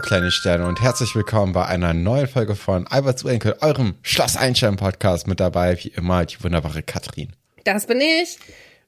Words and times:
Kleine 0.00 0.30
Sterne 0.30 0.66
und 0.66 0.80
herzlich 0.80 1.14
willkommen 1.14 1.52
bei 1.52 1.66
einer 1.66 1.92
neuen 1.92 2.28
Folge 2.28 2.54
von 2.54 2.86
Albert 2.86 3.18
zu 3.18 3.28
Enkel, 3.28 3.56
eurem 3.60 3.94
Schloss 4.02 4.36
Einstein 4.36 4.76
Podcast. 4.76 5.26
Mit 5.26 5.40
dabei, 5.40 5.76
wie 5.82 5.88
immer, 5.88 6.24
die 6.24 6.42
wunderbare 6.42 6.82
Katrin. 6.82 7.32
Das 7.64 7.86
bin 7.86 8.00
ich. 8.00 8.38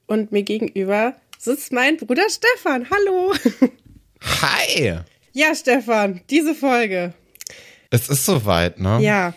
Und 0.07 0.31
mir 0.31 0.43
gegenüber 0.43 1.15
sitzt 1.37 1.73
mein 1.73 1.97
Bruder 1.97 2.23
Stefan. 2.29 2.87
Hallo. 2.89 3.33
Hi. 4.41 4.99
Ja, 5.33 5.53
Stefan, 5.53 6.21
diese 6.29 6.55
Folge. 6.55 7.13
Es 7.89 8.09
ist 8.09 8.25
soweit, 8.25 8.79
ne? 8.79 8.99
Ja. 9.01 9.33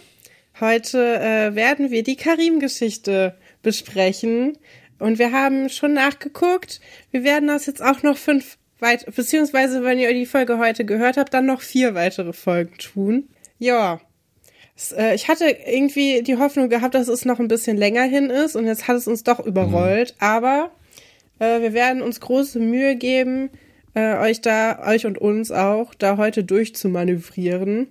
Heute 0.61 0.99
äh, 0.99 1.55
werden 1.55 1.91
wir 1.91 2.03
die 2.03 2.17
Karim-Geschichte 2.17 3.37
besprechen. 3.63 4.57
Und 4.99 5.19
wir 5.19 5.33
haben 5.33 5.69
schon 5.69 5.95
nachgeguckt. 5.95 6.81
Wir 7.11 7.25
werden 7.25 7.49
das 7.49 7.67
jetzt 7.67 7.83
auch 7.83 8.03
noch 8.03 8.17
fünf 8.17 8.59
weit, 8.85 9.07
beziehungsweise 9.13 9.83
wenn 9.83 9.99
ihr 9.99 10.13
die 10.13 10.27
Folge 10.27 10.59
heute 10.59 10.85
gehört 10.85 11.17
habt, 11.17 11.35
dann 11.35 11.47
noch 11.47 11.63
vier 11.63 11.95
weitere 11.95 12.33
Folgen 12.33 12.77
tun. 12.79 13.29
Ja. 13.59 14.01
Äh, 14.97 15.15
ich 15.15 15.29
hatte 15.29 15.47
irgendwie 15.67 16.23
die 16.23 16.37
Hoffnung 16.37 16.69
gehabt, 16.69 16.95
dass 16.95 17.09
es 17.09 17.25
noch 17.25 17.41
ein 17.41 17.49
bisschen 17.49 17.77
länger 17.77 18.05
hin 18.05 18.31
ist 18.31 18.55
und 18.55 18.67
jetzt 18.67 18.87
hat 18.87 18.97
es 18.97 19.09
uns 19.09 19.25
doch 19.25 19.41
überrollt. 19.41 20.15
Mhm. 20.21 20.27
Aber 20.27 20.71
äh, 21.39 21.61
wir 21.61 21.73
werden 21.73 22.03
uns 22.03 22.21
große 22.21 22.61
Mühe 22.61 22.97
geben, 22.97 23.51
äh, 23.95 24.17
euch 24.19 24.41
da, 24.41 24.87
euch 24.87 25.07
und 25.07 25.19
uns 25.19 25.51
auch, 25.51 25.95
da 25.95 26.17
heute 26.17 26.45
durchzumanövrieren. 26.45 27.89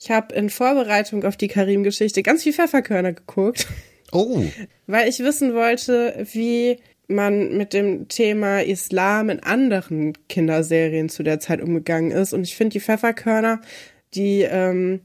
Ich 0.00 0.10
habe 0.10 0.34
in 0.34 0.48
Vorbereitung 0.50 1.24
auf 1.24 1.36
die 1.36 1.48
Karim-Geschichte 1.48 2.22
ganz 2.22 2.44
viel 2.44 2.52
Pfefferkörner 2.52 3.14
geguckt. 3.14 3.66
Oh. 4.12 4.44
Weil 4.86 5.08
ich 5.08 5.18
wissen 5.20 5.54
wollte, 5.54 6.26
wie 6.32 6.78
man 7.08 7.56
mit 7.56 7.72
dem 7.72 8.08
Thema 8.08 8.62
Islam 8.62 9.30
in 9.30 9.40
anderen 9.42 10.12
Kinderserien 10.28 11.08
zu 11.08 11.22
der 11.22 11.40
Zeit 11.40 11.60
umgegangen 11.60 12.10
ist. 12.10 12.32
Und 12.32 12.42
ich 12.42 12.54
finde 12.54 12.74
die 12.74 12.80
Pfefferkörner, 12.80 13.60
die, 14.14 14.42
ähm, 14.42 15.00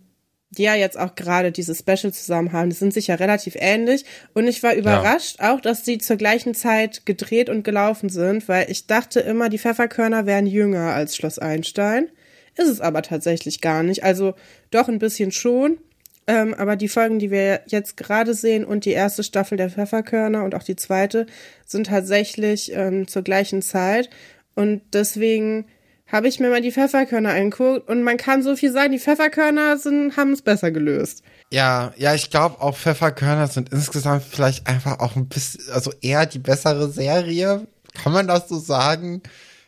die 0.52 0.64
ja 0.64 0.76
jetzt 0.76 1.00
auch 1.00 1.16
gerade 1.16 1.52
diese 1.52 1.74
Special 1.74 2.14
zusammen 2.14 2.52
haben, 2.52 2.70
die 2.70 2.76
sind 2.76 2.94
sich 2.94 3.08
ja 3.08 3.16
relativ 3.16 3.56
ähnlich. 3.58 4.06
Und 4.34 4.48
ich 4.48 4.62
war 4.62 4.76
überrascht 4.76 5.38
ja. 5.40 5.54
auch, 5.54 5.62
dass 5.62 5.86
sie 5.86 5.98
zur 5.98 6.18
gleichen 6.18 6.54
Zeit 6.54 7.06
gedreht 7.06 7.50
und 7.50 7.64
gelaufen 7.64 8.10
sind, 8.10 8.48
weil 8.48 8.70
ich 8.70 8.86
dachte 8.86 9.22
immer, 9.22 9.50
die 9.50 9.58
Pfefferkörner 9.58 10.26
wären 10.26 10.46
jünger 10.46 10.94
als 10.94 11.16
Schloss 11.16 11.40
Einstein. 11.40 12.10
Ist 12.56 12.68
es 12.68 12.82
aber 12.82 13.02
tatsächlich 13.02 13.62
gar 13.62 13.82
nicht. 13.82 14.04
Also 14.04 14.36
doch 14.70 14.90
ein 14.90 15.00
bisschen 15.00 15.32
schon. 15.32 15.78
Ähm, 16.26 16.54
aber 16.54 16.76
die 16.76 16.88
Folgen, 16.88 17.20
die 17.20 17.32
wir 17.32 17.62
jetzt 17.68 17.98
gerade 17.98 18.34
sehen 18.34 18.64
und 18.64 18.86
die 18.86 18.92
erste 18.92 19.24
Staffel 19.24 19.58
der 19.58 19.70
Pfefferkörner 19.70 20.44
und 20.44 20.56
auch 20.56 20.64
die 20.64 20.76
zweite 20.76 21.26
sind 21.66 21.88
tatsächlich 21.88 22.72
ähm, 22.74 23.08
zur 23.08 23.24
gleichen 23.24 23.62
Zeit. 23.62 24.10
Und 24.56 24.82
deswegen 24.94 25.66
habe 26.08 26.28
ich 26.28 26.40
mir 26.40 26.50
mal 26.50 26.62
die 26.62 26.72
Pfefferkörner 26.72 27.34
angeguckt 27.34 27.90
und 27.90 28.04
man 28.04 28.18
kann 28.18 28.44
so 28.44 28.56
viel 28.56 28.72
sagen, 28.72 28.92
die 28.92 29.00
Pfefferkörner 29.00 29.78
haben 30.16 30.32
es 30.32 30.42
besser 30.42 30.72
gelöst. 30.72 31.24
Ja, 31.52 31.94
ja, 31.98 32.14
ich 32.14 32.30
glaube 32.30 32.62
auch 32.62 32.78
Pfefferkörner 32.78 33.48
sind 33.48 33.72
insgesamt 33.72 34.24
vielleicht 34.24 34.68
einfach 34.68 35.00
auch 35.00 35.16
ein 35.16 35.28
bisschen, 35.28 35.62
also 35.74 35.92
eher 36.02 36.26
die 36.26 36.40
bessere 36.40 36.90
Serie. 36.90 37.68
Kann 37.96 38.14
man 38.14 38.28
das 38.28 38.48
so 38.48 38.60
sagen? 38.60 39.22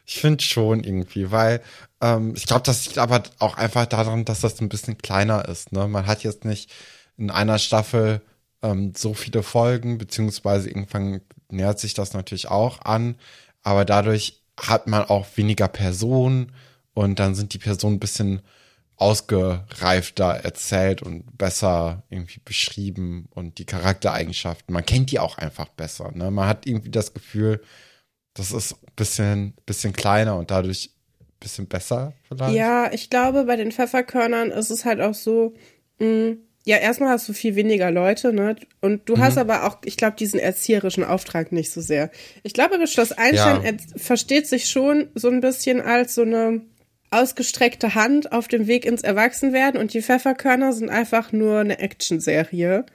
Ich 0.05 0.19
finde 0.19 0.43
schon 0.43 0.83
irgendwie, 0.83 1.31
weil 1.31 1.61
ähm, 2.01 2.33
ich 2.35 2.45
glaube, 2.45 2.63
das 2.63 2.85
liegt 2.85 2.97
aber 2.97 3.23
auch 3.39 3.57
einfach 3.57 3.85
daran, 3.85 4.25
dass 4.25 4.41
das 4.41 4.61
ein 4.61 4.69
bisschen 4.69 4.97
kleiner 4.97 5.47
ist. 5.47 5.71
Ne? 5.71 5.87
Man 5.87 6.05
hat 6.05 6.23
jetzt 6.23 6.45
nicht 6.45 6.71
in 7.17 7.31
einer 7.31 7.59
Staffel 7.59 8.21
ähm, 8.61 8.93
so 8.95 9.13
viele 9.13 9.43
Folgen, 9.43 9.97
beziehungsweise 9.97 10.69
irgendwann 10.69 11.21
nähert 11.49 11.79
sich 11.79 11.93
das 11.93 12.13
natürlich 12.13 12.49
auch 12.49 12.81
an, 12.81 13.15
aber 13.63 13.85
dadurch 13.85 14.41
hat 14.59 14.87
man 14.87 15.03
auch 15.03 15.25
weniger 15.35 15.67
Personen 15.67 16.51
und 16.93 17.19
dann 17.19 17.35
sind 17.35 17.53
die 17.53 17.59
Personen 17.59 17.95
ein 17.95 17.99
bisschen 17.99 18.41
ausgereifter 18.97 20.27
erzählt 20.27 21.01
und 21.01 21.37
besser 21.37 22.03
irgendwie 22.09 22.39
beschrieben 22.43 23.27
und 23.31 23.57
die 23.57 23.65
Charaktereigenschaften, 23.65 24.73
man 24.73 24.85
kennt 24.85 25.11
die 25.11 25.19
auch 25.19 25.37
einfach 25.37 25.67
besser. 25.67 26.11
Ne? 26.13 26.31
Man 26.31 26.47
hat 26.47 26.65
irgendwie 26.65 26.91
das 26.91 27.13
Gefühl, 27.13 27.61
das 28.35 28.51
ist 28.51 28.73
ein 28.73 28.91
bisschen, 28.95 29.53
bisschen 29.65 29.93
kleiner 29.93 30.37
und 30.37 30.51
dadurch 30.51 30.91
bisschen 31.39 31.67
besser 31.67 32.13
vielleicht. 32.27 32.55
Ja, 32.55 32.91
ich 32.91 33.09
glaube, 33.09 33.45
bei 33.45 33.55
den 33.55 33.71
Pfefferkörnern 33.71 34.51
ist 34.51 34.69
es 34.69 34.85
halt 34.85 35.01
auch 35.01 35.13
so, 35.13 35.53
mh, 35.99 36.07
mm, 36.07 36.37
ja, 36.67 36.77
erstmal 36.77 37.09
hast 37.09 37.29
du 37.29 37.33
viel 37.33 37.55
weniger 37.55 37.91
Leute, 37.91 38.33
ne? 38.33 38.55
Und 38.81 39.07
du 39.07 39.15
mhm. 39.15 39.21
hast 39.21 39.37
aber 39.37 39.65
auch, 39.65 39.77
ich 39.85 39.97
glaube, 39.97 40.15
diesen 40.17 40.39
erzieherischen 40.39 41.03
Auftrag 41.03 41.51
nicht 41.51 41.71
so 41.71 41.79
sehr. 41.79 42.09
Ich 42.41 42.53
glaube, 42.53 42.79
das 42.79 42.91
Schloss 42.91 43.11
Einstein 43.11 43.63
ja. 43.63 43.71
versteht 43.95 44.47
sich 44.47 44.67
schon 44.67 45.09
so 45.13 45.29
ein 45.29 45.41
bisschen 45.41 45.79
als 45.79 46.15
so 46.15 46.23
eine 46.23 46.61
ausgestreckte 47.11 47.93
Hand 47.93 48.31
auf 48.31 48.47
dem 48.47 48.65
Weg 48.65 48.83
ins 48.83 49.03
Erwachsenwerden 49.03 49.79
und 49.79 49.93
die 49.93 50.01
Pfefferkörner 50.01 50.73
sind 50.73 50.89
einfach 50.89 51.31
nur 51.31 51.59
eine 51.59 51.77
Actionserie. 51.77 52.85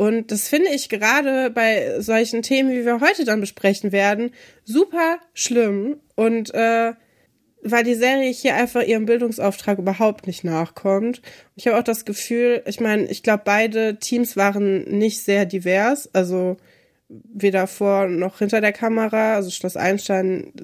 Und 0.00 0.32
das 0.32 0.48
finde 0.48 0.70
ich 0.70 0.88
gerade 0.88 1.50
bei 1.50 2.00
solchen 2.00 2.40
Themen, 2.40 2.70
wie 2.70 2.86
wir 2.86 3.00
heute 3.00 3.26
dann 3.26 3.38
besprechen 3.38 3.92
werden, 3.92 4.30
super 4.64 5.18
schlimm. 5.34 6.00
Und 6.14 6.54
äh, 6.54 6.94
weil 7.62 7.84
die 7.84 7.94
Serie 7.94 8.32
hier 8.32 8.54
einfach 8.54 8.82
ihrem 8.82 9.04
Bildungsauftrag 9.04 9.78
überhaupt 9.78 10.26
nicht 10.26 10.42
nachkommt. 10.42 11.20
Ich 11.54 11.66
habe 11.66 11.78
auch 11.78 11.82
das 11.82 12.06
Gefühl, 12.06 12.62
ich 12.64 12.80
meine, 12.80 13.10
ich 13.10 13.22
glaube, 13.22 13.42
beide 13.44 13.98
Teams 13.98 14.38
waren 14.38 14.84
nicht 14.84 15.22
sehr 15.22 15.44
divers, 15.44 16.08
also 16.14 16.56
weder 17.10 17.66
vor 17.66 18.06
noch 18.06 18.38
hinter 18.38 18.62
der 18.62 18.72
Kamera. 18.72 19.34
Also 19.34 19.50
Schloss 19.50 19.76
Einstein, 19.76 20.54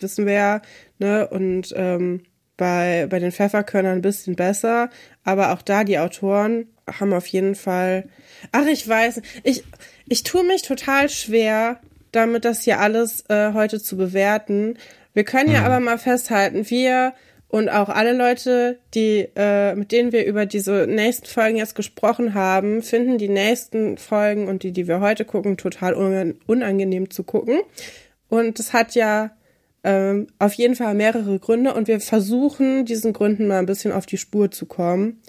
wissen 0.00 0.24
wir 0.24 0.32
ja, 0.32 0.62
ne? 0.98 1.28
Und 1.28 1.74
ähm, 1.76 2.22
bei, 2.56 3.06
bei 3.10 3.18
den 3.18 3.32
Pfefferkörnern 3.32 3.98
ein 3.98 4.00
bisschen 4.00 4.34
besser. 4.34 4.88
Aber 5.24 5.52
auch 5.52 5.60
da, 5.60 5.84
die 5.84 5.98
Autoren 5.98 6.68
haben 6.86 7.12
auf 7.12 7.26
jeden 7.26 7.54
Fall. 7.54 8.08
Ach, 8.52 8.66
ich 8.66 8.88
weiß, 8.88 9.20
ich, 9.42 9.64
ich 10.06 10.22
tue 10.22 10.44
mich 10.44 10.62
total 10.62 11.08
schwer, 11.08 11.80
damit 12.12 12.44
das 12.44 12.62
hier 12.62 12.80
alles 12.80 13.24
äh, 13.28 13.52
heute 13.52 13.80
zu 13.80 13.96
bewerten, 13.96 14.76
wir 15.16 15.24
können 15.24 15.50
ja 15.50 15.60
mhm. 15.60 15.66
aber 15.66 15.80
mal 15.80 15.96
festhalten, 15.96 16.68
wir 16.68 17.14
und 17.48 17.70
auch 17.70 17.88
alle 17.88 18.12
Leute, 18.12 18.78
die 18.92 19.26
äh, 19.34 19.74
mit 19.74 19.90
denen 19.90 20.12
wir 20.12 20.26
über 20.26 20.44
diese 20.44 20.86
nächsten 20.86 21.24
Folgen 21.24 21.56
jetzt 21.56 21.74
gesprochen 21.74 22.34
haben, 22.34 22.82
finden 22.82 23.16
die 23.16 23.30
nächsten 23.30 23.96
Folgen 23.96 24.46
und 24.46 24.62
die, 24.62 24.72
die 24.72 24.86
wir 24.86 25.00
heute 25.00 25.24
gucken, 25.24 25.56
total 25.56 25.94
unangenehm 25.94 27.08
zu 27.08 27.24
gucken. 27.24 27.60
Und 28.28 28.60
es 28.60 28.74
hat 28.74 28.94
ja 28.94 29.30
ähm, 29.84 30.26
auf 30.38 30.52
jeden 30.52 30.76
Fall 30.76 30.94
mehrere 30.94 31.38
Gründe 31.38 31.72
und 31.72 31.88
wir 31.88 32.00
versuchen, 32.00 32.84
diesen 32.84 33.14
Gründen 33.14 33.46
mal 33.46 33.58
ein 33.58 33.66
bisschen 33.66 33.92
auf 33.92 34.04
die 34.04 34.18
Spur 34.18 34.50
zu 34.50 34.66
kommen. 34.66 35.22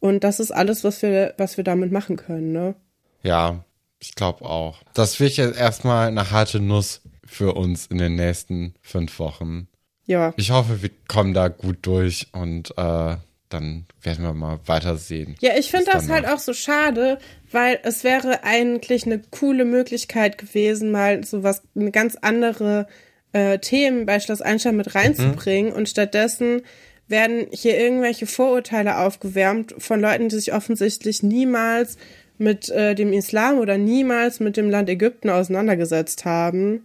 Und 0.00 0.24
das 0.24 0.40
ist 0.40 0.50
alles, 0.50 0.82
was 0.82 1.02
wir, 1.02 1.34
was 1.38 1.56
wir 1.56 1.64
damit 1.64 1.92
machen 1.92 2.16
können, 2.16 2.52
ne? 2.52 2.74
Ja, 3.22 3.64
ich 4.00 4.14
glaube 4.14 4.44
auch. 4.46 4.82
Das 4.94 5.20
wird 5.20 5.36
jetzt 5.36 5.58
erstmal 5.58 6.08
eine 6.08 6.30
harte 6.30 6.58
Nuss 6.58 7.02
für 7.26 7.54
uns 7.54 7.86
in 7.86 7.98
den 7.98 8.16
nächsten 8.16 8.74
fünf 8.80 9.18
Wochen. 9.18 9.68
Ja. 10.06 10.32
Ich 10.36 10.50
hoffe, 10.50 10.82
wir 10.82 10.90
kommen 11.06 11.34
da 11.34 11.48
gut 11.48 11.78
durch 11.82 12.28
und 12.32 12.76
äh, 12.76 13.16
dann 13.50 13.86
werden 14.00 14.24
wir 14.24 14.32
mal 14.32 14.58
weitersehen. 14.66 15.36
Ja, 15.40 15.52
ich 15.56 15.70
finde 15.70 15.90
das 15.92 16.08
halt 16.08 16.26
auch 16.26 16.38
so 16.38 16.54
schade, 16.54 17.18
weil 17.52 17.78
es 17.82 18.02
wäre 18.04 18.42
eigentlich 18.42 19.04
eine 19.04 19.20
coole 19.30 19.64
Möglichkeit 19.64 20.38
gewesen, 20.38 20.90
mal 20.90 21.22
so 21.24 21.42
was, 21.42 21.62
eine 21.76 21.90
ganz 21.90 22.16
andere 22.16 22.86
äh, 23.32 23.58
Themen 23.58 24.06
bei 24.06 24.18
Schloss 24.18 24.40
Einstein 24.40 24.76
mit 24.76 24.94
reinzubringen 24.94 25.72
mhm. 25.72 25.76
und 25.76 25.88
stattdessen 25.88 26.62
werden 27.10 27.48
hier 27.50 27.78
irgendwelche 27.78 28.26
Vorurteile 28.26 28.98
aufgewärmt 28.98 29.74
von 29.78 30.00
Leuten, 30.00 30.28
die 30.28 30.36
sich 30.36 30.52
offensichtlich 30.52 31.22
niemals 31.22 31.96
mit 32.38 32.70
äh, 32.70 32.94
dem 32.94 33.12
Islam 33.12 33.58
oder 33.58 33.76
niemals 33.76 34.40
mit 34.40 34.56
dem 34.56 34.70
Land 34.70 34.88
Ägypten 34.88 35.28
auseinandergesetzt 35.28 36.24
haben. 36.24 36.84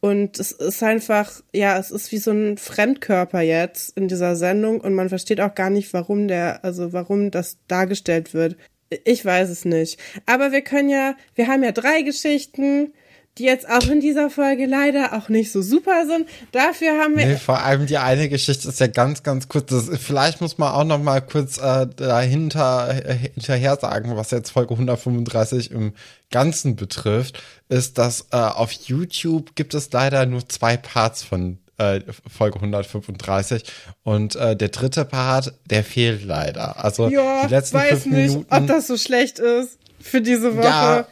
Und 0.00 0.38
es 0.38 0.52
ist 0.52 0.82
einfach, 0.82 1.42
ja, 1.52 1.78
es 1.78 1.90
ist 1.90 2.12
wie 2.12 2.18
so 2.18 2.30
ein 2.30 2.56
Fremdkörper 2.56 3.40
jetzt 3.40 3.96
in 3.96 4.08
dieser 4.08 4.36
Sendung 4.36 4.80
und 4.80 4.94
man 4.94 5.08
versteht 5.08 5.40
auch 5.40 5.54
gar 5.54 5.70
nicht, 5.70 5.92
warum 5.92 6.28
der, 6.28 6.64
also 6.64 6.92
warum 6.92 7.30
das 7.30 7.58
dargestellt 7.66 8.32
wird. 8.32 8.56
Ich 9.04 9.24
weiß 9.24 9.50
es 9.50 9.64
nicht. 9.64 10.00
Aber 10.24 10.52
wir 10.52 10.62
können 10.62 10.88
ja, 10.88 11.14
wir 11.34 11.48
haben 11.48 11.62
ja 11.62 11.72
drei 11.72 12.02
Geschichten 12.02 12.92
die 13.38 13.44
jetzt 13.44 13.68
auch 13.68 13.86
in 13.88 14.00
dieser 14.00 14.30
Folge 14.30 14.66
leider 14.66 15.12
auch 15.14 15.28
nicht 15.28 15.52
so 15.52 15.62
super 15.62 16.06
sind. 16.06 16.28
Dafür 16.52 16.98
haben 16.98 17.16
wir. 17.16 17.26
Nee, 17.26 17.36
vor 17.36 17.62
allem 17.62 17.86
die 17.86 17.98
eine 17.98 18.28
Geschichte 18.28 18.68
ist 18.68 18.80
ja 18.80 18.86
ganz, 18.88 19.22
ganz 19.22 19.48
kurz. 19.48 19.70
Das, 19.70 19.90
vielleicht 19.98 20.40
muss 20.40 20.58
man 20.58 20.72
auch 20.72 20.84
noch 20.84 21.02
mal 21.02 21.20
kurz 21.20 21.58
äh, 21.58 21.86
dahinter 21.96 22.90
äh, 22.90 23.14
hinterher 23.14 23.76
sagen, 23.76 24.16
was 24.16 24.30
jetzt 24.30 24.50
Folge 24.50 24.74
135 24.74 25.70
im 25.70 25.92
Ganzen 26.30 26.76
betrifft, 26.76 27.42
ist, 27.68 27.98
dass 27.98 28.26
äh, 28.32 28.36
auf 28.36 28.72
YouTube 28.72 29.54
gibt 29.54 29.74
es 29.74 29.90
leider 29.92 30.26
nur 30.26 30.46
zwei 30.48 30.76
Parts 30.76 31.22
von 31.22 31.58
äh, 31.78 32.00
Folge 32.28 32.56
135 32.56 33.62
und 34.02 34.36
äh, 34.36 34.56
der 34.56 34.68
dritte 34.68 35.04
Part, 35.04 35.54
der 35.66 35.84
fehlt 35.84 36.24
leider. 36.24 36.84
Also 36.84 37.08
ja, 37.08 37.46
die 37.46 37.54
letzten 37.54 37.76
weiß 37.78 38.02
fünf 38.02 38.06
nicht, 38.06 38.28
Minuten, 38.30 38.54
ob 38.54 38.66
das 38.66 38.88
so 38.88 38.96
schlecht 38.96 39.38
ist 39.38 39.78
für 40.00 40.20
diese 40.20 40.56
Woche. 40.56 40.66
Ja, 40.66 41.06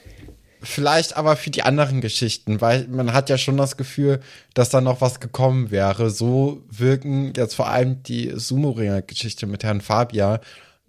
vielleicht 0.67 1.17
aber 1.17 1.37
für 1.37 1.51
die 1.51 1.63
anderen 1.63 2.01
Geschichten, 2.01 2.61
weil 2.61 2.87
man 2.89 3.13
hat 3.13 3.31
ja 3.31 3.39
schon 3.39 3.57
das 3.57 3.77
Gefühl, 3.77 4.21
dass 4.55 4.71
da 4.71 4.81
noch 4.81 5.01
was 5.01 5.21
gekommen 5.21 5.71
wäre. 5.71 6.11
So 6.11 6.63
wirken 6.71 7.33
jetzt 7.37 7.55
vor 7.55 7.69
allem 7.69 8.03
die 8.03 8.33
Sumo-Ringer-Geschichte 8.35 9.47
mit 9.47 9.65
Herrn 9.65 9.81
Fabian 9.81 10.41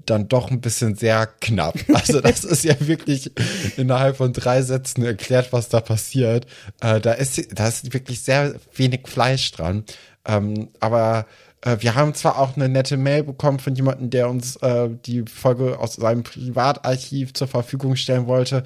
dann 0.05 0.27
doch 0.27 0.51
ein 0.51 0.61
bisschen 0.61 0.95
sehr 0.95 1.27
knapp. 1.41 1.75
Also 1.93 2.21
das 2.21 2.43
ist 2.43 2.63
ja 2.63 2.75
wirklich 2.79 3.31
innerhalb 3.77 4.17
von 4.17 4.33
drei 4.33 4.61
Sätzen 4.61 5.03
erklärt, 5.03 5.51
was 5.51 5.69
da 5.69 5.81
passiert. 5.81 6.45
Äh, 6.81 6.99
da 7.01 7.13
ist 7.13 7.59
da 7.59 7.67
ist 7.67 7.93
wirklich 7.93 8.21
sehr 8.21 8.55
wenig 8.73 9.01
Fleisch 9.07 9.51
dran. 9.51 9.83
Ähm, 10.25 10.69
aber 10.79 11.25
äh, 11.61 11.77
wir 11.79 11.95
haben 11.95 12.13
zwar 12.13 12.39
auch 12.39 12.55
eine 12.55 12.69
nette 12.69 12.97
Mail 12.97 13.23
bekommen 13.23 13.59
von 13.59 13.75
jemandem, 13.75 14.09
der 14.09 14.29
uns 14.29 14.57
äh, 14.57 14.89
die 15.05 15.23
Folge 15.23 15.79
aus 15.79 15.95
seinem 15.95 16.23
Privatarchiv 16.23 17.33
zur 17.33 17.47
Verfügung 17.47 17.95
stellen 17.95 18.27
wollte. 18.27 18.63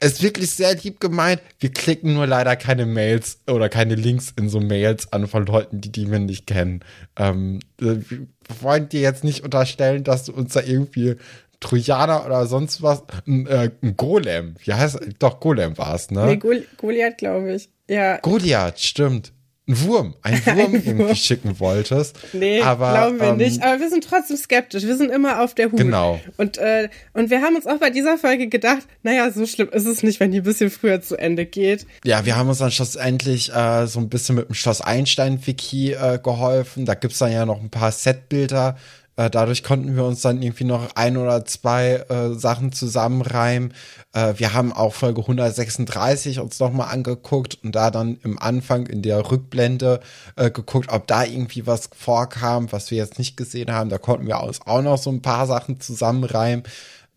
Es 0.00 0.12
ist 0.14 0.22
wirklich 0.22 0.50
sehr 0.52 0.74
lieb 0.76 1.00
gemeint. 1.00 1.42
Wir 1.58 1.72
klicken 1.72 2.14
nur 2.14 2.26
leider 2.26 2.54
keine 2.56 2.86
Mails 2.86 3.38
oder 3.48 3.68
keine 3.68 3.96
Links 3.96 4.32
in 4.36 4.48
so 4.48 4.60
Mails 4.60 5.12
an 5.12 5.26
von 5.26 5.44
Leuten, 5.46 5.80
die 5.80 5.90
die 5.90 6.10
wir 6.10 6.20
nicht 6.20 6.46
kennen. 6.46 6.84
Ähm, 7.16 7.58
äh, 7.80 7.96
wir 8.08 8.26
wollen 8.60 8.88
dir 8.88 9.00
jetzt 9.00 9.24
nicht 9.24 9.42
unterstellen, 9.42 10.04
dass 10.04 10.24
du 10.24 10.32
uns 10.32 10.52
da 10.52 10.60
irgendwie 10.60 11.16
Trojaner 11.60 12.24
oder 12.24 12.46
sonst 12.46 12.82
was, 12.82 13.02
ein, 13.26 13.46
äh, 13.48 13.70
ein 13.82 13.96
Golem, 13.96 14.54
wie 14.62 14.72
heißt 14.72 15.00
Doch, 15.18 15.40
Golem 15.40 15.76
war 15.76 15.96
es, 15.96 16.12
ne? 16.12 16.26
Nee, 16.26 16.36
Gol 16.36 16.64
Goliath, 16.76 17.18
glaube 17.18 17.54
ich. 17.54 17.68
Ja. 17.88 18.18
Goliath, 18.18 18.78
stimmt 18.78 19.32
ein 19.68 19.80
Wurm, 19.82 20.14
ein 20.22 20.34
Wurm 20.46 20.58
ein 20.58 20.58
irgendwie 20.74 20.98
Wurm. 20.98 21.14
schicken 21.14 21.60
wolltest. 21.60 22.18
Nee, 22.32 22.62
aber, 22.62 22.92
glauben 22.92 23.20
wir 23.20 23.28
ähm, 23.28 23.36
nicht. 23.36 23.62
Aber 23.62 23.80
wir 23.80 23.90
sind 23.90 24.04
trotzdem 24.04 24.36
skeptisch. 24.36 24.84
Wir 24.84 24.96
sind 24.96 25.10
immer 25.10 25.42
auf 25.42 25.54
der 25.54 25.70
Hut. 25.70 25.78
Genau. 25.78 26.20
Und, 26.36 26.58
äh, 26.58 26.88
und 27.12 27.30
wir 27.30 27.42
haben 27.42 27.54
uns 27.56 27.66
auch 27.66 27.78
bei 27.78 27.90
dieser 27.90 28.16
Folge 28.18 28.48
gedacht, 28.48 28.86
naja, 29.02 29.30
so 29.30 29.46
schlimm 29.46 29.68
ist 29.70 29.86
es 29.86 30.02
nicht, 30.02 30.20
wenn 30.20 30.32
die 30.32 30.38
ein 30.38 30.44
bisschen 30.44 30.70
früher 30.70 31.00
zu 31.00 31.16
Ende 31.16 31.44
geht. 31.44 31.86
Ja, 32.04 32.24
wir 32.24 32.36
haben 32.36 32.48
uns 32.48 32.58
dann 32.58 32.70
schlussendlich 32.70 33.54
äh, 33.54 33.86
so 33.86 34.00
ein 34.00 34.08
bisschen 34.08 34.36
mit 34.36 34.48
dem 34.48 34.54
Schloss 34.54 34.80
Einstein-Wiki 34.80 35.92
äh, 35.92 36.18
geholfen. 36.22 36.86
Da 36.86 36.94
gibt's 36.94 37.18
dann 37.18 37.32
ja 37.32 37.44
noch 37.44 37.60
ein 37.60 37.70
paar 37.70 37.92
Setbilder 37.92 38.76
äh, 39.18 39.30
dadurch 39.30 39.64
konnten 39.64 39.96
wir 39.96 40.04
uns 40.04 40.20
dann 40.20 40.40
irgendwie 40.40 40.62
noch 40.62 40.94
ein 40.94 41.16
oder 41.16 41.44
zwei 41.44 42.04
äh, 42.08 42.34
Sachen 42.34 42.70
zusammenreimen. 42.70 43.74
Äh, 44.12 44.34
wir 44.36 44.54
haben 44.54 44.72
auch 44.72 44.94
Folge 44.94 45.22
136 45.22 46.38
uns 46.38 46.60
nochmal 46.60 46.94
angeguckt 46.94 47.58
und 47.64 47.74
da 47.74 47.90
dann 47.90 48.20
im 48.22 48.38
Anfang 48.38 48.86
in 48.86 49.02
der 49.02 49.28
Rückblende 49.28 49.98
äh, 50.36 50.52
geguckt, 50.52 50.92
ob 50.92 51.08
da 51.08 51.24
irgendwie 51.24 51.66
was 51.66 51.90
vorkam, 51.92 52.70
was 52.70 52.92
wir 52.92 52.98
jetzt 52.98 53.18
nicht 53.18 53.36
gesehen 53.36 53.72
haben. 53.72 53.90
Da 53.90 53.98
konnten 53.98 54.28
wir 54.28 54.40
uns 54.40 54.60
auch 54.64 54.82
noch 54.82 54.98
so 54.98 55.10
ein 55.10 55.20
paar 55.20 55.48
Sachen 55.48 55.80
zusammenreimen. 55.80 56.62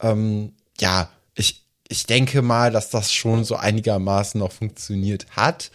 Ähm, 0.02 0.54
ja, 0.80 1.08
ich, 1.36 1.68
ich 1.88 2.08
denke 2.08 2.42
mal, 2.42 2.72
dass 2.72 2.90
das 2.90 3.14
schon 3.14 3.44
so 3.44 3.58
einigermaßen 3.58 4.40
noch 4.40 4.52
funktioniert 4.52 5.28
hat. 5.36 5.70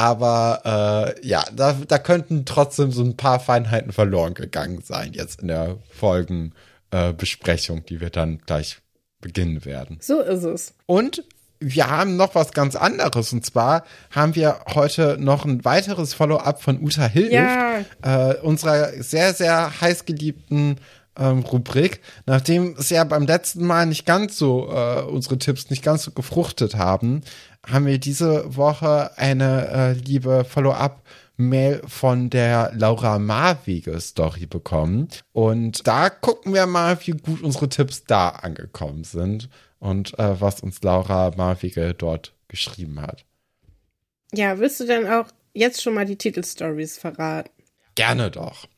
Aber 0.00 1.14
äh, 1.20 1.26
ja, 1.26 1.44
da, 1.54 1.76
da 1.86 1.98
könnten 1.98 2.46
trotzdem 2.46 2.90
so 2.90 3.02
ein 3.02 3.18
paar 3.18 3.38
Feinheiten 3.38 3.92
verloren 3.92 4.32
gegangen 4.32 4.80
sein, 4.82 5.12
jetzt 5.12 5.42
in 5.42 5.48
der 5.48 5.76
Folgenbesprechung, 5.90 7.78
äh, 7.80 7.82
die 7.82 8.00
wir 8.00 8.08
dann 8.08 8.38
gleich 8.46 8.78
beginnen 9.20 9.66
werden. 9.66 9.98
So 10.00 10.22
ist 10.22 10.44
es. 10.44 10.72
Und 10.86 11.22
wir 11.58 11.90
haben 11.90 12.16
noch 12.16 12.34
was 12.34 12.52
ganz 12.52 12.76
anderes. 12.76 13.34
Und 13.34 13.44
zwar 13.44 13.84
haben 14.10 14.34
wir 14.34 14.60
heute 14.72 15.18
noch 15.20 15.44
ein 15.44 15.66
weiteres 15.66 16.14
Follow-up 16.14 16.62
von 16.62 16.82
Uta 16.82 17.06
Hilf, 17.06 17.30
ja. 17.30 17.80
äh, 18.00 18.36
unserer 18.36 19.02
sehr, 19.02 19.34
sehr 19.34 19.82
heißgeliebten 19.82 20.78
ähm, 21.18 21.40
Rubrik. 21.40 22.00
Nachdem 22.24 22.74
es 22.78 22.88
ja 22.88 23.04
beim 23.04 23.26
letzten 23.26 23.66
Mal 23.66 23.84
nicht 23.84 24.06
ganz 24.06 24.38
so, 24.38 24.70
äh, 24.72 25.02
unsere 25.02 25.36
Tipps 25.36 25.68
nicht 25.68 25.82
ganz 25.82 26.04
so 26.04 26.12
gefruchtet 26.12 26.76
haben, 26.76 27.20
haben 27.66 27.86
wir 27.86 27.98
diese 27.98 28.56
Woche 28.56 29.16
eine 29.16 29.68
äh, 29.68 29.92
liebe 29.92 30.44
Follow-up 30.44 31.02
Mail 31.36 31.82
von 31.86 32.30
der 32.30 32.72
Laura 32.74 33.18
Marwege 33.18 33.98
Story 34.00 34.46
bekommen. 34.46 35.08
Und 35.32 35.86
da 35.86 36.10
gucken 36.10 36.54
wir 36.54 36.66
mal, 36.66 36.98
wie 37.06 37.12
gut 37.12 37.42
unsere 37.42 37.68
Tipps 37.68 38.04
da 38.04 38.28
angekommen 38.28 39.04
sind 39.04 39.48
und 39.78 40.18
äh, 40.18 40.40
was 40.40 40.60
uns 40.60 40.82
Laura 40.82 41.32
Marwege 41.36 41.94
dort 41.94 42.34
geschrieben 42.48 43.00
hat. 43.00 43.24
Ja, 44.32 44.58
willst 44.58 44.78
du 44.80 44.86
denn 44.86 45.08
auch 45.08 45.26
jetzt 45.54 45.82
schon 45.82 45.94
mal 45.94 46.04
die 46.04 46.16
Titelstories 46.16 46.98
verraten? 46.98 47.50
Gerne 47.94 48.30
doch. 48.30 48.68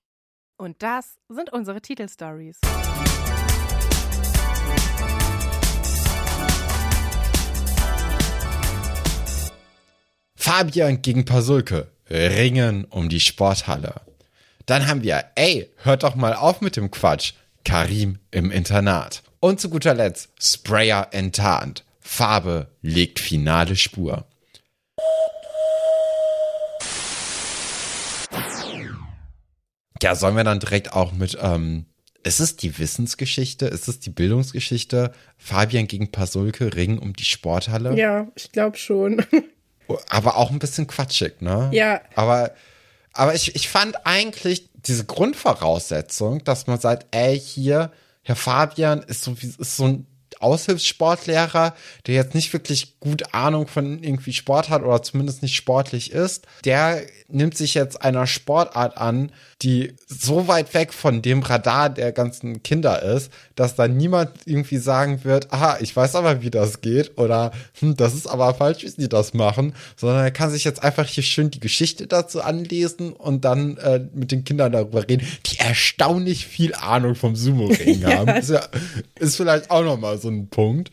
Und 0.56 0.82
das 0.82 1.18
sind 1.28 1.52
unsere 1.52 1.80
Titelstories. 1.80 2.58
Fabian 10.44 11.02
gegen 11.02 11.24
Pasulke. 11.24 11.86
Ringen 12.10 12.84
um 12.86 13.08
die 13.08 13.20
Sporthalle. 13.20 14.00
Dann 14.66 14.88
haben 14.88 15.04
wir, 15.04 15.26
ey, 15.36 15.70
hört 15.84 16.02
doch 16.02 16.16
mal 16.16 16.34
auf 16.34 16.60
mit 16.60 16.76
dem 16.76 16.90
Quatsch. 16.90 17.34
Karim 17.64 18.18
im 18.32 18.50
Internat. 18.50 19.22
Und 19.38 19.60
zu 19.60 19.70
guter 19.70 19.94
Letzt, 19.94 20.30
Sprayer 20.40 21.06
enttarnt. 21.12 21.84
Farbe 22.00 22.66
legt 22.82 23.20
finale 23.20 23.76
Spur. 23.76 24.26
Ja, 30.02 30.16
sollen 30.16 30.34
wir 30.34 30.42
dann 30.42 30.58
direkt 30.58 30.92
auch 30.92 31.12
mit, 31.12 31.38
ähm, 31.40 31.86
ist 32.24 32.40
es 32.40 32.56
die 32.56 32.80
Wissensgeschichte? 32.80 33.66
Ist 33.66 33.86
es 33.86 34.00
die 34.00 34.10
Bildungsgeschichte? 34.10 35.12
Fabian 35.38 35.86
gegen 35.86 36.10
Pasulke, 36.10 36.74
Ringen 36.74 36.98
um 36.98 37.12
die 37.12 37.24
Sporthalle? 37.24 37.96
Ja, 37.96 38.26
ich 38.34 38.50
glaube 38.50 38.76
schon. 38.76 39.24
Aber 40.08 40.36
auch 40.36 40.50
ein 40.50 40.58
bisschen 40.58 40.86
quatschig, 40.86 41.40
ne? 41.40 41.70
Ja. 41.72 42.00
Aber, 42.14 42.52
aber 43.12 43.34
ich, 43.34 43.54
ich 43.54 43.68
fand 43.68 44.06
eigentlich 44.06 44.68
diese 44.74 45.04
Grundvoraussetzung, 45.04 46.44
dass 46.44 46.66
man 46.66 46.80
sagt, 46.80 47.06
ey, 47.10 47.38
hier, 47.38 47.92
Herr 48.22 48.36
Fabian 48.36 49.02
ist 49.02 49.22
so, 49.22 49.36
ist 49.58 49.76
so 49.76 49.84
ein 49.86 50.06
Aushilfssportlehrer, 50.40 51.74
der 52.06 52.14
jetzt 52.14 52.34
nicht 52.34 52.52
wirklich 52.52 52.98
gut 53.00 53.32
Ahnung 53.32 53.68
von 53.68 54.02
irgendwie 54.02 54.32
Sport 54.32 54.68
hat 54.68 54.82
oder 54.82 55.02
zumindest 55.02 55.42
nicht 55.42 55.54
sportlich 55.54 56.10
ist, 56.10 56.46
der 56.64 57.02
nimmt 57.28 57.56
sich 57.56 57.74
jetzt 57.74 58.02
einer 58.02 58.26
Sportart 58.26 58.96
an, 58.98 59.32
die 59.62 59.94
so 60.06 60.48
weit 60.48 60.74
weg 60.74 60.92
von 60.92 61.22
dem 61.22 61.40
Radar 61.40 61.90
der 61.90 62.12
ganzen 62.12 62.62
Kinder 62.62 63.02
ist, 63.02 63.30
dass 63.54 63.74
da 63.74 63.86
niemand 63.86 64.30
irgendwie 64.44 64.78
sagen 64.78 65.24
wird, 65.24 65.52
aha, 65.52 65.78
ich 65.80 65.94
weiß 65.94 66.16
aber, 66.16 66.42
wie 66.42 66.50
das 66.50 66.80
geht 66.80 67.16
oder 67.16 67.52
hm, 67.78 67.96
das 67.96 68.14
ist 68.14 68.26
aber 68.26 68.54
falsch, 68.54 68.82
wie 68.82 68.88
sie 68.88 69.08
das 69.08 69.34
machen, 69.34 69.74
sondern 69.96 70.24
er 70.24 70.30
kann 70.30 70.50
sich 70.50 70.64
jetzt 70.64 70.82
einfach 70.82 71.06
hier 71.06 71.22
schön 71.22 71.50
die 71.50 71.60
Geschichte 71.60 72.06
dazu 72.06 72.42
anlesen 72.42 73.12
und 73.12 73.44
dann 73.44 73.76
äh, 73.78 74.00
mit 74.12 74.32
den 74.32 74.44
Kindern 74.44 74.72
darüber 74.72 75.08
reden, 75.08 75.26
die 75.46 75.58
erstaunlich 75.58 76.46
viel 76.46 76.74
Ahnung 76.74 77.14
vom 77.14 77.36
Sumo-Ring 77.36 78.04
haben. 78.06 78.28
ja. 78.28 78.34
Ist, 78.34 78.50
ja, 78.50 78.66
ist 79.18 79.36
vielleicht 79.36 79.70
auch 79.70 79.84
nochmal 79.84 80.18
so 80.18 80.28
ein 80.28 80.48
Punkt. 80.48 80.90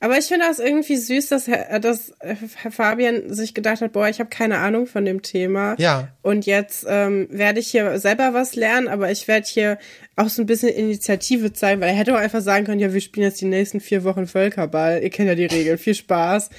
Aber 0.00 0.18
ich 0.18 0.26
finde 0.26 0.46
das 0.46 0.58
irgendwie 0.58 0.96
süß, 0.96 1.28
dass 1.28 1.46
Herr, 1.46 1.80
dass 1.80 2.12
Herr 2.20 2.70
Fabian 2.70 3.32
sich 3.32 3.54
gedacht 3.54 3.80
hat, 3.80 3.92
boah, 3.92 4.08
ich 4.08 4.20
habe 4.20 4.28
keine 4.28 4.58
Ahnung 4.58 4.86
von 4.86 5.04
dem 5.04 5.22
Thema. 5.22 5.74
Ja. 5.78 6.08
Und 6.22 6.44
jetzt 6.44 6.84
ähm, 6.88 7.28
werde 7.30 7.60
ich 7.60 7.68
hier 7.68 7.98
selber 7.98 8.34
was 8.34 8.54
lernen, 8.56 8.88
aber 8.88 9.10
ich 9.10 9.26
werde 9.26 9.46
hier 9.46 9.78
auch 10.16 10.28
so 10.28 10.42
ein 10.42 10.46
bisschen 10.46 10.68
Initiative 10.68 11.52
zeigen, 11.52 11.80
weil 11.80 11.90
er 11.90 11.94
hätte 11.94 12.14
auch 12.14 12.20
einfach 12.20 12.42
sagen 12.42 12.66
können, 12.66 12.80
ja, 12.80 12.92
wir 12.92 13.00
spielen 13.00 13.26
jetzt 13.26 13.40
die 13.40 13.46
nächsten 13.46 13.80
vier 13.80 14.04
Wochen 14.04 14.26
Völkerball. 14.26 15.02
Ihr 15.02 15.10
kennt 15.10 15.28
ja 15.28 15.34
die 15.34 15.46
Regeln. 15.46 15.78
Viel 15.78 15.94
Spaß. 15.94 16.50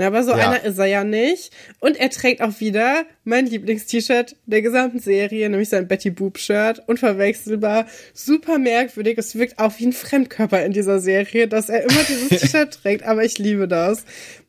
Na, 0.00 0.06
aber 0.06 0.24
so 0.24 0.30
ja. 0.30 0.48
einer 0.48 0.64
ist 0.64 0.78
er 0.78 0.86
ja 0.86 1.04
nicht. 1.04 1.52
Und 1.78 1.98
er 2.00 2.08
trägt 2.08 2.40
auch 2.40 2.58
wieder 2.58 3.04
mein 3.24 3.46
Lieblingst-T-Shirt 3.46 4.36
der 4.46 4.62
gesamten 4.62 4.98
Serie, 4.98 5.48
nämlich 5.48 5.68
sein 5.68 5.88
Betty 5.88 6.10
Boop-Shirt. 6.10 6.82
Unverwechselbar, 6.86 7.86
super 8.14 8.58
merkwürdig. 8.58 9.18
Es 9.18 9.34
wirkt 9.36 9.58
auch 9.58 9.72
wie 9.78 9.86
ein 9.86 9.92
Fremdkörper 9.92 10.64
in 10.64 10.72
dieser 10.72 11.00
Serie, 11.00 11.48
dass 11.48 11.68
er 11.68 11.82
immer 11.82 12.02
dieses 12.08 12.28
T-Shirt 12.40 12.80
trägt, 12.82 13.04
aber 13.04 13.24
ich 13.24 13.38
liebe 13.38 13.68
das 13.68 14.04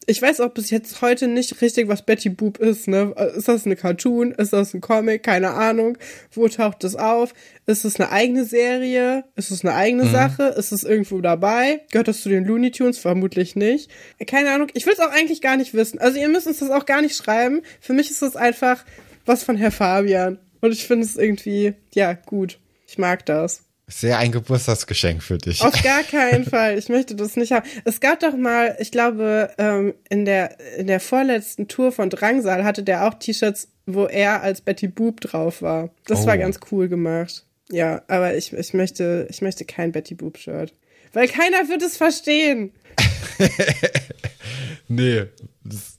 ich 0.07 0.21
weiß 0.21 0.41
auch 0.41 0.49
bis 0.49 0.71
jetzt 0.71 1.01
heute 1.01 1.27
nicht 1.27 1.61
richtig, 1.61 1.87
was 1.87 2.01
Betty 2.01 2.29
Boop 2.29 2.57
ist. 2.57 2.87
Ne? 2.87 3.13
Ist 3.35 3.47
das 3.47 3.65
eine 3.65 3.75
Cartoon? 3.75 4.31
Ist 4.31 4.51
das 4.51 4.73
ein 4.73 4.81
Comic? 4.81 5.23
Keine 5.23 5.51
Ahnung. 5.51 5.97
Wo 6.31 6.47
taucht 6.47 6.83
das 6.83 6.95
auf? 6.95 7.33
Ist 7.67 7.85
es 7.85 7.99
eine 7.99 8.11
eigene 8.11 8.43
Serie? 8.43 9.23
Ist 9.35 9.51
es 9.51 9.63
eine 9.63 9.75
eigene 9.75 10.05
mhm. 10.05 10.11
Sache? 10.11 10.43
Ist 10.57 10.71
es 10.71 10.83
irgendwo 10.83 11.21
dabei? 11.21 11.81
Gehört 11.91 12.07
das 12.07 12.21
zu 12.21 12.29
den 12.29 12.45
Looney 12.45 12.71
Tunes? 12.71 12.97
Vermutlich 12.97 13.55
nicht. 13.55 13.91
Keine 14.25 14.51
Ahnung. 14.51 14.69
Ich 14.73 14.87
will 14.87 14.93
es 14.93 14.99
auch 14.99 15.11
eigentlich 15.11 15.41
gar 15.41 15.55
nicht 15.55 15.75
wissen. 15.75 15.99
Also 15.99 16.19
ihr 16.19 16.29
müsst 16.29 16.47
uns 16.47 16.59
das 16.59 16.71
auch 16.71 16.87
gar 16.87 17.01
nicht 17.01 17.15
schreiben. 17.15 17.61
Für 17.79 17.93
mich 17.93 18.09
ist 18.09 18.23
das 18.23 18.35
einfach 18.35 18.60
was 19.25 19.43
von 19.43 19.57
Herr 19.57 19.71
Fabian. 19.71 20.39
Und 20.61 20.71
ich 20.71 20.85
finde 20.85 21.05
es 21.05 21.17
irgendwie, 21.17 21.73
ja, 21.93 22.13
gut. 22.13 22.59
Ich 22.87 22.97
mag 22.97 23.25
das. 23.25 23.63
Sehr 23.87 24.19
ein 24.19 24.31
Geburtstagsgeschenk 24.31 25.21
für 25.21 25.37
dich. 25.37 25.61
Auf 25.61 25.81
gar 25.81 26.03
keinen 26.09 26.45
Fall. 26.45 26.77
Ich 26.77 26.87
möchte 26.87 27.15
das 27.15 27.35
nicht 27.35 27.51
haben. 27.51 27.67
Es 27.83 27.99
gab 27.99 28.19
doch 28.19 28.35
mal, 28.37 28.77
ich 28.79 28.91
glaube, 28.91 29.51
ähm, 29.57 29.93
in 30.09 30.25
der, 30.25 30.57
in 30.77 30.87
der 30.87 30.99
vorletzten 30.99 31.67
Tour 31.67 31.91
von 31.91 32.09
Drangsal 32.09 32.63
hatte 32.63 32.83
der 32.83 33.07
auch 33.07 33.15
T-Shirts, 33.15 33.67
wo 33.85 34.05
er 34.05 34.41
als 34.41 34.61
Betty 34.61 34.87
Boop 34.87 35.19
drauf 35.21 35.61
war. 35.61 35.89
Das 36.05 36.21
oh. 36.21 36.25
war 36.27 36.37
ganz 36.37 36.59
cool 36.71 36.87
gemacht. 36.87 37.45
Ja, 37.69 38.01
aber 38.07 38.35
ich, 38.35 38.53
ich 38.53 38.73
möchte, 38.73 39.27
ich 39.29 39.41
möchte 39.41 39.65
kein 39.65 39.91
Betty 39.91 40.15
Boop 40.15 40.37
Shirt. 40.37 40.73
Weil 41.13 41.27
keiner 41.27 41.67
wird 41.67 41.81
es 41.81 41.97
verstehen. 41.97 42.71
nee, 44.87 45.23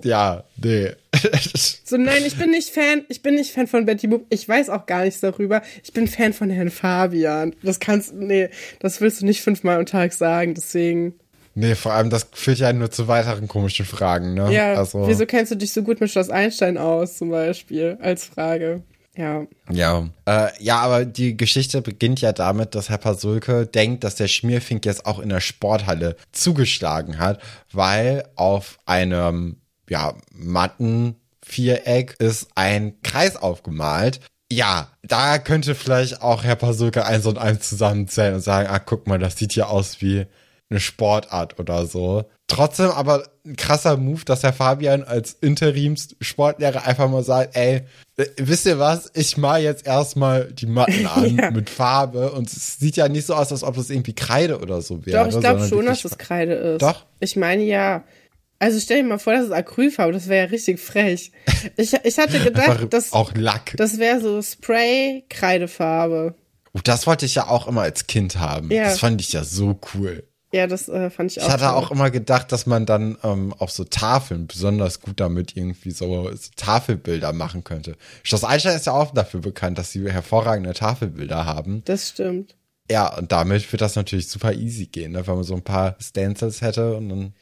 ja, 0.03 0.45
nee. 0.57 0.93
So, 1.93 1.99
nein, 1.99 2.23
ich 2.25 2.39
bin 2.39 2.51
nicht 2.51 2.71
Fan, 2.71 3.05
ich 3.11 3.21
bin 3.21 3.35
nicht 3.35 3.53
Fan 3.53 3.67
von 3.67 3.85
Betty 3.85 4.07
Boop. 4.07 4.25
Ich 4.31 4.49
weiß 4.49 4.71
auch 4.71 4.87
gar 4.87 5.05
nichts 5.05 5.21
darüber. 5.21 5.61
Ich 5.85 5.93
bin 5.93 6.09
Fan 6.09 6.33
von 6.33 6.49
Herrn 6.49 6.71
Fabian. 6.71 7.55
Das 7.63 7.81
kannst, 7.81 8.15
nee, 8.15 8.49
das 8.81 9.03
willst 9.03 9.21
du 9.21 9.27
nicht 9.27 9.43
fünfmal 9.43 9.77
am 9.77 9.85
Tag 9.85 10.15
sagen, 10.15 10.55
deswegen. 10.55 11.13
Nee, 11.55 11.75
vor 11.75 11.93
allem, 11.93 12.09
das 12.09 12.29
führt 12.33 12.61
ja 12.61 12.73
nur 12.73 12.91
zu 12.91 13.09
weiteren 13.09 13.47
komischen 13.47 13.85
Fragen, 13.85 14.33
ne? 14.33 14.51
Ja, 14.51 14.73
also. 14.73 15.07
wieso 15.07 15.27
kennst 15.27 15.53
du 15.53 15.57
dich 15.57 15.75
so 15.75 15.83
gut 15.83 16.01
mit 16.01 16.11
Schloss 16.11 16.31
Einstein 16.31 16.79
aus, 16.79 17.19
zum 17.19 17.29
Beispiel, 17.29 17.99
als 18.01 18.25
Frage? 18.25 18.83
Ja. 19.15 19.47
Ja. 19.71 20.09
Äh, 20.25 20.49
ja, 20.61 20.79
aber 20.79 21.05
die 21.05 21.37
Geschichte 21.37 21.83
beginnt 21.83 22.23
ja 22.23 22.33
damit, 22.33 22.75
dass 22.75 22.89
Herr 22.89 22.97
Pasulke 22.97 23.67
denkt, 23.67 24.03
dass 24.03 24.15
der 24.15 24.29
Schmierfink 24.29 24.87
jetzt 24.87 25.05
auch 25.05 25.19
in 25.19 25.29
der 25.29 25.41
Sporthalle 25.41 26.17
zugeschlagen 26.33 27.19
hat, 27.19 27.43
weil 27.71 28.25
auf 28.35 28.79
einem, 28.87 29.57
ja, 29.91 30.15
matten 30.33 31.17
Viereck 31.53 32.17
ist 32.19 32.49
ein 32.55 33.01
Kreis 33.03 33.37
aufgemalt. 33.37 34.21
Ja, 34.51 34.89
da 35.03 35.39
könnte 35.39 35.75
vielleicht 35.75 36.23
auch 36.23 36.45
Herr 36.45 36.57
Pasulke 36.57 37.05
eins 37.05 37.27
und 37.27 37.39
eins 37.39 37.69
zusammenzählen 37.69 38.35
und 38.35 38.41
sagen, 38.41 38.69
ah, 38.71 38.79
guck 38.79 39.07
mal, 39.07 39.19
das 39.19 39.37
sieht 39.37 39.55
ja 39.55 39.67
aus 39.67 40.01
wie 40.01 40.27
eine 40.69 40.81
Sportart 40.81 41.59
oder 41.59 41.87
so. 41.87 42.25
Trotzdem 42.49 42.91
aber 42.91 43.25
ein 43.47 43.57
krasser 43.57 43.97
Move, 43.97 44.25
dass 44.25 44.43
Herr 44.43 44.53
Fabian 44.53 45.05
als 45.05 45.33
Interimssportlehrer 45.41 46.87
einfach 46.87 47.09
mal 47.09 47.23
sagt, 47.23 47.57
ey, 47.57 47.83
äh, 48.17 48.27
wisst 48.37 48.67
ihr 48.67 48.79
was, 48.79 49.11
ich 49.15 49.37
mal 49.37 49.63
jetzt 49.63 49.87
erstmal 49.87 50.53
die 50.53 50.67
Matten 50.67 51.07
an 51.07 51.37
ja. 51.39 51.51
mit 51.51 51.71
Farbe 51.71 52.33
und 52.33 52.53
es 52.53 52.79
sieht 52.79 52.97
ja 52.97 53.09
nicht 53.09 53.27
so 53.27 53.35
aus, 53.35 53.53
als 53.53 53.63
ob 53.65 53.77
das 53.77 53.91
irgendwie 53.91 54.15
Kreide 54.15 54.61
oder 54.61 54.83
so 54.83 55.05
wäre. 55.07 55.25
Doch, 55.25 55.35
ich 55.35 55.41
glaube 55.41 55.67
schon, 55.67 55.87
dass 55.87 56.05
es 56.05 56.19
Kreide 56.19 56.55
ist. 56.55 56.83
Doch? 56.83 57.07
Ich 57.21 57.37
meine 57.37 57.63
ja. 57.63 58.05
Also 58.63 58.79
stell 58.79 59.03
dir 59.03 59.09
mal 59.09 59.19
vor, 59.19 59.33
das 59.33 59.47
ist 59.47 59.51
Acrylfarbe, 59.51 60.13
das 60.13 60.29
wäre 60.29 60.45
ja 60.45 60.51
richtig 60.53 60.79
frech. 60.79 61.33
Ich, 61.77 61.95
ich 62.05 62.17
hatte 62.17 62.39
gedacht, 62.45 62.93
dass 62.93 63.13
auch 63.13 63.35
Lack. 63.35 63.75
Das 63.77 63.99
wäre 63.99 64.21
so 64.21 64.41
Spray-Kreidefarbe. 64.41 66.37
Oh, 66.73 66.79
das 66.85 67.09
wollte 67.09 67.27
ich 67.27 67.35
ja 67.35 67.49
auch 67.49 67.67
immer 67.67 67.81
als 67.81 68.07
Kind 68.07 68.39
haben. 68.39 68.71
Ja. 68.71 68.85
Das 68.85 69.01
fand 69.01 69.21
ich 69.21 69.33
ja 69.33 69.43
so 69.43 69.81
cool. 69.95 70.29
Ja, 70.53 70.69
das 70.69 70.89
äh, 70.89 71.11
fand 71.11 71.33
ich 71.33 71.41
auch. 71.41 71.47
Ich 71.47 71.51
hatte 71.53 71.65
toll. 71.65 71.75
auch 71.75 71.91
immer 71.91 72.13
gedacht, 72.13 72.53
dass 72.53 72.67
man 72.67 72.87
dann 72.87 73.19
ähm, 73.25 73.53
auf 73.59 73.73
so 73.73 73.83
Tafeln 73.83 74.47
besonders 74.47 75.01
gut 75.01 75.19
damit 75.19 75.57
irgendwie 75.57 75.91
so, 75.91 76.31
so 76.31 76.51
Tafelbilder 76.55 77.33
machen 77.33 77.65
könnte. 77.65 77.97
Schloss 78.23 78.45
Einstein 78.45 78.77
ist 78.77 78.87
ja 78.87 78.93
auch 78.93 79.13
dafür 79.13 79.41
bekannt, 79.41 79.77
dass 79.77 79.91
sie 79.91 80.09
hervorragende 80.09 80.73
Tafelbilder 80.73 81.47
haben. 81.47 81.83
Das 81.87 82.11
stimmt. 82.11 82.55
Ja, 82.91 83.17
und 83.17 83.33
damit 83.33 83.71
wird 83.73 83.81
das 83.81 83.97
natürlich 83.97 84.29
super 84.29 84.53
easy 84.53 84.87
gehen, 84.87 85.13
ne? 85.13 85.27
wenn 85.27 85.35
man 85.35 85.45
so 85.45 85.55
ein 85.55 85.63
paar 85.63 85.97
Stencils 86.01 86.61
hätte 86.61 86.97
und 86.97 87.09
dann. 87.09 87.35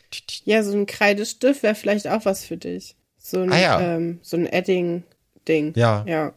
Ja, 0.44 0.62
so 0.62 0.76
ein 0.76 0.86
Kreidestift 0.86 1.62
wäre 1.62 1.74
vielleicht 1.74 2.06
auch 2.06 2.24
was 2.24 2.44
für 2.44 2.56
dich. 2.56 2.96
So 3.16 3.40
ein, 3.40 3.52
ah, 3.52 3.60
ja. 3.60 3.80
ähm, 3.80 4.18
so 4.22 4.36
ein 4.36 4.46
Edding-Ding. 4.46 5.72
Ja. 5.76 6.04
Ja 6.06 6.34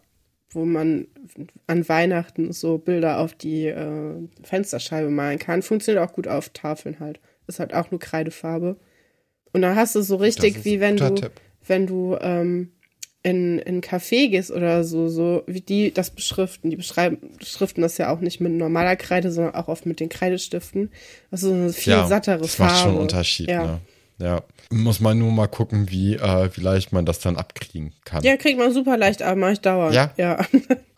wo 0.56 0.66
man 0.66 1.08
an 1.68 1.88
Weihnachten 1.88 2.52
so 2.52 2.78
Bilder 2.78 3.20
auf 3.20 3.34
die 3.34 3.68
äh, 3.68 4.28
Fensterscheibe 4.44 5.10
malen 5.10 5.40
kann. 5.40 5.62
Funktioniert 5.62 6.08
auch 6.08 6.14
gut 6.14 6.28
auf 6.28 6.50
Tafeln 6.50 7.00
halt. 7.00 7.20
Ist 7.48 7.60
halt 7.60 7.74
auch 7.74 7.92
nur 7.92 8.00
Kreidefarbe. 8.00 8.78
Und 9.52 9.62
dann 9.62 9.76
hast 9.76 9.96
du 9.96 10.02
so 10.02 10.16
richtig, 10.16 10.66
wie 10.66 10.80
wenn 10.80 10.98
du, 10.98 11.14
Tipp. 11.16 11.32
wenn 11.68 11.88
du 11.88 12.18
ähm, 12.22 12.72
in, 13.24 13.58
in 13.60 13.82
Café 13.82 14.30
gehst 14.30 14.52
oder 14.52 14.84
so, 14.84 15.08
so 15.08 15.44
wie 15.48 15.62
die 15.62 15.94
das 15.94 16.12
beschriften. 16.12 16.70
Die 16.70 16.76
beschreiben, 16.76 17.18
beschriften 17.40 17.82
das 17.82 17.98
ja 17.98 18.14
auch 18.14 18.20
nicht 18.20 18.42
mit 18.42 18.52
normaler 18.52 18.98
Kreide, 18.98 19.32
sondern 19.32 19.56
auch 19.56 19.70
oft 19.70 19.86
mit 19.86 20.02
den 20.02 20.10
Kreidestiften. 20.10 20.92
Also 21.32 21.48
so 21.50 21.54
eine 21.54 21.74
viel 21.74 21.94
ja, 21.94 22.08
sattere 22.08 22.40
das 22.40 22.56
Farbe. 22.56 22.72
Das 22.72 22.74
macht 22.74 22.84
schon 22.84 22.92
einen 22.92 23.02
Unterschied, 23.02 23.50
ja. 23.50 23.64
ne? 23.66 23.80
Ja, 24.20 24.44
muss 24.70 25.00
man 25.00 25.18
nur 25.18 25.32
mal 25.32 25.48
gucken, 25.48 25.90
wie, 25.90 26.16
äh, 26.16 26.50
wie 26.54 26.62
leicht 26.62 26.92
man 26.92 27.06
das 27.06 27.20
dann 27.20 27.36
abkriegen 27.36 27.94
kann. 28.06 28.24
Ja, 28.24 28.38
kriegt 28.38 28.60
man 28.60 28.72
super 28.72 28.96
leicht 28.96 29.22
ab, 29.22 29.38
mach 29.38 29.52
ich 29.52 29.62
dauernd. 29.62 29.96
Ja? 29.96 30.12
Ja. 30.18 30.46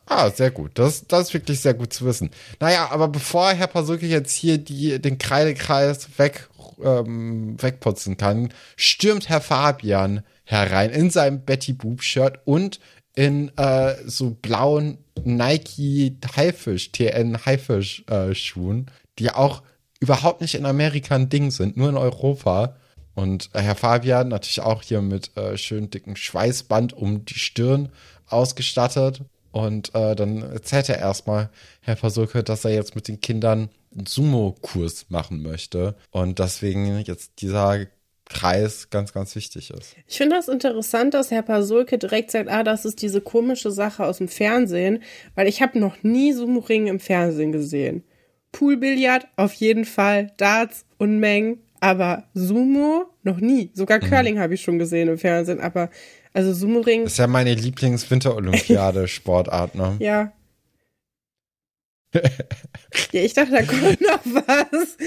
Ah, 0.07 0.29
sehr 0.29 0.51
gut. 0.51 0.69
Das, 0.75 1.07
das 1.07 1.29
ist 1.29 1.33
wirklich 1.33 1.61
sehr 1.61 1.73
gut 1.73 1.91
zu 1.91 2.05
wissen. 2.05 2.29
Naja, 2.59 2.89
aber 2.91 3.07
bevor 3.07 3.51
Herr 3.53 3.65
Pasuki 3.65 4.05
jetzt 4.05 4.33
hier 4.33 4.59
die, 4.59 5.01
den 5.01 5.17
Kreidekreis 5.17 6.19
weg, 6.19 6.47
ähm, 6.83 7.55
wegputzen 7.59 8.15
kann, 8.15 8.53
stürmt 8.75 9.29
Herr 9.29 9.41
Fabian 9.41 10.23
herein 10.45 10.91
in 10.91 11.09
seinem 11.09 11.41
Betty 11.41 11.73
Boop 11.73 12.01
Shirt 12.01 12.39
und 12.45 12.79
in 13.15 13.55
äh, 13.57 13.95
so 14.05 14.31
blauen 14.31 14.97
Nike 15.23 16.17
Haifisch, 16.35 16.91
TN 16.91 17.45
Haifisch 17.45 18.03
äh, 18.07 18.35
Schuhen, 18.35 18.91
die 19.19 19.31
auch 19.31 19.63
überhaupt 19.99 20.41
nicht 20.41 20.55
in 20.55 20.65
Amerika 20.65 21.15
ein 21.15 21.29
Ding 21.29 21.51
sind, 21.51 21.77
nur 21.77 21.89
in 21.89 21.97
Europa. 21.97 22.75
Und 23.13 23.49
äh, 23.53 23.61
Herr 23.61 23.75
Fabian 23.75 24.27
natürlich 24.27 24.61
auch 24.61 24.83
hier 24.83 25.01
mit 25.01 25.35
äh, 25.37 25.57
schön 25.57 25.89
dicken 25.89 26.15
Schweißband 26.15 26.93
um 26.93 27.25
die 27.25 27.39
Stirn 27.39 27.89
ausgestattet. 28.27 29.21
Und 29.51 29.95
äh, 29.95 30.15
dann 30.15 30.41
erzählt 30.41 30.89
er 30.89 30.99
erstmal, 30.99 31.49
Herr 31.79 31.95
Versuche, 31.95 32.43
dass 32.43 32.65
er 32.65 32.71
jetzt 32.71 32.93
mit 32.93 33.07
den 33.07 33.21
Kindern 33.21 33.69
einen 33.95 34.05
Sumo-Kurs 34.05 35.05
machen 35.07 35.41
möchte. 35.41 35.95
Und 36.11 36.39
deswegen 36.39 36.99
jetzt 36.99 37.41
dieser 37.41 37.85
Kreis 38.29 38.89
ganz, 38.89 39.13
ganz 39.13 39.35
wichtig 39.35 39.71
ist. 39.71 39.95
Ich 40.07 40.17
finde 40.17 40.35
das 40.35 40.47
interessant, 40.47 41.13
dass 41.13 41.31
Herr 41.31 41.43
Pasulke 41.43 41.97
direkt 41.97 42.31
sagt, 42.31 42.49
ah, 42.49 42.63
das 42.63 42.85
ist 42.85 43.01
diese 43.01 43.21
komische 43.21 43.71
Sache 43.71 44.05
aus 44.05 44.17
dem 44.17 44.27
Fernsehen, 44.27 45.01
weil 45.35 45.47
ich 45.47 45.61
habe 45.61 45.79
noch 45.79 46.03
nie 46.03 46.33
Sumo-Ring 46.33 46.87
im 46.87 46.99
Fernsehen 46.99 47.51
gesehen. 47.51 48.03
Poolbillard 48.51 49.27
auf 49.35 49.53
jeden 49.53 49.85
Fall, 49.85 50.31
Darts, 50.37 50.85
Unmengen, 50.97 51.59
aber 51.81 52.23
Sumo 52.33 53.05
noch 53.23 53.39
nie. 53.39 53.71
Sogar 53.73 54.03
mhm. 54.03 54.09
Curling 54.09 54.35
mhm. 54.35 54.39
habe 54.39 54.55
ich 54.55 54.61
schon 54.61 54.79
gesehen 54.79 55.09
im 55.09 55.17
Fernsehen, 55.17 55.59
aber 55.59 55.89
also 56.33 56.53
Sumo-Ring. 56.53 57.03
Das 57.03 57.11
ist 57.13 57.19
ja 57.19 57.27
meine 57.27 57.53
Lieblings-Winterolympiade-Sportart, 57.53 59.75
ne? 59.75 59.97
Ja. 59.99 60.31
Ja, 63.11 63.21
ich 63.21 63.33
dachte, 63.33 63.51
da 63.51 63.61
kommt 63.63 64.01
noch 64.01 64.25
was. 64.25 64.97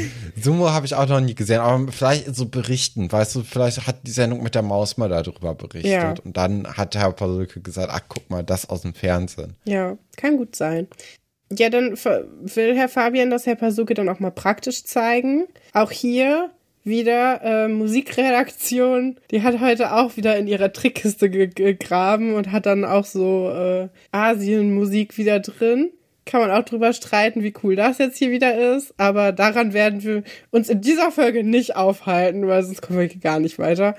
Sumo 0.41 0.71
habe 0.71 0.87
ich 0.87 0.95
auch 0.95 1.09
noch 1.09 1.21
nie 1.21 1.35
gesehen, 1.35 1.61
aber 1.61 1.91
vielleicht 1.93 2.35
so 2.35 2.47
berichten, 2.47 3.11
weißt 3.11 3.35
du, 3.35 3.43
vielleicht 3.43 3.87
hat 3.87 4.07
die 4.07 4.11
Sendung 4.11 4.43
mit 4.43 4.55
der 4.55 4.63
Maus 4.63 4.97
mal 4.97 5.09
darüber 5.09 5.55
berichtet 5.55 5.93
ja. 5.93 6.15
und 6.25 6.37
dann 6.37 6.67
hat 6.77 6.95
Herr 6.95 7.13
Pasulke 7.13 7.61
gesagt, 7.61 7.91
ach 7.93 8.03
guck 8.09 8.29
mal, 8.31 8.43
das 8.43 8.69
aus 8.69 8.83
dem 8.83 8.95
Fernsehen. 8.95 9.55
Ja, 9.65 9.97
kann 10.17 10.37
gut 10.37 10.57
sein. 10.57 10.89
Ja, 11.51 11.71
dann 11.71 11.93
will 11.93 12.77
Herr 12.77 12.89
Fabian 12.89 13.31
das 13.31 13.47
Herr 13.47 13.57
Pasuke 13.57 13.95
dann 13.95 14.09
auch 14.09 14.21
mal 14.21 14.31
praktisch 14.31 14.85
zeigen. 14.85 15.47
Auch 15.73 15.91
hier 15.91 16.51
wieder 16.85 17.41
äh, 17.43 17.69
Musikredaktion. 17.69 19.17
Die 19.31 19.43
hat 19.43 19.61
heute 19.61 19.93
auch 19.95 20.17
wieder 20.17 20.37
in 20.37 20.47
ihrer 20.47 20.73
Trickkiste 20.73 21.31
gegraben 21.31 22.35
und 22.35 22.53
hat 22.53 22.67
dann 22.67 22.85
auch 22.85 23.05
so 23.05 23.51
äh, 23.51 23.89
Asienmusik 24.11 25.17
wieder 25.17 25.41
drin. 25.41 25.91
Kann 26.29 26.43
man 26.43 26.51
auch 26.51 26.63
drüber 26.63 26.93
streiten, 26.93 27.43
wie 27.43 27.55
cool 27.63 27.75
das 27.75 27.97
jetzt 27.97 28.19
hier 28.19 28.31
wieder 28.31 28.77
ist. 28.77 28.93
Aber 28.99 29.33
daran 29.33 29.73
werden 29.73 30.03
wir 30.03 30.25
uns 30.51 30.69
in 30.69 30.83
dieser 30.83 31.11
Folge 31.11 31.43
nicht 31.43 31.75
aufhalten, 31.75 32.47
weil 32.47 32.63
sonst 32.63 32.83
kommen 32.83 32.99
wir 32.99 33.09
gar 33.09 33.41
nicht 33.41 33.59
weiter. 33.59 33.95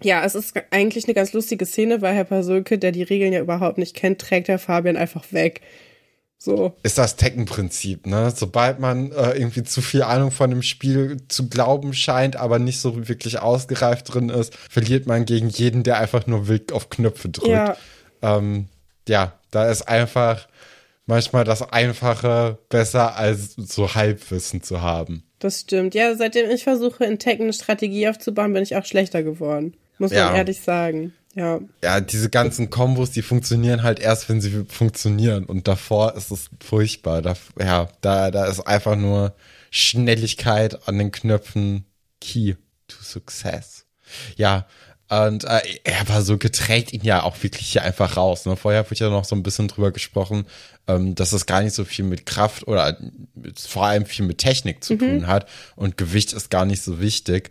Ja, 0.00 0.24
es 0.24 0.36
ist 0.36 0.54
eigentlich 0.70 1.06
eine 1.06 1.14
ganz 1.14 1.32
lustige 1.32 1.66
Szene, 1.66 2.00
weil 2.00 2.14
Herr 2.14 2.22
Pasulke, 2.22 2.78
der 2.78 2.92
die 2.92 3.02
Regeln 3.02 3.32
ja 3.32 3.40
überhaupt 3.40 3.78
nicht 3.78 3.96
kennt, 3.96 4.20
trägt 4.20 4.46
Herr 4.46 4.60
Fabian 4.60 4.96
einfach 4.96 5.24
weg. 5.32 5.60
So. 6.38 6.76
Ist 6.84 6.98
das 6.98 7.16
Tekken-Prinzip, 7.16 8.06
ne? 8.06 8.32
Sobald 8.34 8.78
man 8.78 9.10
äh, 9.10 9.32
irgendwie 9.32 9.64
zu 9.64 9.82
viel 9.82 10.02
Ahnung 10.02 10.30
von 10.30 10.50
dem 10.50 10.62
Spiel 10.62 11.16
zu 11.26 11.48
glauben 11.48 11.94
scheint, 11.94 12.36
aber 12.36 12.60
nicht 12.60 12.78
so 12.78 13.08
wirklich 13.08 13.40
ausgereift 13.40 14.14
drin 14.14 14.28
ist, 14.28 14.54
verliert 14.54 15.08
man 15.08 15.24
gegen 15.24 15.48
jeden, 15.48 15.82
der 15.82 15.98
einfach 15.98 16.28
nur 16.28 16.46
wild 16.46 16.70
auf 16.70 16.90
Knöpfe 16.90 17.28
drückt. 17.28 17.48
Ja, 17.48 17.76
ähm, 18.22 18.66
ja 19.08 19.32
da 19.50 19.68
ist 19.68 19.82
einfach 19.82 20.46
manchmal 21.06 21.44
das 21.44 21.62
Einfache 21.62 22.58
besser, 22.68 23.16
als 23.16 23.54
so 23.56 23.94
Halbwissen 23.94 24.62
zu 24.62 24.82
haben. 24.82 25.24
Das 25.38 25.60
stimmt. 25.60 25.94
Ja, 25.94 26.14
seitdem 26.14 26.50
ich 26.50 26.64
versuche, 26.64 27.04
in 27.04 27.18
Tekken 27.18 27.44
eine 27.44 27.52
Strategie 27.52 28.08
aufzubauen, 28.08 28.52
bin 28.52 28.62
ich 28.62 28.76
auch 28.76 28.84
schlechter 28.84 29.22
geworden. 29.22 29.76
Muss 29.98 30.10
man 30.10 30.18
ja. 30.18 30.34
ehrlich 30.34 30.60
sagen. 30.60 31.12
Ja. 31.34 31.60
Ja, 31.82 32.00
diese 32.00 32.28
ganzen 32.28 32.70
Kombos, 32.70 33.10
die 33.10 33.22
funktionieren 33.22 33.82
halt 33.82 33.98
erst, 33.98 34.28
wenn 34.28 34.40
sie 34.40 34.64
funktionieren. 34.68 35.44
Und 35.44 35.66
davor 35.66 36.14
ist 36.14 36.30
es 36.30 36.50
furchtbar. 36.62 37.22
Da, 37.22 37.34
ja, 37.58 37.88
da, 38.00 38.30
da 38.30 38.46
ist 38.46 38.60
einfach 38.60 38.96
nur 38.96 39.34
Schnelligkeit 39.70 40.86
an 40.86 40.98
den 40.98 41.10
Knöpfen 41.10 41.86
Key 42.20 42.54
to 42.86 43.02
Success. 43.02 43.86
Ja, 44.36 44.66
und 45.12 45.44
äh, 45.44 45.60
er 45.84 46.08
war 46.08 46.22
so 46.22 46.38
geträgt 46.38 46.92
ihn 46.92 47.02
ja 47.02 47.22
auch 47.22 47.42
wirklich 47.42 47.70
hier 47.70 47.82
einfach 47.82 48.16
raus. 48.16 48.46
Ne? 48.46 48.56
Vorher 48.56 48.90
wurde 48.90 49.00
ja 49.04 49.10
noch 49.10 49.24
so 49.24 49.36
ein 49.36 49.42
bisschen 49.42 49.68
drüber 49.68 49.90
gesprochen, 49.90 50.46
ähm, 50.88 51.14
dass 51.14 51.32
es 51.32 51.46
gar 51.46 51.62
nicht 51.62 51.74
so 51.74 51.84
viel 51.84 52.04
mit 52.04 52.24
Kraft 52.24 52.66
oder 52.66 52.96
vor 53.56 53.86
allem 53.86 54.06
viel 54.06 54.24
mit 54.24 54.38
Technik 54.38 54.82
zu 54.82 54.94
mhm. 54.94 54.98
tun 54.98 55.26
hat. 55.26 55.48
Und 55.76 55.98
Gewicht 55.98 56.32
ist 56.32 56.50
gar 56.50 56.64
nicht 56.64 56.82
so 56.82 57.00
wichtig 57.00 57.50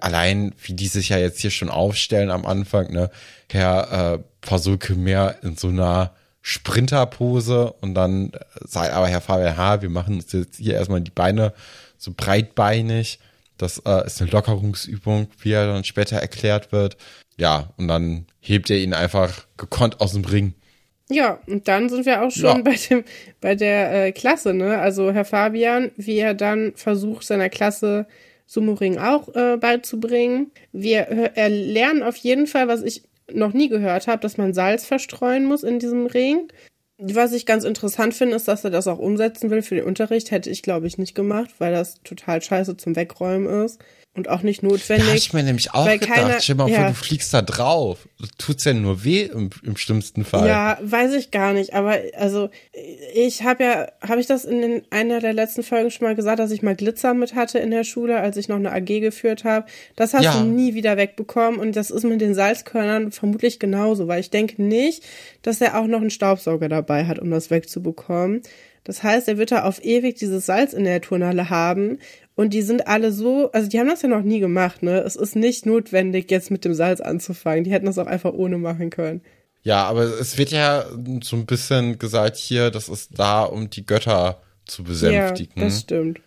allein, 0.00 0.54
wie 0.62 0.74
die 0.74 0.86
sich 0.86 1.08
ja 1.08 1.18
jetzt 1.18 1.40
hier 1.40 1.50
schon 1.50 1.68
aufstellen 1.68 2.30
am 2.30 2.46
Anfang, 2.46 2.92
ne, 2.92 3.10
Herr 3.50 4.14
äh, 4.14 4.18
Pasulke 4.40 4.94
mehr 4.94 5.36
in 5.42 5.56
so 5.56 5.68
einer 5.68 6.12
Sprinterpose 6.40 7.72
und 7.80 7.94
dann 7.94 8.32
sagt 8.64 8.92
aber 8.92 9.08
Herr 9.08 9.20
Fabian, 9.20 9.56
ha, 9.56 9.82
wir 9.82 9.90
machen 9.90 10.16
uns 10.16 10.32
jetzt 10.32 10.56
hier 10.56 10.74
erstmal 10.74 11.00
die 11.00 11.10
Beine 11.10 11.52
so 11.98 12.12
breitbeinig, 12.16 13.18
Das 13.62 13.78
äh, 13.86 14.06
ist 14.06 14.20
eine 14.20 14.30
Lockerungsübung, 14.30 15.28
wie 15.40 15.52
er 15.52 15.66
dann 15.66 15.84
später 15.84 16.16
erklärt 16.16 16.72
wird. 16.72 16.96
Ja, 17.38 17.72
und 17.76 17.88
dann 17.88 18.26
hebt 18.40 18.70
er 18.70 18.78
ihn 18.78 18.92
einfach 18.92 19.46
gekonnt 19.56 20.00
aus 20.00 20.12
dem 20.12 20.24
Ring. 20.24 20.54
Ja, 21.08 21.38
und 21.46 21.68
dann 21.68 21.88
sind 21.88 22.06
wir 22.06 22.22
auch 22.22 22.30
schon 22.30 22.56
ja. 22.56 22.62
bei 22.62 22.74
dem, 22.74 23.04
bei 23.40 23.54
der 23.54 24.06
äh, 24.06 24.12
Klasse, 24.12 24.52
ne? 24.54 24.78
Also 24.78 25.12
Herr 25.12 25.24
Fabian, 25.24 25.90
wie 25.96 26.18
er 26.18 26.34
dann 26.34 26.72
versucht, 26.74 27.24
seiner 27.24 27.48
Klasse 27.48 28.06
Sumo-Ring 28.46 28.98
auch 28.98 29.34
äh, 29.34 29.56
beizubringen. 29.56 30.50
Wir 30.72 31.08
äh, 31.36 31.48
lernen 31.48 32.02
auf 32.02 32.16
jeden 32.16 32.46
Fall, 32.46 32.68
was 32.68 32.82
ich 32.82 33.02
noch 33.32 33.52
nie 33.52 33.68
gehört 33.68 34.08
habe, 34.08 34.20
dass 34.20 34.36
man 34.36 34.54
Salz 34.54 34.84
verstreuen 34.84 35.44
muss 35.44 35.62
in 35.62 35.78
diesem 35.78 36.06
Ring. 36.06 36.48
Was 37.04 37.32
ich 37.32 37.46
ganz 37.46 37.64
interessant 37.64 38.14
finde, 38.14 38.36
ist, 38.36 38.46
dass 38.46 38.64
er 38.64 38.70
das 38.70 38.86
auch 38.86 38.98
umsetzen 38.98 39.50
will 39.50 39.62
für 39.62 39.74
den 39.74 39.84
Unterricht. 39.84 40.30
Hätte 40.30 40.50
ich, 40.50 40.62
glaube 40.62 40.86
ich, 40.86 40.98
nicht 40.98 41.14
gemacht, 41.14 41.50
weil 41.58 41.72
das 41.72 42.00
total 42.02 42.40
scheiße 42.40 42.76
zum 42.76 42.94
Wegräumen 42.94 43.64
ist 43.64 43.82
und 44.14 44.28
auch 44.28 44.42
nicht 44.42 44.62
notwendig. 44.62 45.08
Ja, 45.08 45.14
ich 45.14 45.32
mir 45.32 45.42
nämlich 45.42 45.72
auch 45.72 45.90
gedacht, 45.90 46.10
keiner, 46.10 46.40
stell 46.40 46.56
mal 46.56 46.68
ja. 46.68 46.80
vor, 46.80 46.88
du 46.88 46.94
fliegst 46.94 47.32
da 47.32 47.40
drauf. 47.40 48.08
Tut's 48.36 48.64
ja 48.64 48.74
nur 48.74 49.04
weh 49.04 49.22
im, 49.22 49.48
im 49.62 49.76
schlimmsten 49.78 50.24
Fall. 50.24 50.46
Ja, 50.46 50.78
weiß 50.82 51.14
ich 51.14 51.30
gar 51.30 51.54
nicht, 51.54 51.72
aber 51.72 51.96
also 52.14 52.50
ich 53.14 53.42
habe 53.42 53.64
ja, 53.64 53.88
habe 54.06 54.20
ich 54.20 54.26
das 54.26 54.44
in 54.44 54.60
den, 54.60 54.82
einer 54.90 55.20
der 55.20 55.32
letzten 55.32 55.62
Folgen 55.62 55.90
schon 55.90 56.06
mal 56.06 56.14
gesagt, 56.14 56.40
dass 56.40 56.50
ich 56.50 56.62
mal 56.62 56.76
Glitzer 56.76 57.14
mit 57.14 57.34
hatte 57.34 57.58
in 57.58 57.70
der 57.70 57.84
Schule, 57.84 58.20
als 58.20 58.36
ich 58.36 58.48
noch 58.48 58.56
eine 58.56 58.72
AG 58.72 59.00
geführt 59.00 59.44
habe. 59.44 59.64
Das 59.96 60.12
hast 60.12 60.24
ja. 60.24 60.38
du 60.38 60.44
nie 60.44 60.74
wieder 60.74 60.98
wegbekommen 60.98 61.58
und 61.58 61.74
das 61.74 61.90
ist 61.90 62.04
mit 62.04 62.20
den 62.20 62.34
Salzkörnern 62.34 63.12
vermutlich 63.12 63.58
genauso, 63.58 64.08
weil 64.08 64.20
ich 64.20 64.28
denke 64.28 64.62
nicht, 64.62 65.02
dass 65.40 65.62
er 65.62 65.78
auch 65.80 65.86
noch 65.86 66.02
einen 66.02 66.10
Staubsauger 66.10 66.68
dabei 66.68 67.06
hat, 67.06 67.18
um 67.18 67.30
das 67.30 67.50
wegzubekommen. 67.50 68.42
Das 68.84 69.02
heißt, 69.02 69.28
er 69.28 69.38
wird 69.38 69.52
da 69.52 69.62
auf 69.62 69.84
ewig 69.84 70.16
dieses 70.16 70.46
Salz 70.46 70.72
in 70.72 70.84
der 70.84 71.00
Turnhalle 71.00 71.50
haben. 71.50 71.98
Und 72.34 72.54
die 72.54 72.62
sind 72.62 72.86
alle 72.86 73.12
so, 73.12 73.50
also 73.52 73.68
die 73.68 73.78
haben 73.78 73.88
das 73.88 74.02
ja 74.02 74.08
noch 74.08 74.22
nie 74.22 74.40
gemacht, 74.40 74.82
ne? 74.82 75.00
Es 75.00 75.16
ist 75.16 75.36
nicht 75.36 75.66
notwendig, 75.66 76.30
jetzt 76.30 76.50
mit 76.50 76.64
dem 76.64 76.74
Salz 76.74 77.00
anzufangen. 77.00 77.64
Die 77.64 77.72
hätten 77.72 77.86
das 77.86 77.98
auch 77.98 78.06
einfach 78.06 78.32
ohne 78.32 78.58
machen 78.58 78.90
können. 78.90 79.20
Ja, 79.62 79.84
aber 79.84 80.02
es 80.02 80.38
wird 80.38 80.50
ja 80.50 80.84
so 81.22 81.36
ein 81.36 81.46
bisschen 81.46 81.98
gesagt 81.98 82.36
hier, 82.36 82.70
das 82.70 82.88
ist 82.88 83.18
da, 83.18 83.44
um 83.44 83.70
die 83.70 83.86
Götter 83.86 84.40
zu 84.66 84.82
besänftigen. 84.82 85.52
Ja, 85.56 85.64
das 85.64 85.80
stimmt. 85.80 86.20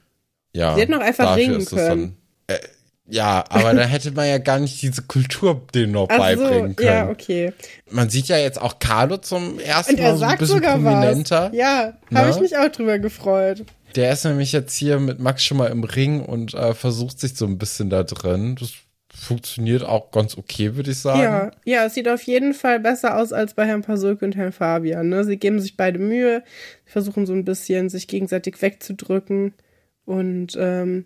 Ja. 0.54 0.76
Sie 0.76 0.82
hätten 0.82 0.94
auch 0.94 1.02
einfach 1.02 1.36
ringen 1.36 1.66
können. 1.66 2.16
Dann, 2.48 2.56
äh, 2.56 2.60
ja, 3.08 3.44
aber 3.50 3.74
dann 3.74 3.88
hätte 3.88 4.12
man 4.12 4.28
ja 4.28 4.38
gar 4.40 4.60
nicht 4.60 4.82
diese 4.82 5.04
Kultur 5.04 5.62
denen 5.74 5.92
noch 5.92 6.08
Ach 6.10 6.18
beibringen 6.18 6.70
so, 6.70 6.76
können. 6.76 6.88
Ja, 6.88 7.10
okay. 7.10 7.54
Man 7.92 8.10
sieht 8.10 8.30
ja 8.30 8.38
jetzt 8.38 8.60
auch 8.60 8.80
Carlo 8.80 9.18
zum 9.18 9.60
ersten 9.60 10.02
Mal 10.02 10.18
so 10.18 10.26
ein 10.26 10.38
bisschen 10.38 10.62
prominenter. 10.62 11.50
Was. 11.50 11.58
Ja, 11.58 11.94
habe 12.14 12.30
ich 12.32 12.40
mich 12.40 12.58
auch 12.58 12.70
drüber 12.70 12.98
gefreut. 12.98 13.66
Der 13.96 14.12
ist 14.12 14.25
nämlich 14.25 14.52
jetzt 14.52 14.75
hier 14.75 15.00
mit 15.00 15.20
Max 15.20 15.44
schon 15.44 15.58
mal 15.58 15.72
im 15.72 15.84
Ring 15.84 16.22
und 16.22 16.54
äh, 16.54 16.74
versucht 16.74 17.20
sich 17.20 17.36
so 17.36 17.46
ein 17.46 17.58
bisschen 17.58 17.90
da 17.90 18.04
drin. 18.04 18.58
Das 18.60 18.74
funktioniert 19.16 19.84
auch 19.84 20.12
ganz 20.12 20.38
okay, 20.38 20.75
würde 20.75 20.92
ich 20.92 21.00
sagen. 21.00 21.22
Ja, 21.22 21.52
ja, 21.64 21.86
es 21.86 21.94
sieht 21.94 22.10
auf 22.10 22.22
jeden 22.24 22.54
Fall 22.54 22.80
besser 22.80 23.18
aus 23.18 23.32
als 23.32 23.54
bei 23.54 23.66
Herrn 23.66 23.82
Pasulke 23.82 24.25
und 24.25 24.36
Herrn 24.36 24.52
Fabian. 24.52 25.10
Ne? 25.10 25.24
Sie 25.24 25.38
geben 25.38 25.60
sich 25.60 25.78
beide 25.78 26.00
Mühe, 26.00 26.44
versuchen 26.86 27.25
so 27.25 27.34
ein 27.34 27.46
bisschen 27.46 27.90
sich 27.90 28.08
gegenseitig 28.08 28.62
wegzudrücken. 28.62 29.54
Und 30.04 30.56
ähm, 30.60 31.06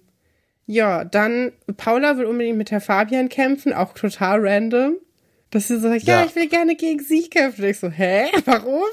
ja, 0.65 1.05
dann 1.05 1.51
Paula 1.77 2.17
will 2.17 2.25
unbedingt 2.25 2.57
mit 2.57 2.71
Herrn 2.71 2.81
Fabian 2.81 3.29
kämpfen, 3.29 3.73
auch 3.73 3.93
total 3.93 4.39
random. 4.41 4.95
Dass 5.51 5.67
sie 5.67 5.79
so 5.79 5.89
sagt, 5.89 6.03
ja, 6.03 6.19
ja 6.19 6.25
ich 6.25 6.35
will 6.35 6.47
gerne 6.47 6.75
gegen 6.75 6.99
sie 6.99 7.27
kämpfen. 7.29 7.63
Und 7.63 7.69
ich 7.69 7.79
so, 7.79 7.89
hä, 7.89 8.25
warum? 8.45 8.83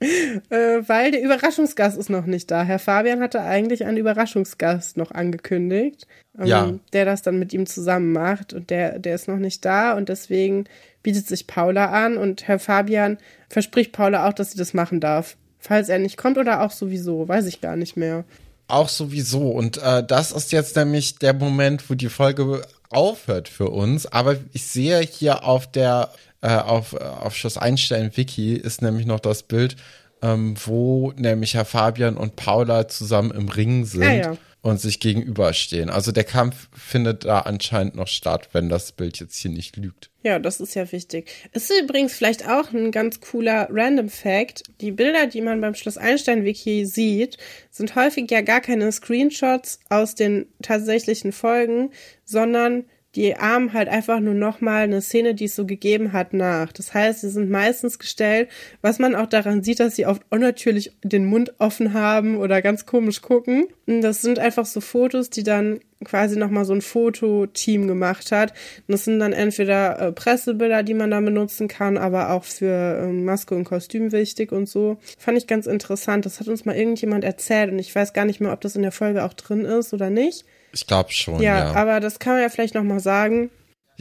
äh, 0.50 0.80
weil 0.86 1.10
der 1.10 1.22
Überraschungsgast 1.22 1.98
ist 1.98 2.08
noch 2.08 2.26
nicht 2.26 2.50
da. 2.50 2.62
Herr 2.62 2.78
Fabian 2.78 3.20
hatte 3.20 3.42
eigentlich 3.42 3.84
einen 3.84 3.98
Überraschungsgast 3.98 4.96
noch 4.96 5.10
angekündigt, 5.10 6.06
ähm, 6.38 6.46
ja. 6.46 6.72
der 6.92 7.04
das 7.04 7.22
dann 7.22 7.38
mit 7.38 7.52
ihm 7.52 7.66
zusammen 7.66 8.12
macht 8.12 8.54
und 8.54 8.70
der, 8.70 8.98
der 8.98 9.14
ist 9.14 9.28
noch 9.28 9.38
nicht 9.38 9.64
da 9.64 9.92
und 9.92 10.08
deswegen 10.08 10.64
bietet 11.02 11.26
sich 11.26 11.46
Paula 11.46 11.90
an 11.90 12.16
und 12.16 12.48
Herr 12.48 12.58
Fabian 12.58 13.18
verspricht 13.48 13.92
Paula 13.92 14.28
auch, 14.28 14.32
dass 14.32 14.52
sie 14.52 14.58
das 14.58 14.74
machen 14.74 15.00
darf. 15.00 15.36
Falls 15.58 15.90
er 15.90 15.98
nicht 15.98 16.16
kommt 16.16 16.38
oder 16.38 16.62
auch 16.62 16.70
sowieso, 16.70 17.28
weiß 17.28 17.46
ich 17.46 17.60
gar 17.60 17.76
nicht 17.76 17.96
mehr. 17.96 18.24
Auch 18.68 18.88
sowieso. 18.88 19.50
Und 19.50 19.76
äh, 19.82 20.02
das 20.02 20.32
ist 20.32 20.52
jetzt 20.52 20.76
nämlich 20.76 21.16
der 21.16 21.34
Moment, 21.34 21.90
wo 21.90 21.94
die 21.94 22.08
Folge 22.08 22.62
aufhört 22.88 23.48
für 23.48 23.68
uns. 23.68 24.06
Aber 24.06 24.36
ich 24.52 24.66
sehe 24.66 25.00
hier 25.00 25.44
auf 25.44 25.70
der 25.70 26.10
äh, 26.42 26.56
auf, 26.56 26.94
auf 26.94 27.36
Schloss 27.36 27.58
Einstein 27.58 28.16
Wiki 28.16 28.54
ist 28.54 28.82
nämlich 28.82 29.06
noch 29.06 29.20
das 29.20 29.42
Bild, 29.42 29.76
ähm, 30.22 30.54
wo 30.64 31.12
nämlich 31.16 31.54
Herr 31.54 31.64
Fabian 31.64 32.16
und 32.16 32.36
Paula 32.36 32.88
zusammen 32.88 33.30
im 33.30 33.48
Ring 33.48 33.84
sind. 33.84 34.02
Ja, 34.02 34.12
ja. 34.12 34.36
Und 34.62 34.78
sich 34.78 35.00
gegenüberstehen. 35.00 35.88
Also 35.88 36.12
der 36.12 36.24
Kampf 36.24 36.68
findet 36.76 37.24
da 37.24 37.38
anscheinend 37.38 37.94
noch 37.94 38.08
statt, 38.08 38.50
wenn 38.52 38.68
das 38.68 38.92
Bild 38.92 39.18
jetzt 39.18 39.38
hier 39.38 39.50
nicht 39.50 39.78
lügt. 39.78 40.10
Ja, 40.22 40.38
das 40.38 40.60
ist 40.60 40.74
ja 40.74 40.92
wichtig. 40.92 41.30
Ist 41.52 41.72
übrigens 41.82 42.12
vielleicht 42.12 42.46
auch 42.46 42.70
ein 42.70 42.90
ganz 42.90 43.22
cooler 43.22 43.68
Random 43.70 44.10
Fact. 44.10 44.64
Die 44.82 44.90
Bilder, 44.90 45.26
die 45.28 45.40
man 45.40 45.62
beim 45.62 45.74
Schloss 45.74 45.96
Einstein 45.96 46.44
Wiki 46.44 46.84
sieht, 46.84 47.38
sind 47.70 47.94
häufig 47.96 48.30
ja 48.30 48.42
gar 48.42 48.60
keine 48.60 48.92
Screenshots 48.92 49.80
aus 49.88 50.14
den 50.14 50.44
tatsächlichen 50.60 51.32
Folgen, 51.32 51.90
sondern 52.26 52.84
die 53.16 53.36
ahmen 53.36 53.72
halt 53.72 53.88
einfach 53.88 54.20
nur 54.20 54.34
nochmal 54.34 54.82
eine 54.82 55.02
Szene, 55.02 55.34
die 55.34 55.46
es 55.46 55.56
so 55.56 55.66
gegeben 55.66 56.12
hat, 56.12 56.32
nach. 56.32 56.72
Das 56.72 56.94
heißt, 56.94 57.22
sie 57.22 57.30
sind 57.30 57.50
meistens 57.50 57.98
gestellt, 57.98 58.48
was 58.82 59.00
man 59.00 59.16
auch 59.16 59.26
daran 59.26 59.64
sieht, 59.64 59.80
dass 59.80 59.96
sie 59.96 60.06
oft 60.06 60.22
unnatürlich 60.30 60.92
den 61.02 61.24
Mund 61.24 61.54
offen 61.58 61.92
haben 61.92 62.36
oder 62.36 62.62
ganz 62.62 62.86
komisch 62.86 63.20
gucken. 63.20 63.66
Und 63.86 64.02
das 64.02 64.22
sind 64.22 64.38
einfach 64.38 64.64
so 64.64 64.80
Fotos, 64.80 65.28
die 65.28 65.42
dann 65.42 65.80
quasi 66.04 66.38
nochmal 66.38 66.64
so 66.64 66.72
ein 66.72 66.82
Fototeam 66.82 67.88
gemacht 67.88 68.30
hat. 68.30 68.52
Und 68.86 68.92
das 68.92 69.04
sind 69.04 69.18
dann 69.18 69.32
entweder 69.32 69.98
äh, 69.98 70.12
Pressebilder, 70.12 70.84
die 70.84 70.94
man 70.94 71.10
da 71.10 71.20
benutzen 71.20 71.66
kann, 71.66 71.98
aber 71.98 72.30
auch 72.30 72.44
für 72.44 73.00
äh, 73.02 73.12
Maske 73.12 73.56
und 73.56 73.64
Kostüm 73.64 74.12
wichtig 74.12 74.52
und 74.52 74.68
so. 74.68 74.98
Fand 75.18 75.36
ich 75.36 75.48
ganz 75.48 75.66
interessant. 75.66 76.26
Das 76.26 76.38
hat 76.38 76.46
uns 76.46 76.64
mal 76.64 76.76
irgendjemand 76.76 77.24
erzählt 77.24 77.72
und 77.72 77.80
ich 77.80 77.92
weiß 77.92 78.12
gar 78.12 78.24
nicht 78.24 78.40
mehr, 78.40 78.52
ob 78.52 78.60
das 78.60 78.76
in 78.76 78.82
der 78.82 78.92
Folge 78.92 79.24
auch 79.24 79.34
drin 79.34 79.64
ist 79.64 79.92
oder 79.92 80.10
nicht. 80.10 80.44
Ich 80.72 80.86
glaube 80.86 81.12
schon. 81.12 81.40
Ja, 81.42 81.58
ja, 81.58 81.72
aber 81.72 82.00
das 82.00 82.18
kann 82.18 82.34
man 82.34 82.42
ja 82.42 82.48
vielleicht 82.48 82.74
nochmal 82.74 83.00
sagen. 83.00 83.50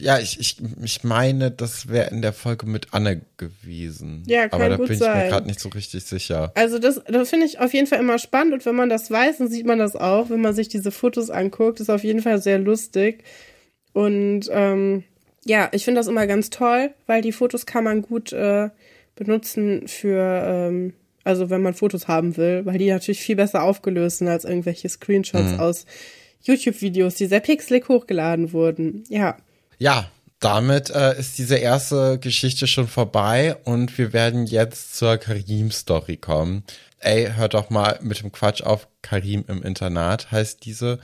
Ja, 0.01 0.19
ich, 0.19 0.39
ich, 0.39 0.57
ich 0.81 1.03
meine, 1.03 1.51
das 1.51 1.89
wäre 1.89 2.09
in 2.09 2.21
der 2.21 2.33
Folge 2.33 2.65
mit 2.65 2.93
Anne 2.93 3.21
gewesen. 3.37 4.23
Ja, 4.27 4.47
kann 4.47 4.61
Aber 4.61 4.69
da 4.69 4.77
gut 4.77 4.87
bin 4.87 4.93
ich 4.93 4.99
sein. 4.99 5.25
mir 5.25 5.29
gerade 5.29 5.47
nicht 5.47 5.59
so 5.59 5.69
richtig 5.69 6.03
sicher. 6.03 6.51
Also 6.55 6.79
das, 6.79 7.01
das 7.05 7.29
finde 7.29 7.45
ich 7.45 7.59
auf 7.59 7.73
jeden 7.73 7.87
Fall 7.87 7.99
immer 7.99 8.17
spannend 8.17 8.53
und 8.53 8.65
wenn 8.65 8.75
man 8.75 8.89
das 8.89 9.11
weiß, 9.11 9.39
dann 9.39 9.49
sieht 9.49 9.65
man 9.65 9.79
das 9.79 9.95
auch, 9.95 10.29
wenn 10.29 10.41
man 10.41 10.53
sich 10.53 10.69
diese 10.69 10.91
Fotos 10.91 11.29
anguckt. 11.29 11.79
Ist 11.79 11.89
auf 11.89 12.03
jeden 12.03 12.21
Fall 12.21 12.41
sehr 12.41 12.59
lustig. 12.59 13.23
Und 13.93 14.49
ähm, 14.51 15.03
ja, 15.45 15.69
ich 15.71 15.85
finde 15.85 15.99
das 15.99 16.07
immer 16.07 16.27
ganz 16.27 16.49
toll, 16.49 16.91
weil 17.05 17.21
die 17.21 17.31
Fotos 17.31 17.65
kann 17.65 17.83
man 17.83 18.01
gut 18.01 18.31
äh, 18.31 18.69
benutzen 19.15 19.87
für, 19.87 20.43
ähm, 20.45 20.93
also 21.23 21.49
wenn 21.49 21.61
man 21.61 21.73
Fotos 21.73 22.07
haben 22.07 22.37
will, 22.37 22.65
weil 22.65 22.77
die 22.77 22.89
natürlich 22.89 23.19
viel 23.19 23.35
besser 23.35 23.63
aufgelöst 23.63 24.19
sind 24.19 24.27
als 24.27 24.45
irgendwelche 24.45 24.87
Screenshots 24.87 25.53
mhm. 25.53 25.59
aus 25.59 25.85
YouTube-Videos, 26.43 27.15
die 27.15 27.25
sehr 27.25 27.39
pixelig 27.39 27.87
hochgeladen 27.87 28.53
wurden. 28.53 29.03
Ja. 29.09 29.37
Ja, 29.77 30.09
damit 30.39 30.89
äh, 30.89 31.19
ist 31.19 31.37
diese 31.37 31.57
erste 31.57 32.17
Geschichte 32.17 32.65
schon 32.65 32.87
vorbei 32.87 33.57
und 33.65 33.97
wir 33.97 34.13
werden 34.13 34.45
jetzt 34.45 34.95
zur 34.95 35.17
Karim-Story 35.17 36.17
kommen. 36.17 36.63
Ey, 36.99 37.31
hört 37.35 37.53
doch 37.53 37.69
mal 37.69 37.99
mit 38.01 38.21
dem 38.21 38.31
Quatsch 38.31 38.61
auf. 38.61 38.87
Karim 39.01 39.45
im 39.47 39.63
Internat 39.63 40.31
heißt 40.31 40.65
diese. 40.65 40.99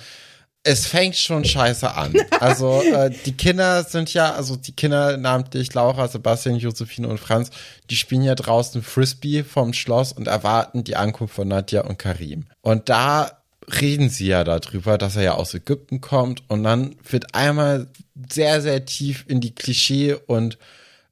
Es 0.64 0.88
fängt 0.88 1.16
schon 1.16 1.46
scheiße 1.46 1.94
an. 1.94 2.14
Also 2.40 2.82
äh, 2.82 3.12
die 3.26 3.36
Kinder 3.36 3.84
sind 3.84 4.14
ja, 4.14 4.34
also 4.34 4.56
die 4.56 4.74
Kinder 4.74 5.18
namentlich 5.18 5.74
Laura, 5.74 6.08
Sebastian, 6.08 6.58
Josephine 6.58 7.08
und 7.08 7.20
Franz, 7.20 7.50
die 7.90 7.96
spielen 7.96 8.24
ja 8.24 8.36
draußen 8.36 8.82
Frisbee 8.84 9.44
vom 9.44 9.74
Schloss 9.74 10.12
und 10.12 10.28
erwarten 10.28 10.84
die 10.84 10.96
Ankunft 10.96 11.36
von 11.36 11.48
Nadja 11.48 11.82
und 11.82 11.98
Karim. 11.98 12.46
Und 12.62 12.90
da 12.90 13.45
reden 13.82 14.10
sie 14.10 14.28
ja 14.28 14.44
darüber, 14.44 14.98
dass 14.98 15.16
er 15.16 15.24
ja 15.24 15.34
aus 15.36 15.54
Ägypten 15.54 16.02
kommt 16.02 16.44
und 16.48 16.64
dann 16.64 16.96
wird 17.10 17.34
einmal 17.36 17.88
sehr, 18.32 18.62
sehr 18.62 18.86
tief 18.86 19.26
in 19.28 19.42
die 19.42 19.56
Klischee 19.56 20.14
und 20.14 20.58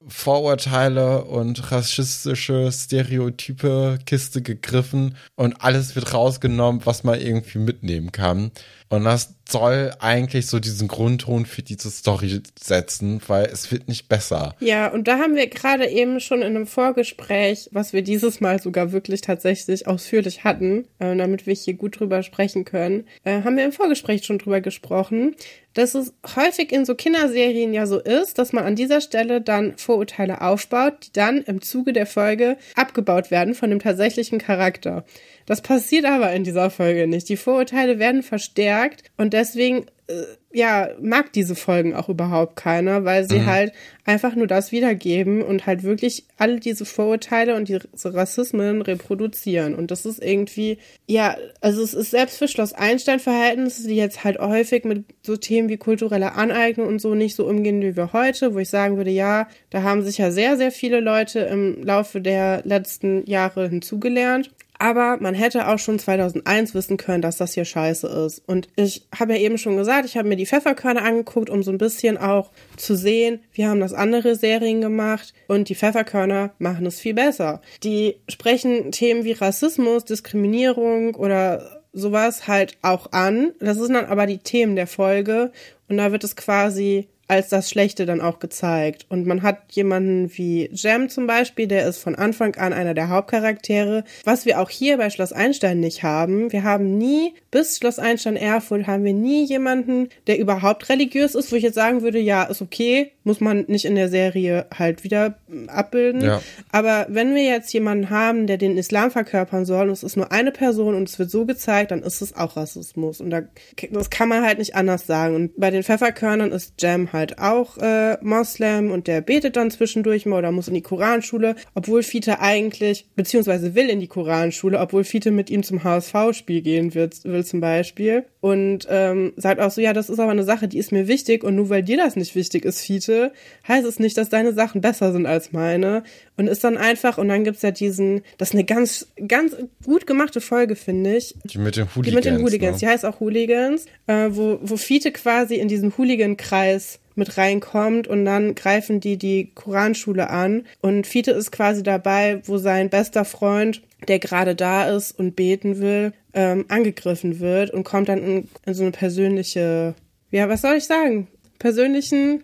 Vorurteile 0.05 1.23
und 1.23 1.71
rassistische 1.71 2.69
Stereotype 2.71 3.99
Kiste 4.05 4.41
gegriffen 4.41 5.15
und 5.35 5.61
alles 5.61 5.95
wird 5.95 6.13
rausgenommen, 6.13 6.81
was 6.85 7.05
man 7.05 7.21
irgendwie 7.21 7.59
mitnehmen 7.59 8.11
kann. 8.11 8.51
Und 8.93 9.06
das 9.06 9.34
soll 9.49 9.91
eigentlich 9.99 10.45
so 10.45 10.60
diesen 10.60 10.88
Grundton 10.88 11.47
für 11.47 11.63
diese 11.63 11.89
Story 11.89 12.43
setzen, 12.62 13.19
weil 13.25 13.47
es 13.47 13.71
wird 13.71 13.88
nicht 13.88 14.08
besser. 14.08 14.56
Ja, 14.60 14.88
und 14.88 15.08
da 15.08 15.17
haben 15.17 15.36
wir 15.36 15.47
gerade 15.47 15.88
eben 15.88 16.19
schon 16.19 16.43
in 16.43 16.56
einem 16.56 16.67
Vorgespräch, 16.67 17.69
was 17.71 17.93
wir 17.93 18.03
dieses 18.03 18.39
Mal 18.39 18.62
sogar 18.62 18.91
wirklich 18.91 19.21
tatsächlich 19.21 19.88
ausführlich 19.88 20.43
hatten, 20.43 20.86
äh, 20.99 21.15
damit 21.15 21.47
wir 21.47 21.56
hier 21.56 21.73
gut 21.73 21.99
drüber 21.99 22.21
sprechen 22.21 22.65
können, 22.65 23.08
äh, 23.23 23.41
haben 23.41 23.58
wir 23.58 23.65
im 23.65 23.71
Vorgespräch 23.71 24.25
schon 24.25 24.38
drüber 24.38 24.62
gesprochen, 24.62 25.36
dass 25.73 25.95
es 25.95 26.13
häufig 26.36 26.71
in 26.71 26.86
so 26.86 26.93
Kinderserien 26.93 27.73
ja 27.73 27.88
so 27.88 27.99
ist, 27.99 28.38
dass 28.38 28.53
man 28.53 28.63
an 28.63 28.75
dieser 28.75 29.01
Stelle 29.01 29.41
dann 29.41 29.75
Vorurteile 29.75 30.41
aufbaut, 30.41 31.08
die 31.08 31.13
dann 31.13 31.41
im 31.41 31.63
Zuge 31.63 31.93
der 31.93 32.06
Folge 32.06 32.58
abgebaut 32.75 33.32
werden 33.32 33.56
von 33.56 33.71
dem 33.71 33.79
tatsächlichen 33.79 34.38
Charakter. 34.38 35.03
Das 35.45 35.62
passiert 35.62 36.06
aber 36.06 36.32
in 36.34 36.43
dieser 36.43 36.69
Folge 36.69 37.08
nicht. 37.08 37.29
Die 37.29 37.38
Vorurteile 37.38 37.99
werden 37.99 38.23
verstärkt 38.23 39.03
und 39.17 39.34
deswegen 39.34 39.86
äh, 40.08 40.23
ja, 40.56 40.89
mag 41.01 41.34
diese 41.34 41.56
Folgen 41.56 41.95
auch 41.95 42.10
überhaupt 42.10 42.58
keiner, 42.58 43.06
weil 43.06 43.27
sie 43.27 43.39
mhm. 43.39 43.45
halt 43.47 43.73
einfach 44.06 44.36
nur 44.36 44.45
das 44.45 44.71
wiedergeben 44.71 45.41
und 45.41 45.65
halt 45.65 45.82
wirklich 45.82 46.25
alle 46.38 46.60
diese 46.60 46.86
Vorurteile 46.86 47.56
und 47.56 47.69
diese 47.69 48.13
Rassismen 48.13 48.84
reproduzieren. 48.84 49.73
Und 49.73 49.89
das 49.89 50.06
ist 50.06 50.23
irgendwie, 50.23 50.77
ja, 51.08 51.36
also 51.60 51.82
es 51.82 51.95
ist 51.95 52.12
selbst 52.12 52.38
für 52.38 52.47
Schloss 52.47 52.73
Einstein-Verhältnisse, 52.73 53.88
die 53.88 53.95
jetzt 53.95 54.23
halt 54.23 54.38
häufig 54.38 54.84
mit 54.84 55.06
so 55.23 55.38
Themen 55.38 55.69
wie 55.69 55.77
kulturelle 55.77 56.34
Aneignung 56.34 56.88
und 56.88 56.99
so 56.99 57.15
nicht 57.15 57.36
so 57.36 57.47
umgehen 57.47 57.82
wie 57.82 57.95
wir 57.95 58.13
heute, 58.13 58.53
wo 58.53 58.60
ich 58.60 58.69
sagen 58.69 58.97
würde, 58.97 59.12
ja, 59.12 59.47
da 59.71 59.82
haben 59.82 60.03
sich 60.03 60.19
ja 60.19 60.29
sehr, 60.29 60.58
sehr 60.58 60.71
viele 60.71 60.99
Leute 60.99 61.39
im 61.39 61.82
Laufe 61.82 62.21
der 62.21 62.62
letzten 62.63 63.25
Jahre 63.25 63.69
hinzugelernt. 63.69 64.51
Aber 64.79 65.17
man 65.19 65.36
hätte 65.36 65.67
auch 65.67 65.79
schon 65.79 65.99
2001 65.99 66.73
wissen 66.73 66.97
können, 66.97 67.21
dass 67.21 67.38
das 67.38 67.53
hier 67.53 67.65
scheiße 67.65 68.07
ist. 68.07 68.41
Und 68.47 68.67
ich 68.75 69.07
habe 69.17 69.33
ja 69.33 69.39
eben 69.39 69.57
schon 69.57 69.77
gesagt, 69.77 70.05
ich 70.05 70.17
habe 70.17 70.27
mir 70.27 70.36
die 70.36 70.45
Pfefferkörner 70.45 71.03
angeguckt, 71.03 71.49
um 71.49 71.63
so 71.63 71.71
ein 71.71 71.77
bisschen 71.77 72.17
auch 72.17 72.51
zu 72.75 72.95
sehen, 72.95 73.39
wie 73.53 73.65
haben 73.65 73.79
das 73.79 73.93
andere 73.93 74.36
Serien 74.36 74.81
gemacht. 74.81 75.33
Und 75.47 75.69
die 75.69 75.75
Pfefferkörner 75.75 76.51
machen 76.57 76.86
es 76.86 76.99
viel 76.99 77.13
besser. 77.13 77.62
Die 77.83 78.17
sprechen 78.27 78.91
Themen 78.91 79.23
wie 79.23 79.33
Rassismus, 79.33 80.05
Diskriminierung 80.05 81.15
oder 81.15 81.83
sowas 81.93 82.47
halt 82.47 82.77
auch 82.81 83.12
an. 83.12 83.53
Das 83.59 83.77
sind 83.77 83.93
dann 83.93 84.05
aber 84.05 84.25
die 84.25 84.39
Themen 84.39 84.75
der 84.75 84.88
Folge. 84.88 85.51
Und 85.88 85.97
da 85.97 86.12
wird 86.12 86.23
es 86.23 86.36
quasi 86.36 87.07
als 87.27 87.49
das 87.49 87.69
Schlechte 87.69 88.05
dann 88.05 88.21
auch 88.21 88.39
gezeigt. 88.39 89.05
Und 89.09 89.25
man 89.25 89.41
hat 89.43 89.59
jemanden 89.71 90.31
wie 90.36 90.69
Jem 90.73 91.09
zum 91.09 91.25
Beispiel, 91.25 91.67
der 91.67 91.88
ist 91.88 91.99
von 91.99 92.15
Anfang 92.15 92.55
an 92.55 92.73
einer 92.73 92.93
der 92.93 93.09
Hauptcharaktere, 93.09 94.03
was 94.23 94.45
wir 94.45 94.59
auch 94.59 94.69
hier 94.69 94.97
bei 94.97 95.09
Schloss 95.09 95.31
Einstein 95.31 95.79
nicht 95.79 96.03
haben. 96.03 96.51
Wir 96.51 96.63
haben 96.63 96.97
nie, 96.97 97.33
bis 97.49 97.77
Schloss 97.77 97.99
Einstein 97.99 98.36
Erfurt, 98.36 98.88
haben 98.88 99.03
wir 99.03 99.13
nie 99.13 99.45
jemanden, 99.45 100.09
der 100.27 100.38
überhaupt 100.38 100.89
religiös 100.89 101.33
ist, 101.36 101.51
wo 101.51 101.55
ich 101.55 101.63
jetzt 101.63 101.75
sagen 101.75 102.01
würde, 102.01 102.19
ja, 102.19 102.43
ist 102.43 102.62
okay, 102.62 103.12
muss 103.23 103.39
man 103.39 103.65
nicht 103.67 103.86
in 103.86 103.95
der 103.95 104.09
Serie 104.09 104.65
halt 104.77 105.03
wieder 105.03 105.38
abbilden. 105.67 106.21
Ja. 106.21 106.41
Aber 106.71 107.05
wenn 107.09 107.36
wir 107.36 107.43
jetzt 107.43 107.71
jemanden 107.73 108.09
haben, 108.09 108.47
der 108.47 108.57
den 108.57 108.77
Islam 108.77 109.12
verkörpern 109.12 109.65
soll, 109.65 109.88
und 109.88 109.93
es 109.93 110.03
ist 110.03 110.17
nur 110.17 110.31
eine 110.31 110.51
Person 110.51 110.93
und 110.93 111.07
es 111.07 111.17
wird 111.19 111.31
so 111.31 111.45
gezeigt, 111.45 111.91
dann 111.91 112.03
ist 112.03 112.21
es 112.21 112.36
auch 112.36 112.57
Rassismus. 112.57 113.21
Und 113.21 113.29
da, 113.29 113.43
das 113.91 114.09
kann 114.09 114.27
man 114.27 114.43
halt 114.43 114.57
nicht 114.57 114.75
anders 114.75 115.07
sagen. 115.07 115.36
Und 115.36 115.51
bei 115.57 115.71
den 115.71 115.83
Pfefferkörnern 115.83 116.51
ist 116.51 116.81
Jem 116.81 117.12
halt 117.13 117.39
auch 117.39 117.78
äh, 117.78 118.17
Moslem 118.21 118.91
und 118.91 119.08
der 119.08 119.21
betet 119.21 119.56
dann 119.56 119.71
zwischendurch 119.71 120.26
mal 120.26 120.39
oder 120.39 120.52
muss 120.52 120.67
in 120.67 120.73
die 120.73 120.82
Koranschule, 120.82 121.56
obwohl 121.76 122.04
Fiete 122.04 122.39
eigentlich, 122.39 123.06
beziehungsweise 123.15 123.76
will 123.76 123.89
in 123.89 123.99
die 123.99 124.08
Koranschule, 124.08 124.80
obwohl 124.80 125.04
Fiete 125.04 125.32
mit 125.32 125.49
ihm 125.49 125.63
zum 125.63 125.84
HSV-Spiel 125.84 126.62
gehen 126.62 126.93
wird, 126.93 127.23
will 127.23 127.45
zum 127.45 127.62
Beispiel. 127.62 128.26
Und 128.41 128.88
ähm, 128.89 129.32
sagt 129.38 129.62
auch 129.62 129.71
so, 129.71 129.80
ja, 129.80 129.93
das 129.93 130.10
ist 130.10 130.19
aber 130.19 130.32
eine 130.32 130.43
Sache, 130.43 130.67
die 130.67 130.78
ist 130.78 130.91
mir 130.91 131.08
wichtig 131.08 131.45
und 131.45 131.56
nur 131.56 131.69
weil 131.69 131.84
dir 131.84 131.95
das 131.95 132.17
nicht 132.17 132.36
wichtig 132.36 132.65
ist, 132.65 132.82
Fiete, 132.82 133.32
heißt 133.67 133.88
es 133.88 133.99
nicht, 133.99 134.17
dass 134.17 134.30
deine 134.30 134.52
Sachen 134.52 134.82
besser 134.82 135.13
sind 135.13 135.26
als 135.26 135.54
meine. 135.54 136.04
Und 136.36 136.47
ist 136.47 136.63
dann 136.63 136.78
einfach, 136.78 137.17
und 137.17 137.30
dann 137.30 137.43
gibt's 137.43 137.62
ja 137.62 137.71
diesen, 137.71 138.21
das 138.38 138.49
ist 138.49 138.56
eine 138.56 138.63
ganz, 138.65 139.08
ganz 139.28 139.56
gut 139.86 140.08
gemachte 140.08 140.41
Folge, 140.41 140.76
finde 140.76 141.15
ich. 141.15 141.36
Die 141.45 141.60
mit 141.60 141.78
den 141.78 141.86
Hooligans. 141.95 142.08
Die 142.08 142.15
mit 142.15 142.26
den 142.26 142.43
Hooligans, 142.43 142.73
ne? 142.73 142.80
die 142.80 142.88
heißt 142.88 143.06
auch 143.06 143.19
Hooligans, 143.19 143.86
äh, 144.08 144.30
wo, 144.32 144.60
wo 144.62 144.76
Fiete 144.76 145.12
quasi 145.12 145.56
in 145.56 145.67
diesen 145.67 145.95
Hooligan-Kreis 145.97 146.99
mit 147.15 147.38
reinkommt 147.38 148.08
und 148.08 148.26
dann 148.26 148.56
greifen 148.56 148.99
die 148.99 149.17
die 149.17 149.52
Koranschule 149.54 150.30
an 150.30 150.65
und 150.82 151.08
Fiete 151.08 151.32
ist 151.32 151.52
quasi 151.52 151.84
dabei, 151.84 152.41
wo 152.45 152.58
sein 152.58 152.89
bester 152.89 153.26
Freund, 153.26 153.82
der 154.08 154.19
gerade 154.19 154.56
da 154.56 154.89
ist 154.89 155.17
und 155.17 155.36
beten 155.36 155.80
will, 155.80 156.13
ähm, 156.34 156.65
angegriffen 156.67 157.39
wird 157.39 157.71
und 157.71 157.84
kommt 157.84 158.10
dann 158.10 158.23
in, 158.23 158.49
in 158.65 158.73
so 158.73 158.84
eine 158.84 158.91
persönliche, 158.91 159.95
ja, 160.32 160.49
was 160.49 160.62
soll 160.62 160.76
ich 160.76 160.86
sagen? 160.86 161.28
Persönlichen 161.60 162.43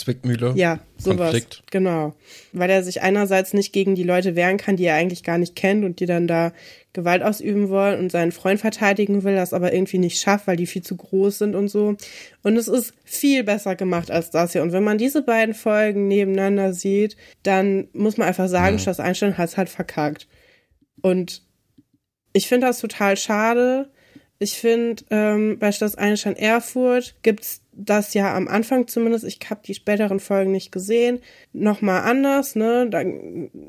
Zwickmühle. 0.00 0.54
Ja, 0.56 0.80
sowas. 0.96 1.18
Konflikt. 1.18 1.62
Genau. 1.70 2.14
Weil 2.52 2.70
er 2.70 2.82
sich 2.82 3.02
einerseits 3.02 3.52
nicht 3.52 3.72
gegen 3.72 3.94
die 3.94 4.02
Leute 4.02 4.34
wehren 4.34 4.56
kann, 4.56 4.76
die 4.76 4.84
er 4.84 4.94
eigentlich 4.94 5.22
gar 5.22 5.38
nicht 5.38 5.54
kennt 5.54 5.84
und 5.84 6.00
die 6.00 6.06
dann 6.06 6.26
da 6.26 6.52
Gewalt 6.92 7.22
ausüben 7.22 7.68
wollen 7.68 8.00
und 8.00 8.10
seinen 8.10 8.32
Freund 8.32 8.60
verteidigen 8.60 9.22
will, 9.22 9.36
das 9.36 9.52
aber 9.52 9.72
irgendwie 9.72 9.98
nicht 9.98 10.20
schafft, 10.20 10.46
weil 10.48 10.56
die 10.56 10.66
viel 10.66 10.82
zu 10.82 10.96
groß 10.96 11.38
sind 11.38 11.54
und 11.54 11.68
so. 11.68 11.96
Und 12.42 12.56
es 12.56 12.66
ist 12.66 12.94
viel 13.04 13.44
besser 13.44 13.76
gemacht 13.76 14.10
als 14.10 14.30
das 14.30 14.52
hier. 14.52 14.62
Und 14.62 14.72
wenn 14.72 14.82
man 14.82 14.98
diese 14.98 15.22
beiden 15.22 15.54
Folgen 15.54 16.08
nebeneinander 16.08 16.72
sieht, 16.72 17.16
dann 17.44 17.88
muss 17.92 18.16
man 18.16 18.26
einfach 18.26 18.48
sagen, 18.48 18.76
mhm. 18.76 18.80
Schloss 18.80 18.98
Einstein 18.98 19.38
hat 19.38 19.50
es 19.50 19.56
halt 19.56 19.68
verkackt. 19.68 20.26
Und 21.00 21.42
ich 22.32 22.48
finde 22.48 22.66
das 22.66 22.80
total 22.80 23.16
schade. 23.16 23.90
Ich 24.38 24.58
finde, 24.58 25.04
ähm, 25.10 25.58
bei 25.58 25.70
Schloss 25.70 25.94
Einstein 25.94 26.34
Erfurt 26.34 27.14
gibt's 27.22 27.62
das 27.84 28.14
ja 28.14 28.34
am 28.34 28.48
Anfang 28.48 28.86
zumindest, 28.86 29.24
ich 29.24 29.38
habe 29.48 29.60
die 29.64 29.74
späteren 29.74 30.20
Folgen 30.20 30.52
nicht 30.52 30.72
gesehen, 30.72 31.20
nochmal 31.52 32.02
anders, 32.02 32.56
ne? 32.56 32.88
Da 32.90 33.02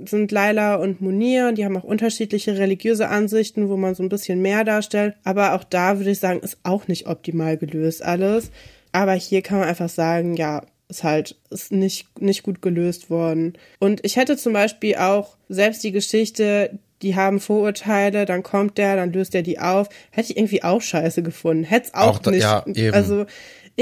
sind 0.06 0.32
Laila 0.32 0.76
und 0.76 1.02
Munir, 1.02 1.52
die 1.52 1.66
haben 1.66 1.78
auch 1.78 1.84
unterschiedliche 1.84 2.58
religiöse 2.58 3.08
Ansichten, 3.08 3.70
wo 3.70 3.78
man 3.78 3.96
so 3.96 4.04
ein 4.04 4.10
bisschen 4.10 4.42
mehr 4.42 4.64
darstellt. 4.64 5.16
Aber 5.24 5.54
auch 5.54 5.64
da 5.64 5.98
würde 5.98 6.12
ich 6.12 6.20
sagen, 6.20 6.40
ist 6.42 6.60
auch 6.64 6.88
nicht 6.88 7.08
optimal 7.08 7.58
gelöst 7.58 8.04
alles. 8.04 8.52
Aber 8.92 9.14
hier 9.14 9.42
kann 9.42 9.60
man 9.60 9.70
einfach 9.70 9.90
sagen, 9.90 10.36
ja, 10.36 10.64
ist 10.90 11.04
halt 11.04 11.38
ist 11.50 11.72
nicht, 11.72 12.22
nicht 12.22 12.44
gut 12.44 12.62
gelöst 12.62 13.10
worden. 13.10 13.54
Und 13.80 14.02
ich 14.04 14.18
hätte 14.18 14.38
zum 14.38 14.54
Beispiel 14.54 14.96
auch 14.96 15.38
selbst 15.50 15.84
die 15.84 15.92
Geschichte, 15.92 16.78
die 17.02 17.16
haben 17.16 17.40
Vorurteile, 17.40 18.26
dann 18.26 18.44
kommt 18.44 18.78
der, 18.78 18.96
dann 18.96 19.12
löst 19.12 19.34
er 19.34 19.42
die 19.42 19.60
auf, 19.60 19.90
hätte 20.12 20.32
ich 20.32 20.38
irgendwie 20.38 20.64
auch 20.64 20.82
scheiße 20.82 21.24
gefunden. 21.24 21.64
Hätte 21.64 21.88
es 21.88 21.94
auch, 21.94 22.16
auch 22.16 22.20
da, 22.20 22.32
nicht. 22.32 22.44
Ja, 22.44 22.64
eben. 22.68 22.94
Also 22.94 23.26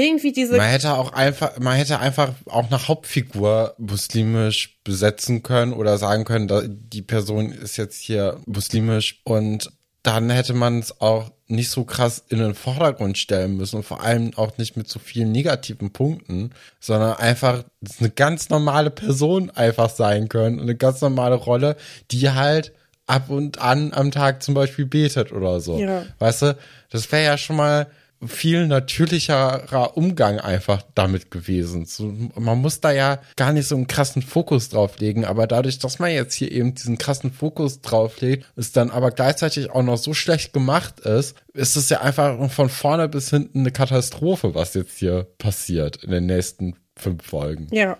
irgendwie 0.00 0.32
diese. 0.32 0.56
Man 0.56 0.68
hätte 0.68 0.94
auch 0.94 1.12
einfach, 1.12 1.58
man 1.58 1.76
hätte 1.76 1.98
einfach 1.98 2.32
auch 2.46 2.66
eine 2.66 2.88
Hauptfigur 2.88 3.74
muslimisch 3.78 4.78
besetzen 4.84 5.42
können 5.42 5.72
oder 5.72 5.98
sagen 5.98 6.24
können, 6.24 6.48
da, 6.48 6.62
die 6.66 7.02
Person 7.02 7.52
ist 7.52 7.76
jetzt 7.76 8.00
hier 8.00 8.38
muslimisch 8.46 9.20
und 9.24 9.70
dann 10.02 10.30
hätte 10.30 10.54
man 10.54 10.78
es 10.78 11.00
auch 11.00 11.30
nicht 11.46 11.70
so 11.70 11.84
krass 11.84 12.24
in 12.28 12.38
den 12.38 12.54
Vordergrund 12.54 13.18
stellen 13.18 13.56
müssen 13.56 13.76
und 13.76 13.82
vor 13.82 14.02
allem 14.02 14.32
auch 14.36 14.56
nicht 14.56 14.76
mit 14.76 14.88
so 14.88 14.98
vielen 14.98 15.32
negativen 15.32 15.92
Punkten, 15.92 16.50
sondern 16.78 17.18
einfach 17.18 17.64
eine 17.98 18.10
ganz 18.10 18.48
normale 18.48 18.90
Person 18.90 19.50
einfach 19.50 19.90
sein 19.90 20.28
können 20.28 20.56
und 20.56 20.62
eine 20.62 20.76
ganz 20.76 21.00
normale 21.00 21.34
Rolle, 21.34 21.76
die 22.10 22.30
halt 22.30 22.72
ab 23.06 23.28
und 23.28 23.60
an 23.60 23.92
am 23.92 24.10
Tag 24.10 24.42
zum 24.42 24.54
Beispiel 24.54 24.86
betet 24.86 25.32
oder 25.32 25.60
so. 25.60 25.78
Ja. 25.78 26.04
Weißt 26.18 26.42
du, 26.42 26.56
das 26.90 27.10
wäre 27.10 27.24
ja 27.24 27.36
schon 27.36 27.56
mal 27.56 27.88
viel 28.26 28.66
natürlicherer 28.66 29.96
Umgang 29.96 30.38
einfach 30.38 30.82
damit 30.94 31.30
gewesen. 31.30 31.86
So, 31.86 32.12
man 32.34 32.58
muss 32.58 32.80
da 32.80 32.90
ja 32.90 33.20
gar 33.36 33.52
nicht 33.52 33.66
so 33.66 33.76
einen 33.76 33.86
krassen 33.86 34.22
Fokus 34.22 34.68
drauf 34.68 34.98
legen, 34.98 35.24
aber 35.24 35.46
dadurch, 35.46 35.78
dass 35.78 35.98
man 35.98 36.10
jetzt 36.10 36.34
hier 36.34 36.52
eben 36.52 36.74
diesen 36.74 36.98
krassen 36.98 37.32
Fokus 37.32 37.80
drauf 37.80 38.20
legt, 38.20 38.46
ist 38.56 38.76
dann 38.76 38.90
aber 38.90 39.10
gleichzeitig 39.10 39.70
auch 39.70 39.82
noch 39.82 39.98
so 39.98 40.12
schlecht 40.14 40.52
gemacht 40.52 41.00
ist, 41.00 41.36
ist 41.54 41.76
es 41.76 41.88
ja 41.88 42.00
einfach 42.00 42.50
von 42.50 42.68
vorne 42.68 43.08
bis 43.08 43.30
hinten 43.30 43.60
eine 43.60 43.70
Katastrophe, 43.70 44.54
was 44.54 44.74
jetzt 44.74 44.98
hier 44.98 45.26
passiert 45.38 46.04
in 46.04 46.10
den 46.10 46.26
nächsten 46.26 46.76
fünf 47.00 47.24
Folgen. 47.24 47.66
Ja, 47.70 47.98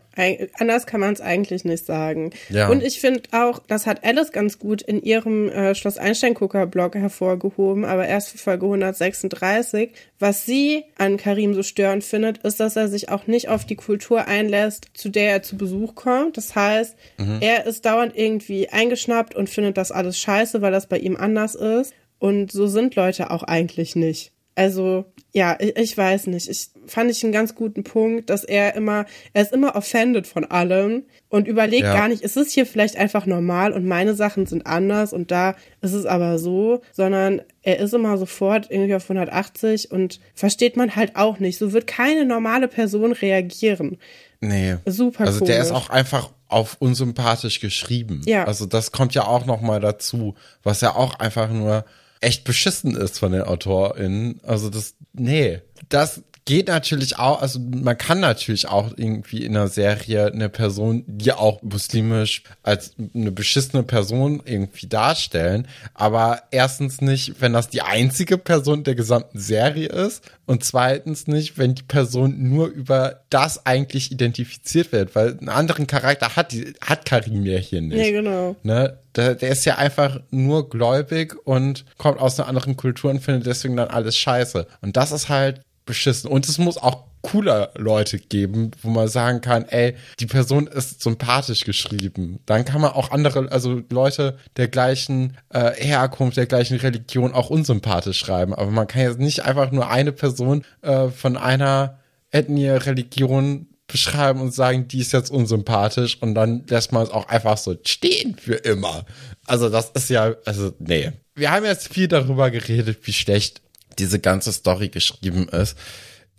anders 0.59 0.87
kann 0.87 1.01
man 1.01 1.13
es 1.13 1.21
eigentlich 1.21 1.65
nicht 1.65 1.87
sagen. 1.87 2.31
Ja. 2.49 2.69
Und 2.69 2.83
ich 2.83 3.01
finde 3.01 3.23
auch, 3.33 3.61
das 3.67 3.87
hat 3.87 4.05
Alice 4.05 4.33
ganz 4.33 4.59
gut 4.59 4.83
in 4.83 5.03
ihrem 5.03 5.49
äh, 5.49 5.75
Schloss 5.75 5.99
Einstein-Gucker-Blog 5.99 6.95
hervorgehoben, 6.95 7.85
aber 7.85 8.07
erst 8.07 8.31
für 8.31 8.39
Folge 8.39 8.67
136. 8.67 9.91
Was 10.19 10.45
sie 10.45 10.85
an 10.99 11.17
Karim 11.17 11.55
so 11.55 11.63
störend 11.63 12.05
findet, 12.05 12.39
ist, 12.39 12.61
dass 12.61 12.77
er 12.77 12.89
sich 12.89 13.09
auch 13.09 13.27
nicht 13.27 13.49
auf 13.49 13.65
die 13.65 13.77
Kultur 13.77 14.27
einlässt, 14.27 14.89
zu 14.95 15.09
der 15.09 15.31
er 15.31 15.43
zu 15.43 15.57
Besuch 15.57 15.95
kommt. 15.95 16.37
Das 16.37 16.55
heißt, 16.55 16.97
mhm. 17.19 17.39
er 17.41 17.67
ist 17.67 17.85
dauernd 17.85 18.13
irgendwie 18.17 18.69
eingeschnappt 18.69 19.35
und 19.35 19.49
findet 19.49 19.77
das 19.77 19.93
alles 19.93 20.19
scheiße, 20.19 20.61
weil 20.63 20.73
das 20.73 20.87
bei 20.87 20.99
ihm 20.99 21.17
anders 21.17 21.55
ist. 21.55 21.95
Und 22.19 22.53
so 22.53 22.67
sind 22.67 22.95
Leute 22.97 23.31
auch 23.31 23.43
eigentlich 23.43 23.97
nicht. 23.97 24.33
Also, 24.61 25.07
ja, 25.33 25.57
ich, 25.59 25.75
ich, 25.79 25.97
weiß 25.97 26.27
nicht. 26.27 26.47
Ich 26.47 26.69
fand 26.87 27.11
ich 27.11 27.25
einen 27.25 27.33
ganz 27.33 27.55
guten 27.55 27.83
Punkt, 27.83 28.29
dass 28.29 28.45
er 28.45 28.75
immer, 28.75 29.07
er 29.33 29.41
ist 29.41 29.55
immer 29.55 29.75
offended 29.75 30.27
von 30.27 30.45
allem 30.45 31.05
und 31.31 31.49
überlegt 31.49 31.85
ja. 31.85 31.95
gar 31.95 32.09
nicht, 32.09 32.21
ist 32.21 32.37
es 32.37 32.53
hier 32.53 32.67
vielleicht 32.67 32.99
einfach 32.99 33.25
normal 33.25 33.73
und 33.73 33.87
meine 33.87 34.13
Sachen 34.15 34.45
sind 34.45 34.67
anders 34.67 35.15
und 35.15 35.31
da 35.31 35.57
ist 35.81 35.95
es 35.95 36.05
aber 36.05 36.39
so, 36.39 36.83
sondern 36.93 37.41
er 37.63 37.79
ist 37.79 37.95
immer 37.95 38.19
sofort 38.19 38.71
irgendwie 38.71 38.95
auf 38.95 39.05
180 39.05 39.91
und 39.93 40.21
versteht 40.35 40.77
man 40.77 40.95
halt 40.95 41.17
auch 41.17 41.39
nicht. 41.39 41.57
So 41.57 41.73
wird 41.73 41.87
keine 41.87 42.27
normale 42.27 42.69
Person 42.69 43.13
reagieren. 43.13 43.97
Nee. 44.43 44.77
Super 44.85 45.25
Also 45.25 45.39
komisch. 45.39 45.55
der 45.55 45.63
ist 45.63 45.73
auch 45.73 45.89
einfach 45.89 46.29
auf 46.49 46.77
unsympathisch 46.81 47.61
geschrieben. 47.61 48.21
Ja. 48.27 48.45
Also 48.45 48.67
das 48.67 48.93
kommt 48.93 49.15
ja 49.15 49.25
auch 49.25 49.47
noch 49.47 49.63
mal 49.63 49.81
dazu, 49.81 50.35
was 50.63 50.83
ja 50.83 50.95
auch 50.95 51.19
einfach 51.19 51.49
nur 51.49 51.87
echt 52.21 52.45
beschissen 52.45 52.97
ist 52.97 53.19
von 53.19 53.33
den 53.33 53.43
AutorInnen. 53.43 54.41
Also 54.45 54.71
das, 54.71 54.95
nee, 55.13 55.61
das 55.89 56.23
geht 56.51 56.67
natürlich 56.67 57.17
auch, 57.17 57.41
also 57.41 57.61
man 57.61 57.97
kann 57.97 58.19
natürlich 58.19 58.67
auch 58.67 58.91
irgendwie 58.97 59.45
in 59.45 59.57
einer 59.57 59.69
Serie 59.69 60.33
eine 60.33 60.49
Person, 60.49 61.05
die 61.07 61.33
auch 61.33 61.63
muslimisch 61.63 62.43
als 62.65 62.97
eine 63.15 63.31
beschissene 63.31 63.85
Person 63.85 64.43
irgendwie 64.45 64.89
darstellen, 64.89 65.69
aber 65.95 66.43
erstens 66.51 67.03
nicht, 67.03 67.41
wenn 67.41 67.53
das 67.53 67.69
die 67.69 67.83
einzige 67.83 68.37
Person 68.37 68.83
der 68.83 68.97
gesamten 68.97 69.39
Serie 69.39 69.87
ist 69.91 70.29
und 70.45 70.65
zweitens 70.65 71.29
nicht, 71.29 71.57
wenn 71.57 71.77
die 71.77 71.85
Person 71.85 72.49
nur 72.51 72.67
über 72.67 73.21
das 73.31 73.65
eigentlich 73.65 74.11
identifiziert 74.11 74.91
wird, 74.91 75.15
weil 75.15 75.39
einen 75.39 75.51
anderen 75.51 75.87
Charakter 75.87 76.35
hat 76.35 76.51
die, 76.51 76.75
hat 76.85 77.05
Karim 77.05 77.47
ja 77.47 77.59
hier 77.59 77.81
nicht. 77.81 77.97
Ja, 77.97 78.11
genau. 78.11 78.57
Ne? 78.65 78.99
Der, 79.15 79.37
der 79.37 79.51
ist 79.51 79.65
ja 79.67 79.77
einfach 79.77 80.21
nur 80.31 80.69
gläubig 80.69 81.37
und 81.45 81.85
kommt 81.97 82.19
aus 82.19 82.41
einer 82.41 82.49
anderen 82.49 82.77
Kultur 82.77 83.13
und 83.13 83.21
findet 83.21 83.47
deswegen 83.47 83.77
dann 83.77 83.89
alles 83.89 84.17
scheiße. 84.17 84.67
Und 84.81 84.97
das 84.97 85.13
ist 85.13 85.29
halt 85.29 85.61
beschissen. 85.85 86.31
Und 86.31 86.49
es 86.49 86.59
muss 86.59 86.79
auch 86.79 87.05
cooler 87.23 87.71
Leute 87.77 88.19
geben, 88.19 88.71
wo 88.83 88.89
man 88.89 89.09
sagen 89.09 89.41
kann, 89.41 89.67
ey, 89.67 89.95
die 90.21 90.27
Person 90.27 90.67
ist 90.67 91.03
sympathisch 91.03 91.65
geschrieben. 91.65 92.41
Dann 92.47 92.65
kann 92.65 92.81
man 92.81 92.93
auch 92.93 93.11
andere, 93.11 93.51
also 93.53 93.83
Leute 93.91 94.39
der 94.57 94.69
gleichen 94.69 95.37
äh, 95.51 95.73
Herkunft, 95.73 96.37
der 96.37 96.47
gleichen 96.47 96.79
Religion 96.79 97.33
auch 97.33 97.51
unsympathisch 97.51 98.19
schreiben. 98.19 98.55
Aber 98.55 98.71
man 98.71 98.87
kann 98.87 99.03
jetzt 99.03 99.19
nicht 99.19 99.45
einfach 99.45 99.71
nur 99.71 99.91
eine 99.91 100.13
Person 100.13 100.65
äh, 100.83 101.09
von 101.09 101.37
einer 101.37 101.99
Ethnie, 102.31 102.69
Religion 102.69 103.67
beschreiben 103.87 104.41
und 104.41 104.55
sagen, 104.55 104.89
die 104.89 105.01
ist 105.01 105.13
jetzt 105.13 105.31
unsympathisch 105.31 106.19
und 106.21 106.35
dann 106.35 106.65
lässt 106.69 106.93
man 106.93 107.03
es 107.03 107.11
auch 107.11 107.29
einfach 107.29 107.59
so 107.59 107.77
stehen 107.85 108.37
für 108.37 108.55
immer. 108.55 109.05
Also 109.47 109.69
das 109.69 109.91
ist 109.91 110.11
ja, 110.11 110.35
also 110.45 110.73
nee. 110.79 111.13
Wir 111.35 111.51
haben 111.51 111.65
jetzt 111.65 111.93
viel 111.93 112.07
darüber 112.07 112.51
geredet, 112.51 112.99
wie 113.05 113.13
schlecht 113.13 113.63
diese 113.99 114.19
ganze 114.19 114.53
Story 114.53 114.89
geschrieben 114.89 115.49
ist. 115.49 115.77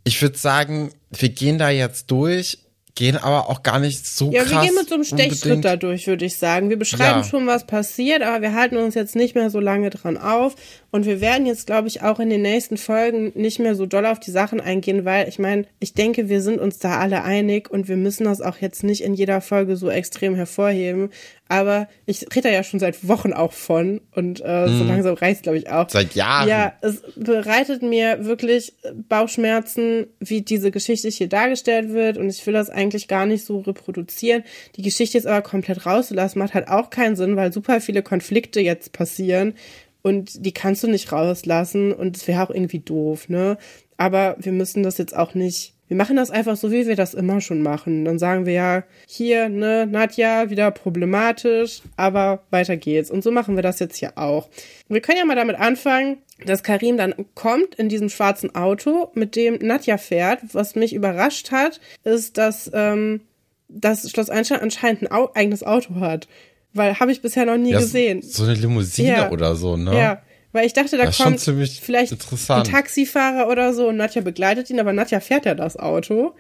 Ich 0.04 0.22
würde 0.22 0.38
sagen, 0.38 0.92
wir 1.12 1.30
gehen 1.30 1.58
da 1.58 1.70
jetzt 1.70 2.10
durch, 2.10 2.58
gehen 2.96 3.16
aber 3.18 3.50
auch 3.50 3.64
gar 3.64 3.80
nicht 3.80 4.06
so 4.06 4.32
Ja, 4.32 4.44
krass. 4.44 4.52
wir 4.52 4.62
gehen 4.68 4.76
mit 4.76 4.90
so 4.90 4.96
einem 4.96 5.04
Stechschritt 5.06 5.44
unbedingt. 5.44 5.66
da 5.66 5.76
durch, 5.78 6.08
würde 6.08 6.26
ich 6.26 6.36
sagen. 6.36 6.70
Wir 6.70 6.78
beschreiben 6.78 7.22
Ja. 7.22 7.24
schon, 7.24 7.48
was 7.48 7.66
passiert, 7.66 8.22
aber 8.22 8.42
wir 8.42 8.54
halten 8.54 8.76
uns 8.78 8.96
jetzt 8.96 9.16
nicht 9.16 9.34
mehr 9.34 9.50
so 9.50 9.60
lange 9.62 9.90
dran 9.92 10.18
auf. 10.18 10.56
Und 10.92 11.06
wir 11.06 11.22
werden 11.22 11.46
jetzt, 11.46 11.68
glaube 11.68 11.88
ich, 11.88 12.02
auch 12.02 12.20
in 12.20 12.30
den 12.30 12.42
nächsten 12.42 12.76
Folgen 12.76 13.32
nicht 13.34 13.60
mehr 13.60 13.76
so 13.76 13.86
doll 13.86 14.06
auf 14.06 14.20
die 14.20 14.32
Sachen 14.32 14.60
eingehen, 14.60 15.06
weil 15.06 15.30
ich 15.30 15.40
meine, 15.40 15.66
ich 15.80 15.94
denke, 15.94 16.28
wir 16.28 16.42
sind 16.42 16.60
uns 16.60 16.80
da 16.80 17.00
alle 17.00 17.24
einig 17.24 17.70
und 17.72 17.88
wir 17.88 17.96
müssen 17.96 18.26
das 18.26 18.42
auch 18.42 18.58
jetzt 18.58 18.84
nicht 18.84 19.02
in 19.04 19.14
jeder 19.14 19.40
Folge 19.40 19.78
so 19.78 19.90
extrem 19.90 20.36
hervorheben. 20.36 21.12
Aber 21.52 21.90
ich 22.06 22.22
rede 22.34 22.44
da 22.44 22.50
ja 22.50 22.64
schon 22.64 22.80
seit 22.80 23.06
Wochen 23.06 23.34
auch 23.34 23.52
von 23.52 24.00
und 24.16 24.40
äh, 24.40 24.70
so 24.70 24.86
langsam 24.86 25.16
reicht 25.16 25.44
glaube 25.44 25.58
ich, 25.58 25.70
auch. 25.70 25.90
Seit 25.90 26.16
Jahren. 26.16 26.48
Ja, 26.48 26.72
es 26.80 27.02
bereitet 27.18 27.82
mir 27.82 28.24
wirklich 28.24 28.74
Bauchschmerzen, 29.10 30.08
wie 30.22 30.44
diese 30.44 30.72
Geschichte 30.72 31.10
hier 31.10 31.28
dargestellt 31.28 31.90
wird. 31.90 32.18
Und 32.18 32.30
ich 32.30 32.48
will 32.48 32.54
das 32.54 32.70
eigentlich 32.70 33.10
gar 33.10 33.26
nicht 33.26 33.44
so 33.44 33.60
reproduzieren. 33.60 34.46
Die 34.78 34.82
Geschichte 34.82 35.18
jetzt 35.18 35.28
aber 35.28 35.42
komplett 35.42 35.86
rauszulassen, 35.86 36.40
macht 36.40 36.54
halt 36.54 36.70
auch 36.70 36.90
keinen 36.90 37.18
Sinn, 37.18 37.36
weil 37.36 37.52
super 37.52 37.82
viele 37.82 38.02
Konflikte 38.02 38.62
jetzt 38.62 38.94
passieren. 38.94 39.56
Und 40.04 40.46
die 40.46 40.54
kannst 40.54 40.84
du 40.84 40.88
nicht 40.88 41.12
rauslassen. 41.12 41.92
Und 41.92 42.16
es 42.16 42.30
wäre 42.30 42.44
auch 42.44 42.50
irgendwie 42.50 42.80
doof, 42.80 43.28
ne? 43.28 43.58
Aber 43.98 44.38
wir 44.40 44.54
müssen 44.54 44.84
das 44.84 44.98
jetzt 44.98 45.18
auch 45.18 45.34
nicht. 45.34 45.74
Wir 45.92 45.98
machen 45.98 46.16
das 46.16 46.32
einfach 46.32 46.56
so, 46.56 46.72
wie 46.72 46.88
wir 46.88 46.96
das 46.96 47.14
immer 47.14 47.42
schon 47.42 47.62
machen. 47.62 48.06
Dann 48.06 48.18
sagen 48.18 48.46
wir 48.46 48.54
ja, 48.54 48.84
hier, 49.08 49.50
ne, 49.50 49.86
Nadja, 49.86 50.50
wieder 50.50 50.72
problematisch, 50.72 51.82
aber 51.98 52.44
weiter 52.50 52.78
geht's. 52.78 53.12
Und 53.12 53.26
so 53.26 53.30
machen 53.30 53.58
wir 53.58 53.62
das 53.62 53.80
jetzt 53.80 53.98
hier 53.98 54.14
auch. 54.18 54.48
Wir 54.88 55.02
können 55.02 55.18
ja 55.18 55.26
mal 55.26 55.36
damit 55.36 55.58
anfangen, 55.60 56.20
dass 56.46 56.64
Karim 56.64 56.96
dann 56.96 57.14
kommt 57.36 57.76
in 57.76 57.90
diesem 57.90 58.08
schwarzen 58.08 58.56
Auto, 58.56 59.12
mit 59.16 59.36
dem 59.36 59.56
Nadja 59.56 59.98
fährt. 59.98 60.40
Was 60.54 60.76
mich 60.76 60.94
überrascht 60.96 61.52
hat, 61.52 61.82
ist, 62.06 62.38
dass 62.38 62.72
ähm, 62.74 63.20
das 63.68 64.10
Schloss 64.10 64.30
Einstein 64.30 64.62
anscheinend 64.62 65.02
ein 65.02 65.12
Au 65.12 65.30
eigenes 65.36 65.62
Auto 65.62 65.96
hat. 65.96 66.30
Weil 66.74 67.02
habe 67.02 67.12
ich 67.12 67.22
bisher 67.22 67.46
noch 67.46 67.58
nie 67.58 67.72
Ja, 67.74 67.80
gesehen. 67.80 68.22
So 68.22 68.44
eine 68.46 68.54
Limousine 68.54 69.10
Ja. 69.10 69.32
oder 69.32 69.58
so, 69.58 69.76
ne? 69.76 69.94
Ja, 69.94 70.22
weil 70.52 70.66
ich 70.66 70.74
dachte, 70.74 70.98
da 70.98 71.06
Das 71.06 71.18
kommt 71.18 71.40
vielleicht 71.40 72.12
ein 72.50 72.64
Taxifahrer 72.64 73.50
oder 73.50 73.74
so 73.74 73.88
und 73.88 73.98
Nadja 73.98 74.22
begleitet 74.22 74.70
ihn, 74.70 74.80
aber 74.80 74.94
Nadja 74.94 75.20
fährt 75.20 75.46
ja 75.46 75.56
das 75.56 75.78
Auto. 75.78 76.34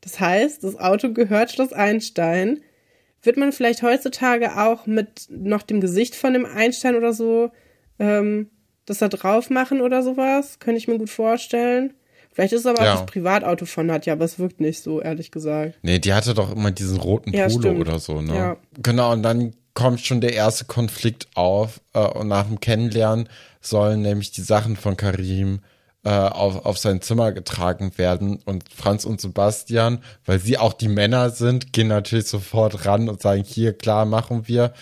Das 0.00 0.20
heißt, 0.20 0.62
das 0.64 0.76
Auto 0.76 1.12
gehört 1.12 1.50
Schloss 1.52 1.72
Einstein. 1.72 2.60
Wird 3.22 3.36
man 3.36 3.52
vielleicht 3.52 3.82
heutzutage 3.82 4.56
auch 4.58 4.86
mit 4.86 5.26
noch 5.30 5.62
dem 5.62 5.80
Gesicht 5.80 6.14
von 6.14 6.32
dem 6.32 6.46
Einstein 6.46 6.94
oder 6.94 7.12
so 7.12 7.50
ähm, 7.98 8.48
das 8.86 8.98
da 8.98 9.08
drauf 9.08 9.50
machen 9.50 9.80
oder 9.80 10.02
sowas? 10.02 10.60
Könnte 10.60 10.78
ich 10.78 10.88
mir 10.88 10.98
gut 10.98 11.10
vorstellen. 11.10 11.94
Vielleicht 12.32 12.52
ist 12.52 12.60
es 12.60 12.66
aber 12.66 12.84
Ja. 12.84 12.94
auch 12.94 13.00
das 13.00 13.06
Privatauto 13.06 13.66
von 13.66 13.86
Nadja, 13.86 14.12
aber 14.12 14.24
es 14.24 14.38
wirkt 14.38 14.60
nicht 14.60 14.82
so, 14.82 15.02
ehrlich 15.02 15.32
gesagt. 15.32 15.74
Nee, 15.82 15.98
die 15.98 16.14
hatte 16.14 16.32
doch 16.34 16.52
immer 16.54 16.70
diesen 16.70 16.98
roten 16.98 17.34
Ja, 17.34 17.48
Polo 17.48 17.58
stimmt. 17.60 17.80
oder 17.80 17.98
so, 17.98 18.22
ne? 18.22 18.34
Ja. 18.34 18.56
Genau, 18.80 19.12
und 19.12 19.24
dann 19.24 19.54
kommt 19.74 20.00
schon 20.00 20.20
der 20.20 20.32
erste 20.34 20.64
Konflikt 20.66 21.26
auf 21.34 21.80
äh, 21.94 21.98
und 22.00 22.28
nach 22.28 22.46
dem 22.46 22.60
Kennenlernen 22.60 23.28
sollen 23.60 24.02
nämlich 24.02 24.30
die 24.30 24.42
Sachen 24.42 24.76
von 24.76 24.96
Karim 24.96 25.60
äh, 26.04 26.10
auf, 26.10 26.64
auf 26.64 26.78
sein 26.78 27.00
Zimmer 27.02 27.32
getragen 27.32 27.92
werden 27.96 28.38
und 28.44 28.64
Franz 28.72 29.04
und 29.04 29.20
Sebastian, 29.20 30.02
weil 30.24 30.38
sie 30.38 30.56
auch 30.58 30.72
die 30.72 30.88
Männer 30.88 31.30
sind, 31.30 31.72
gehen 31.72 31.88
natürlich 31.88 32.26
sofort 32.26 32.86
ran 32.86 33.08
und 33.08 33.20
sagen, 33.20 33.44
hier, 33.44 33.72
klar, 33.76 34.04
machen 34.04 34.48
wir, 34.48 34.72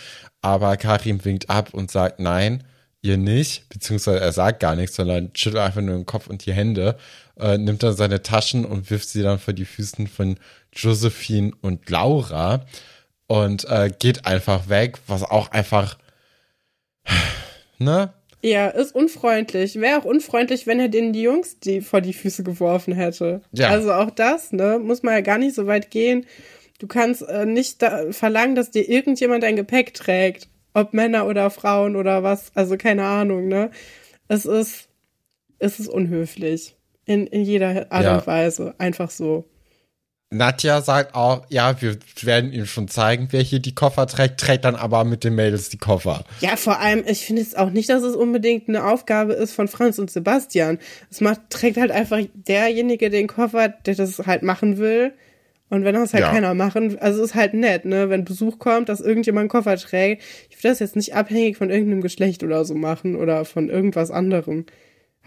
aber 0.43 0.77
Karim 0.77 1.25
winkt 1.25 1.51
ab 1.51 1.73
und 1.73 1.91
sagt, 1.91 2.21
nein, 2.21 2.65
ihr 3.03 3.17
nicht, 3.17 3.69
beziehungsweise 3.69 4.21
er 4.21 4.33
sagt 4.33 4.61
gar 4.61 4.77
nichts, 4.77 4.97
sondern 4.97 5.31
schüttelt 5.35 5.63
einfach 5.63 5.81
nur 5.81 5.97
den 5.97 6.07
Kopf 6.07 6.27
und 6.27 6.45
die 6.45 6.53
Hände, 6.53 6.97
äh, 7.39 7.57
nimmt 7.59 7.83
dann 7.83 7.97
seine 7.97 8.23
Taschen 8.23 8.65
und 8.65 8.91
wirft 8.91 9.09
sie 9.09 9.23
dann 9.23 9.39
vor 9.39 9.55
die 9.55 9.65
Füßen 9.65 10.07
von 10.09 10.39
Josephine 10.73 11.53
und 11.63 11.89
Laura 11.89 12.67
und 13.27 13.65
äh, 13.65 13.91
geht 13.99 14.27
einfach 14.27 14.69
weg, 14.69 14.99
was 15.07 15.23
auch 15.23 15.51
einfach, 15.51 15.97
ne? 17.79 18.13
Ja, 18.49 18.69
ist 18.69 18.95
unfreundlich. 18.95 19.81
Wäre 19.81 19.99
auch 19.99 20.05
unfreundlich, 20.05 20.69
wenn 20.69 20.79
er 20.79 20.89
denen 20.89 21.13
die 21.13 21.23
Jungs 21.23 21.59
die 21.59 21.81
vor 21.81 22.01
die 22.01 22.13
Füße 22.13 22.45
geworfen 22.45 22.95
hätte. 22.95 23.43
Ja. 23.51 23.71
Also 23.71 23.93
auch 23.93 24.11
das, 24.11 24.53
ne, 24.53 24.79
muss 24.79 25.03
man 25.03 25.15
ja 25.15 25.21
gar 25.21 25.39
nicht 25.39 25.57
so 25.57 25.67
weit 25.67 25.91
gehen. 25.91 26.27
Du 26.79 26.87
kannst 26.87 27.23
äh, 27.23 27.45
nicht 27.45 27.83
da 27.83 28.13
verlangen, 28.13 28.55
dass 28.55 28.71
dir 28.71 28.89
irgendjemand 28.89 29.43
dein 29.43 29.57
Gepäck 29.57 29.95
trägt. 29.95 30.49
Ob 30.75 30.93
Männer 30.93 31.27
oder 31.27 31.51
Frauen 31.51 31.97
oder 31.97 32.23
was. 32.23 32.53
Also 32.55 32.77
keine 32.77 33.05
Ahnung, 33.05 33.49
ne. 33.49 33.71
Es 34.29 34.45
ist, 34.45 34.89
es 35.59 35.81
ist 35.81 35.89
unhöflich. 35.89 36.77
In, 37.05 37.27
in 37.27 37.43
jeder 37.43 37.91
Art 37.91 38.05
Ja. 38.05 38.19
und 38.19 38.27
Weise. 38.29 38.75
Einfach 38.79 39.11
so. 39.11 39.45
Nadja 40.31 40.83
sagt 40.83 41.15
auch, 41.15 41.47
ja, 41.51 41.81
wir 41.81 41.99
werden 42.23 42.53
ihm 42.53 42.67
schon 42.67 42.89
zeigen, 42.89 43.29
wer 43.31 43.43
hier 43.43 43.61
die 43.61 43.75
Koffer 43.77 44.09
trägt, 44.09 44.41
trägt 44.41 44.65
dann 44.65 44.75
aber 44.75 45.05
mit 45.05 45.23
den 45.23 45.37
Mädels 45.37 45.69
die 45.69 45.79
Koffer. 45.79 46.25
Ja, 46.41 46.57
vor 46.57 46.81
allem, 46.81 47.05
ich 47.07 47.25
finde 47.25 47.43
jetzt 47.43 47.57
auch 47.57 47.71
nicht, 47.71 47.89
dass 47.89 48.03
es 48.03 48.17
unbedingt 48.17 48.69
eine 48.69 48.85
Aufgabe 48.85 49.35
ist 49.35 49.53
von 49.53 49.69
Franz 49.69 50.01
und 50.01 50.11
Sebastian. 50.11 50.79
Es 51.11 51.21
macht, 51.21 51.43
trägt 51.51 51.77
halt 51.77 51.93
einfach 51.93 52.19
derjenige 52.35 53.09
den 53.09 53.29
Koffer, 53.29 53.69
der 53.69 53.95
das 53.95 54.19
halt 54.27 54.43
machen 54.43 54.79
will. 54.79 55.13
Und 55.69 55.85
wenn 55.85 55.95
das 55.95 56.13
halt 56.13 56.23
Ja. 56.25 56.31
keiner 56.33 56.55
machen, 56.55 56.99
also 56.99 57.23
es 57.23 57.31
ist 57.31 57.35
halt 57.37 57.55
nett, 57.55 57.85
ne, 57.85 58.09
wenn 58.11 58.25
Besuch 58.25 58.59
kommt, 58.59 58.89
dass 58.89 59.01
irgendjemand 59.01 59.43
einen 59.43 59.49
Koffer 59.49 59.77
trägt. 59.77 60.23
Ich 60.51 60.63
will 60.63 60.71
das 60.71 60.81
jetzt 60.81 60.97
nicht 60.97 61.15
abhängig 61.15 61.57
von 61.57 61.71
irgendeinem 61.71 62.03
Geschlecht 62.03 62.43
oder 62.43 62.65
so 62.65 62.75
machen 62.75 63.15
oder 63.17 63.45
von 63.45 63.69
irgendwas 63.69 64.11
anderem. 64.11 64.67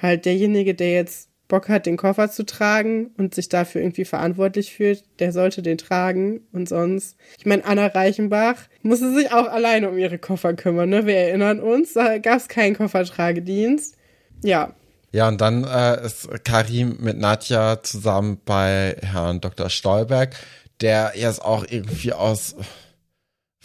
Halt 0.01 0.25
derjenige, 0.25 0.75
der 0.75 0.91
jetzt 0.93 1.28
Bock 1.49 1.67
hat, 1.67 1.85
den 1.85 1.97
Koffer 1.97 2.31
zu 2.31 2.45
tragen 2.45 3.11
und 3.17 3.35
sich 3.35 3.49
dafür 3.49 3.81
irgendwie 3.81 4.05
verantwortlich 4.05 4.73
fühlt, 4.73 5.03
der 5.19 5.33
sollte 5.33 5.61
den 5.61 5.77
tragen 5.77 6.41
und 6.53 6.69
sonst. 6.69 7.17
Ich 7.37 7.45
meine, 7.45 7.65
Anna 7.65 7.87
Reichenbach 7.87 8.55
musste 8.83 9.13
sich 9.13 9.33
auch 9.33 9.47
alleine 9.47 9.89
um 9.89 9.97
ihre 9.97 10.19
Koffer 10.19 10.53
kümmern, 10.53 10.89
ne? 10.89 11.05
Wir 11.05 11.15
erinnern 11.15 11.59
uns, 11.59 11.93
da 11.93 12.19
gab 12.19 12.37
es 12.37 12.47
keinen 12.47 12.77
Koffertragedienst. 12.77 13.97
Ja, 14.43 14.73
Ja, 15.11 15.27
und 15.27 15.41
dann 15.41 15.63
äh, 15.63 16.05
ist 16.05 16.29
Karim 16.45 16.97
mit 16.99 17.17
Nadja 17.17 17.81
zusammen 17.81 18.39
bei 18.45 18.95
Herrn 19.01 19.41
Dr. 19.41 19.69
Stolberg, 19.71 20.35
der 20.81 21.13
jetzt 21.15 21.43
auch 21.43 21.65
irgendwie 21.67 22.13
aus, 22.13 22.55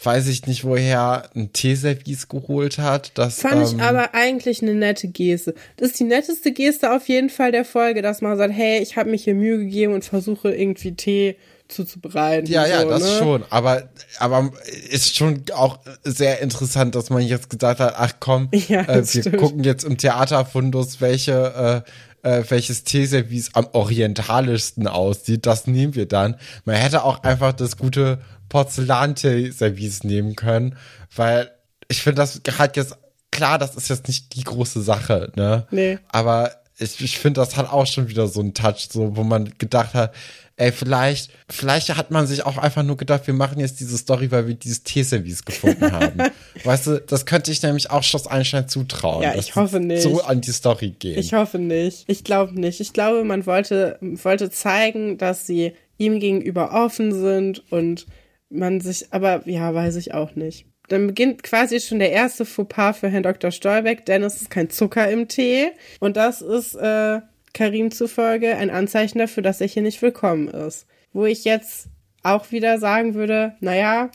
weiß 0.03 0.27
ich 0.29 0.47
nicht 0.47 0.65
woher, 0.65 1.31
ein 1.35 1.53
Teeservice 1.53 2.29
geholt 2.29 2.79
hat. 2.79 3.13
Das, 3.15 3.41
fand 3.41 3.57
ähm, 3.57 3.63
ich 3.63 3.83
aber 3.83 4.15
eigentlich 4.15 4.63
eine 4.63 4.75
nette 4.75 5.09
Geste. 5.09 5.55
Das 5.77 5.91
ist 5.91 6.01
die 6.01 6.05
netteste 6.05 6.53
Geste 6.53 6.93
auf 6.93 7.09
jeden 7.09 7.31
Fall 7.31 7.53
der 7.53 7.65
Folge, 7.65 8.03
dass 8.03 8.21
man 8.21 8.37
sagt, 8.37 8.53
hey, 8.53 8.83
ich 8.83 8.97
habe 8.97 9.11
mich 9.11 9.25
hier 9.25 9.35
Mühe 9.35 9.59
gegeben 9.59 9.95
und 9.95 10.05
versuche 10.05 10.53
irgendwie 10.53 10.95
Tee 10.95 11.37
zuzubereiten. 11.69 12.51
Ja, 12.51 12.67
ja, 12.67 12.83
so, 12.83 12.89
das 12.89 13.03
ne? 13.03 13.19
schon. 13.19 13.45
Aber, 13.51 13.89
aber 14.19 14.51
ist 14.91 15.17
schon 15.17 15.45
auch 15.55 15.79
sehr 16.03 16.41
interessant, 16.41 16.95
dass 16.95 17.11
man 17.11 17.23
jetzt 17.23 17.49
gesagt 17.49 17.81
hat, 17.81 17.95
ach 17.97 18.15
komm, 18.21 18.49
Ja, 18.69 18.83
äh, 18.83 18.97
wir 18.97 19.23
stimmt. 19.23 19.37
gucken 19.37 19.65
jetzt 19.65 19.85
im 19.85 19.97
Theaterfundus, 19.97 21.01
welche, 21.01 21.85
äh, 22.25 22.39
äh, 22.39 22.45
welches 22.49 22.85
Teeservice 22.85 23.51
am 23.55 23.69
orientalischsten 23.73 24.87
aussieht. 24.87 25.47
Das 25.47 25.67
nehmen 25.67 25.95
wir 25.95 26.07
dann. 26.07 26.37
Man 26.65 26.77
hätte 26.77 27.05
auch 27.05 27.23
einfach 27.23 27.53
das 27.53 27.77
gute 27.77 28.19
Porzellanteeservice 28.55 30.05
nehmen 30.05 30.37
können, 30.37 30.77
weil 31.17 31.51
ich 31.89 32.03
finde, 32.03 32.23
das 32.23 32.41
hat 32.57 32.77
jetzt, 32.77 32.97
klar, 33.33 33.59
das 33.59 33.75
ist 33.75 33.89
jetzt 33.89 34.07
nicht 34.07 34.37
die 34.37 34.45
große 34.45 34.81
Sache, 34.81 35.33
ne? 35.35 35.67
Nee. 35.73 35.99
Aber 36.09 36.53
ich, 36.79 37.01
ich 37.01 37.19
finde, 37.19 37.41
das 37.41 37.57
hat 37.57 37.73
auch 37.73 37.89
schon 37.89 38.09
wieder 38.09 38.29
so 38.29 38.39
einen 38.39 38.55
Touch, 38.55 38.87
so, 38.93 39.17
wo 39.17 39.25
man 39.25 39.53
gedacht 39.59 39.95
hat, 39.95 40.15
ey, 40.55 40.71
vielleicht, 40.71 41.33
vielleicht 41.51 41.97
hat 41.97 42.13
man 42.13 42.29
sich 42.29 42.47
auch 42.47 42.57
einfach 42.57 42.85
nur 42.85 42.97
gedacht, 42.97 43.27
wir 43.27 43.35
machen 43.35 43.59
jetzt 43.59 43.81
diese 43.81 43.99
Story, 43.99 44.31
weil 44.31 44.47
wir 44.47 44.55
dieses 44.55 44.85
T-Service 44.85 45.45
gefunden 45.45 45.91
haben. 45.91 46.23
weißt 46.63 46.87
du, 46.87 47.01
das 47.01 47.27
könnte 47.27 47.51
ich 47.51 47.61
nämlich 47.61 47.91
auch 47.91 48.05
Schloss 48.05 48.29
Einstein 48.29 48.69
zutrauen. 48.69 49.25
Ja, 49.25 49.35
ich 49.35 49.57
hoffe 49.57 49.81
nicht. 49.81 50.03
So 50.03 50.23
an 50.23 50.41
die 50.41 50.53
Story 50.53 50.95
gehen. 50.97 51.19
Ich 51.19 51.35
hoffe 51.35 51.59
nicht. 51.59 52.05
Ich 52.07 52.23
glaube 52.23 52.55
nicht. 52.55 52.79
Ich 52.79 52.93
glaube, 52.93 53.25
man 53.25 53.47
wollte, 53.47 53.99
wollte 54.01 54.49
zeigen, 54.49 55.19
dass 55.19 55.45
sie 55.45 55.73
ihm 55.99 56.21
gegenüber 56.21 56.73
offen 56.73 57.13
sind 57.13 57.65
und 57.73 58.07
man 58.51 58.81
sich, 58.81 59.13
aber 59.13 59.49
ja, 59.49 59.75
weiß 59.75 59.97
ich 59.97 60.15
auch 60.15 60.35
nicht. 60.35 60.67
Dann 60.89 61.07
beginnt 61.07 61.43
quasi 61.43 61.81
schon 61.81 61.99
der 61.99 62.13
erste 62.13 62.45
Fauxpas 62.45 62.99
für 62.99 63.09
Herrn 63.09 63.23
Dr. 63.23 63.51
Stolbeck, 63.51 64.05
denn 64.05 64.23
es 64.23 64.43
ist 64.43 64.51
kein 64.51 64.69
Zucker 64.69 65.11
im 65.11 65.29
Tee. 65.29 65.71
Und 66.01 66.17
das 66.17 66.43
ist 66.43 66.75
äh, 66.75 67.21
Karim 67.55 67.91
zufolge 67.91 68.57
ein 68.57 68.71
Anzeichen 68.71 69.19
dafür, 69.19 69.43
dass 69.43 69.61
er 69.61 69.67
hier 69.67 69.83
nicht 69.83 70.03
willkommen 70.03 70.49
ist. 70.49 70.87
Wo 71.13 71.25
ich 71.25 71.45
jetzt 71.45 71.87
auch 72.23 72.53
wieder 72.53 72.79
sagen 72.79 73.15
würde, 73.15 73.55
naja, 73.61 74.11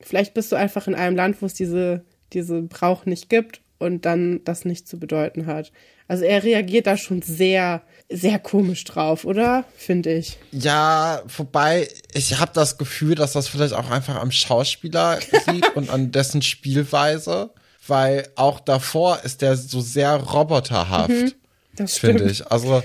vielleicht 0.00 0.34
bist 0.34 0.52
du 0.52 0.56
einfach 0.56 0.86
in 0.86 0.94
einem 0.94 1.16
Land, 1.16 1.42
wo 1.42 1.46
es 1.46 1.54
diese, 1.54 2.04
diese 2.32 2.62
Brauch 2.62 3.04
nicht 3.04 3.28
gibt 3.28 3.61
und 3.82 4.06
dann 4.06 4.42
das 4.44 4.64
nicht 4.64 4.86
zu 4.86 4.98
bedeuten 4.98 5.46
hat. 5.46 5.72
Also 6.08 6.24
er 6.24 6.42
reagiert 6.42 6.86
da 6.86 6.96
schon 6.96 7.20
sehr, 7.22 7.82
sehr 8.08 8.38
komisch 8.38 8.84
drauf, 8.84 9.24
oder? 9.24 9.64
Finde 9.76 10.14
ich. 10.14 10.38
Ja, 10.52 11.22
wobei 11.36 11.88
ich 12.12 12.38
habe 12.38 12.52
das 12.54 12.78
Gefühl, 12.78 13.14
dass 13.14 13.32
das 13.32 13.48
vielleicht 13.48 13.74
auch 13.74 13.90
einfach 13.90 14.16
am 14.16 14.30
Schauspieler 14.30 15.18
liegt 15.50 15.74
und 15.76 15.90
an 15.90 16.12
dessen 16.12 16.42
Spielweise, 16.42 17.50
weil 17.86 18.28
auch 18.36 18.60
davor 18.60 19.20
ist 19.24 19.42
der 19.42 19.56
so 19.56 19.80
sehr 19.80 20.14
roboterhaft. 20.14 21.10
Mhm, 21.10 21.32
das 21.74 21.98
Finde 21.98 22.30
ich. 22.30 22.46
Also 22.50 22.82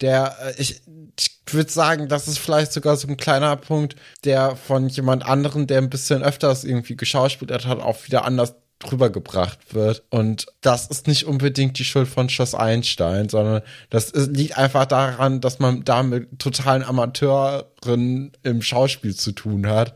der, 0.00 0.36
äh, 0.42 0.60
ich, 0.60 0.82
ich 1.18 1.30
würde 1.52 1.70
sagen, 1.70 2.08
das 2.08 2.28
ist 2.28 2.38
vielleicht 2.38 2.72
sogar 2.72 2.96
so 2.96 3.06
ein 3.08 3.16
kleiner 3.16 3.56
Punkt, 3.56 3.96
der 4.24 4.56
von 4.56 4.88
jemand 4.88 5.24
anderen, 5.24 5.66
der 5.66 5.78
ein 5.78 5.90
bisschen 5.90 6.22
öfters 6.22 6.64
irgendwie 6.64 6.96
geschauspielert 6.96 7.66
hat, 7.66 7.80
auch 7.80 8.06
wieder 8.06 8.24
anders 8.24 8.54
drüber 8.80 9.10
gebracht 9.10 9.74
wird. 9.74 10.02
Und 10.10 10.46
das 10.62 10.88
ist 10.88 11.06
nicht 11.06 11.24
unbedingt 11.24 11.78
die 11.78 11.84
Schuld 11.84 12.08
von 12.08 12.28
Schloss 12.28 12.54
Einstein, 12.54 13.28
sondern 13.28 13.62
das 13.90 14.12
liegt 14.14 14.58
einfach 14.58 14.86
daran, 14.86 15.40
dass 15.40 15.58
man 15.58 15.84
da 15.84 16.02
mit 16.02 16.38
totalen 16.38 16.82
Amateuren 16.82 18.32
im 18.42 18.62
Schauspiel 18.62 19.14
zu 19.14 19.32
tun 19.32 19.66
hat, 19.66 19.94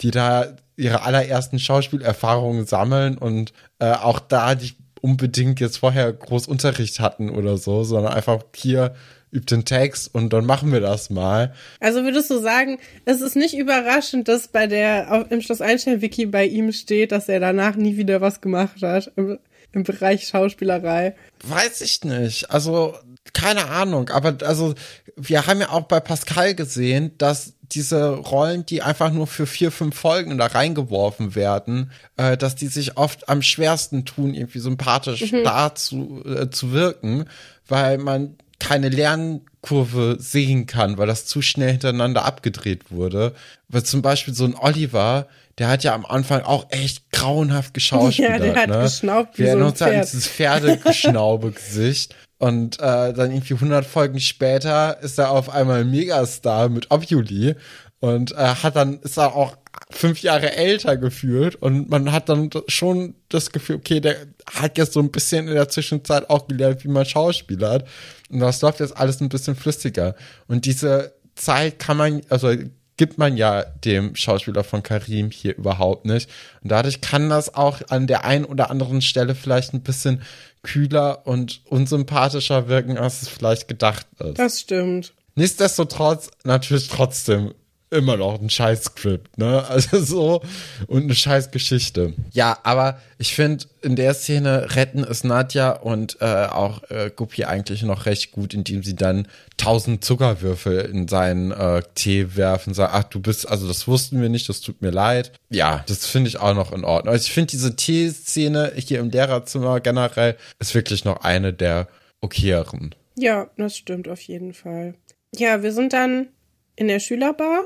die 0.00 0.10
da 0.10 0.56
ihre 0.76 1.02
allerersten 1.02 1.58
Schauspielerfahrungen 1.58 2.66
sammeln 2.66 3.16
und 3.16 3.52
äh, 3.78 3.92
auch 3.92 4.20
da 4.20 4.54
nicht 4.54 4.76
unbedingt 5.00 5.58
jetzt 5.60 5.78
vorher 5.78 6.12
groß 6.12 6.46
Unterricht 6.46 7.00
hatten 7.00 7.30
oder 7.30 7.56
so, 7.56 7.84
sondern 7.84 8.12
einfach 8.12 8.42
hier 8.54 8.94
übt 9.36 9.54
den 9.54 9.64
Text 9.64 10.14
und 10.14 10.32
dann 10.32 10.46
machen 10.46 10.72
wir 10.72 10.80
das 10.80 11.10
mal. 11.10 11.54
Also 11.80 12.02
würdest 12.02 12.30
du 12.30 12.38
sagen, 12.40 12.78
es 13.04 13.20
ist 13.20 13.36
nicht 13.36 13.56
überraschend, 13.56 14.28
dass 14.28 14.48
bei 14.48 14.66
der 14.66 15.26
im 15.30 15.42
Schloss 15.42 15.60
Einstein-Wiki 15.60 16.26
bei 16.26 16.46
ihm 16.46 16.72
steht, 16.72 17.12
dass 17.12 17.28
er 17.28 17.40
danach 17.40 17.76
nie 17.76 17.96
wieder 17.96 18.20
was 18.20 18.40
gemacht 18.40 18.82
hat 18.82 19.12
im, 19.16 19.38
im 19.72 19.84
Bereich 19.84 20.26
Schauspielerei? 20.26 21.14
Weiß 21.44 21.82
ich 21.82 22.02
nicht. 22.04 22.50
Also 22.50 22.94
keine 23.32 23.66
Ahnung, 23.66 24.08
aber 24.08 24.38
also 24.46 24.74
wir 25.16 25.46
haben 25.46 25.60
ja 25.60 25.70
auch 25.70 25.82
bei 25.82 26.00
Pascal 26.00 26.54
gesehen, 26.54 27.12
dass 27.18 27.54
diese 27.72 28.10
Rollen, 28.10 28.64
die 28.64 28.82
einfach 28.82 29.12
nur 29.12 29.26
für 29.26 29.46
vier, 29.46 29.72
fünf 29.72 29.96
Folgen 29.96 30.38
da 30.38 30.46
reingeworfen 30.46 31.34
werden, 31.34 31.90
äh, 32.16 32.36
dass 32.36 32.54
die 32.54 32.68
sich 32.68 32.96
oft 32.96 33.28
am 33.28 33.42
schwersten 33.42 34.04
tun, 34.04 34.34
irgendwie 34.34 34.58
sympathisch 34.58 35.32
mhm. 35.32 35.44
da 35.44 35.74
zu, 35.74 36.22
äh, 36.24 36.50
zu 36.50 36.72
wirken, 36.72 37.26
weil 37.66 37.98
man 37.98 38.36
keine 38.58 38.88
Lernkurve 38.88 40.16
sehen 40.18 40.66
kann, 40.66 40.98
weil 40.98 41.06
das 41.06 41.26
zu 41.26 41.42
schnell 41.42 41.72
hintereinander 41.72 42.24
abgedreht 42.24 42.90
wurde. 42.90 43.34
Weil 43.68 43.82
zum 43.82 44.02
Beispiel 44.02 44.34
so 44.34 44.44
ein 44.44 44.54
Oliver, 44.54 45.26
der 45.58 45.68
hat 45.68 45.84
ja 45.84 45.94
am 45.94 46.06
Anfang 46.06 46.42
auch 46.42 46.66
echt 46.70 47.10
grauenhaft 47.12 47.74
geschauspielert. 47.74 48.40
Ja, 48.40 48.52
der 48.52 48.62
hat 48.62 48.68
ne? 48.68 48.82
geschnaubt 48.82 49.38
wie 49.38 49.44
Wir 49.44 49.52
so 49.52 49.64
ein 49.64 49.74
Pferd. 49.74 49.94
an 49.94 50.00
dieses 50.02 50.28
Pferdegeschnaube-Gesicht. 50.28 52.14
Und 52.38 52.78
äh, 52.80 53.14
dann 53.14 53.30
irgendwie 53.30 53.54
100 53.54 53.86
Folgen 53.86 54.20
später 54.20 55.00
ist 55.00 55.18
er 55.18 55.30
auf 55.30 55.48
einmal 55.48 55.86
Megastar 55.86 56.68
mit 56.68 56.90
Obuli 56.90 57.54
und 58.00 58.32
äh, 58.32 58.36
hat 58.36 58.76
dann 58.76 59.00
ist 59.00 59.16
er 59.16 59.34
auch 59.34 59.56
fünf 59.90 60.20
Jahre 60.20 60.52
älter 60.52 60.96
gefühlt 60.96 61.56
und 61.56 61.88
man 61.88 62.12
hat 62.12 62.28
dann 62.28 62.50
schon 62.68 63.14
das 63.28 63.52
Gefühl, 63.52 63.76
okay, 63.76 64.00
der 64.00 64.16
hat 64.52 64.76
jetzt 64.78 64.92
so 64.92 65.00
ein 65.00 65.10
bisschen 65.10 65.48
in 65.48 65.54
der 65.54 65.68
Zwischenzeit 65.68 66.28
auch 66.28 66.46
gelernt, 66.46 66.84
wie 66.84 66.88
man 66.88 67.06
Schauspieler 67.06 67.70
hat 67.70 67.88
und 68.30 68.40
das 68.40 68.60
läuft 68.62 68.80
jetzt 68.80 68.96
alles 68.96 69.20
ein 69.20 69.28
bisschen 69.28 69.56
flüssiger 69.56 70.14
und 70.46 70.64
diese 70.64 71.14
Zeit 71.34 71.78
kann 71.78 71.96
man, 71.96 72.22
also 72.28 72.54
gibt 72.96 73.18
man 73.18 73.36
ja 73.36 73.62
dem 73.62 74.16
Schauspieler 74.16 74.64
von 74.64 74.82
Karim 74.82 75.30
hier 75.30 75.56
überhaupt 75.56 76.06
nicht. 76.06 76.30
Und 76.62 76.72
dadurch 76.72 77.00
kann 77.00 77.28
das 77.28 77.54
auch 77.54 77.80
an 77.90 78.06
der 78.06 78.24
einen 78.24 78.44
oder 78.44 78.70
anderen 78.70 79.02
Stelle 79.02 79.34
vielleicht 79.34 79.74
ein 79.74 79.82
bisschen 79.82 80.22
kühler 80.62 81.26
und 81.26 81.60
unsympathischer 81.66 82.68
wirken, 82.68 82.98
als 82.98 83.22
es 83.22 83.28
vielleicht 83.28 83.68
gedacht 83.68 84.06
ist. 84.18 84.38
Das 84.38 84.60
stimmt. 84.60 85.12
Nichtsdestotrotz 85.34 86.30
natürlich 86.44 86.88
trotzdem 86.88 87.52
immer 87.96 88.16
noch 88.16 88.40
ein 88.40 88.50
Scheiß-Skript, 88.50 89.38
ne? 89.38 89.64
Also 89.68 90.00
so 90.00 90.42
und 90.86 91.04
eine 91.04 91.14
Scheiß-Geschichte. 91.14 92.14
Ja, 92.32 92.58
aber 92.62 93.00
ich 93.18 93.34
finde, 93.34 93.64
in 93.82 93.96
der 93.96 94.14
Szene 94.14 94.74
retten 94.74 95.04
es 95.04 95.24
Nadja 95.24 95.72
und 95.72 96.18
äh, 96.20 96.46
auch 96.46 96.82
äh, 96.90 97.10
Guppi 97.14 97.44
eigentlich 97.44 97.82
noch 97.82 98.06
recht 98.06 98.32
gut, 98.32 98.54
indem 98.54 98.82
sie 98.82 98.94
dann 98.94 99.28
tausend 99.56 100.04
Zuckerwürfel 100.04 100.80
in 100.80 101.08
seinen 101.08 101.50
äh, 101.50 101.82
Tee 101.94 102.36
werfen, 102.36 102.74
sagen, 102.74 102.92
ach, 102.94 103.04
du 103.04 103.20
bist, 103.20 103.48
also 103.48 103.66
das 103.66 103.88
wussten 103.88 104.20
wir 104.20 104.28
nicht, 104.28 104.48
das 104.48 104.60
tut 104.60 104.82
mir 104.82 104.90
leid. 104.90 105.32
Ja, 105.50 105.84
das 105.88 106.06
finde 106.06 106.28
ich 106.28 106.38
auch 106.38 106.54
noch 106.54 106.72
in 106.72 106.84
Ordnung. 106.84 107.12
Also 107.12 107.24
ich 107.26 107.32
finde 107.32 107.50
diese 107.50 107.76
Tee-Szene 107.76 108.72
hier 108.76 109.00
im 109.00 109.10
Lehrerzimmer 109.10 109.80
generell 109.80 110.36
ist 110.58 110.74
wirklich 110.74 111.04
noch 111.04 111.22
eine 111.22 111.52
der 111.52 111.88
okayeren. 112.20 112.94
Ja, 113.16 113.48
das 113.56 113.76
stimmt 113.76 114.08
auf 114.08 114.20
jeden 114.20 114.52
Fall. 114.52 114.94
Ja, 115.34 115.62
wir 115.62 115.72
sind 115.72 115.92
dann 115.92 116.28
in 116.76 116.88
der 116.88 117.00
Schülerbar 117.00 117.64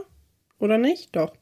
oder 0.60 0.78
nicht? 0.78 1.16
Doch. 1.16 1.32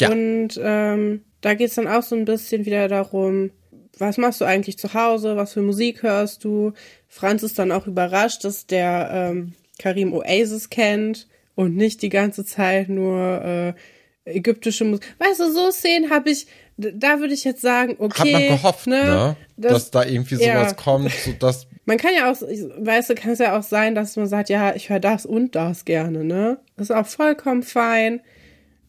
Ja. 0.00 0.10
Und 0.10 0.60
ähm, 0.62 1.24
da 1.40 1.54
geht's 1.54 1.74
dann 1.74 1.88
auch 1.88 2.02
so 2.02 2.16
ein 2.16 2.24
bisschen 2.24 2.64
wieder 2.66 2.88
darum, 2.88 3.50
was 3.98 4.16
machst 4.16 4.40
du 4.40 4.44
eigentlich 4.44 4.78
zu 4.78 4.94
Hause, 4.94 5.36
was 5.36 5.52
für 5.52 5.62
Musik 5.62 6.02
hörst 6.02 6.44
du? 6.44 6.72
Franz 7.08 7.42
ist 7.42 7.58
dann 7.58 7.72
auch 7.72 7.86
überrascht, 7.86 8.44
dass 8.44 8.66
der 8.66 9.10
ähm, 9.12 9.52
Karim 9.78 10.12
Oasis 10.12 10.70
kennt 10.70 11.28
und 11.54 11.76
nicht 11.76 12.02
die 12.02 12.08
ganze 12.08 12.44
Zeit 12.44 12.88
nur 12.88 13.42
äh, 13.44 13.72
ägyptische 14.24 14.84
Musik. 14.84 15.14
Weißt 15.18 15.40
du, 15.40 15.52
so 15.52 15.70
Szenen 15.70 16.10
habe 16.10 16.30
ich, 16.30 16.46
da 16.76 17.20
würde 17.20 17.34
ich 17.34 17.44
jetzt 17.44 17.60
sagen, 17.60 17.96
okay. 17.98 18.34
Hat 18.34 18.40
man 18.40 18.48
gehofft, 18.48 18.86
ne? 18.86 19.04
ne? 19.04 19.36
Dass, 19.56 19.72
dass, 19.72 19.90
da 19.90 20.04
irgendwie 20.04 20.36
sowas 20.36 20.48
ja. 20.48 20.72
kommt, 20.72 21.10
so 21.10 21.32
dass. 21.32 21.66
Man 21.86 21.96
kann 21.96 22.12
ja 22.14 22.30
auch, 22.30 22.40
weißt 22.40 23.10
du, 23.10 23.14
kann 23.16 23.32
es 23.32 23.40
ja 23.40 23.58
auch 23.58 23.64
sein, 23.64 23.96
dass 23.96 24.14
man 24.14 24.28
sagt, 24.28 24.48
ja, 24.48 24.76
ich 24.76 24.90
höre 24.90 25.00
das 25.00 25.26
und 25.26 25.56
das 25.56 25.84
gerne, 25.84 26.22
ne? 26.22 26.58
Das 26.76 26.90
ist 26.90 26.94
auch 26.94 27.06
vollkommen 27.06 27.64
fein. 27.64 28.20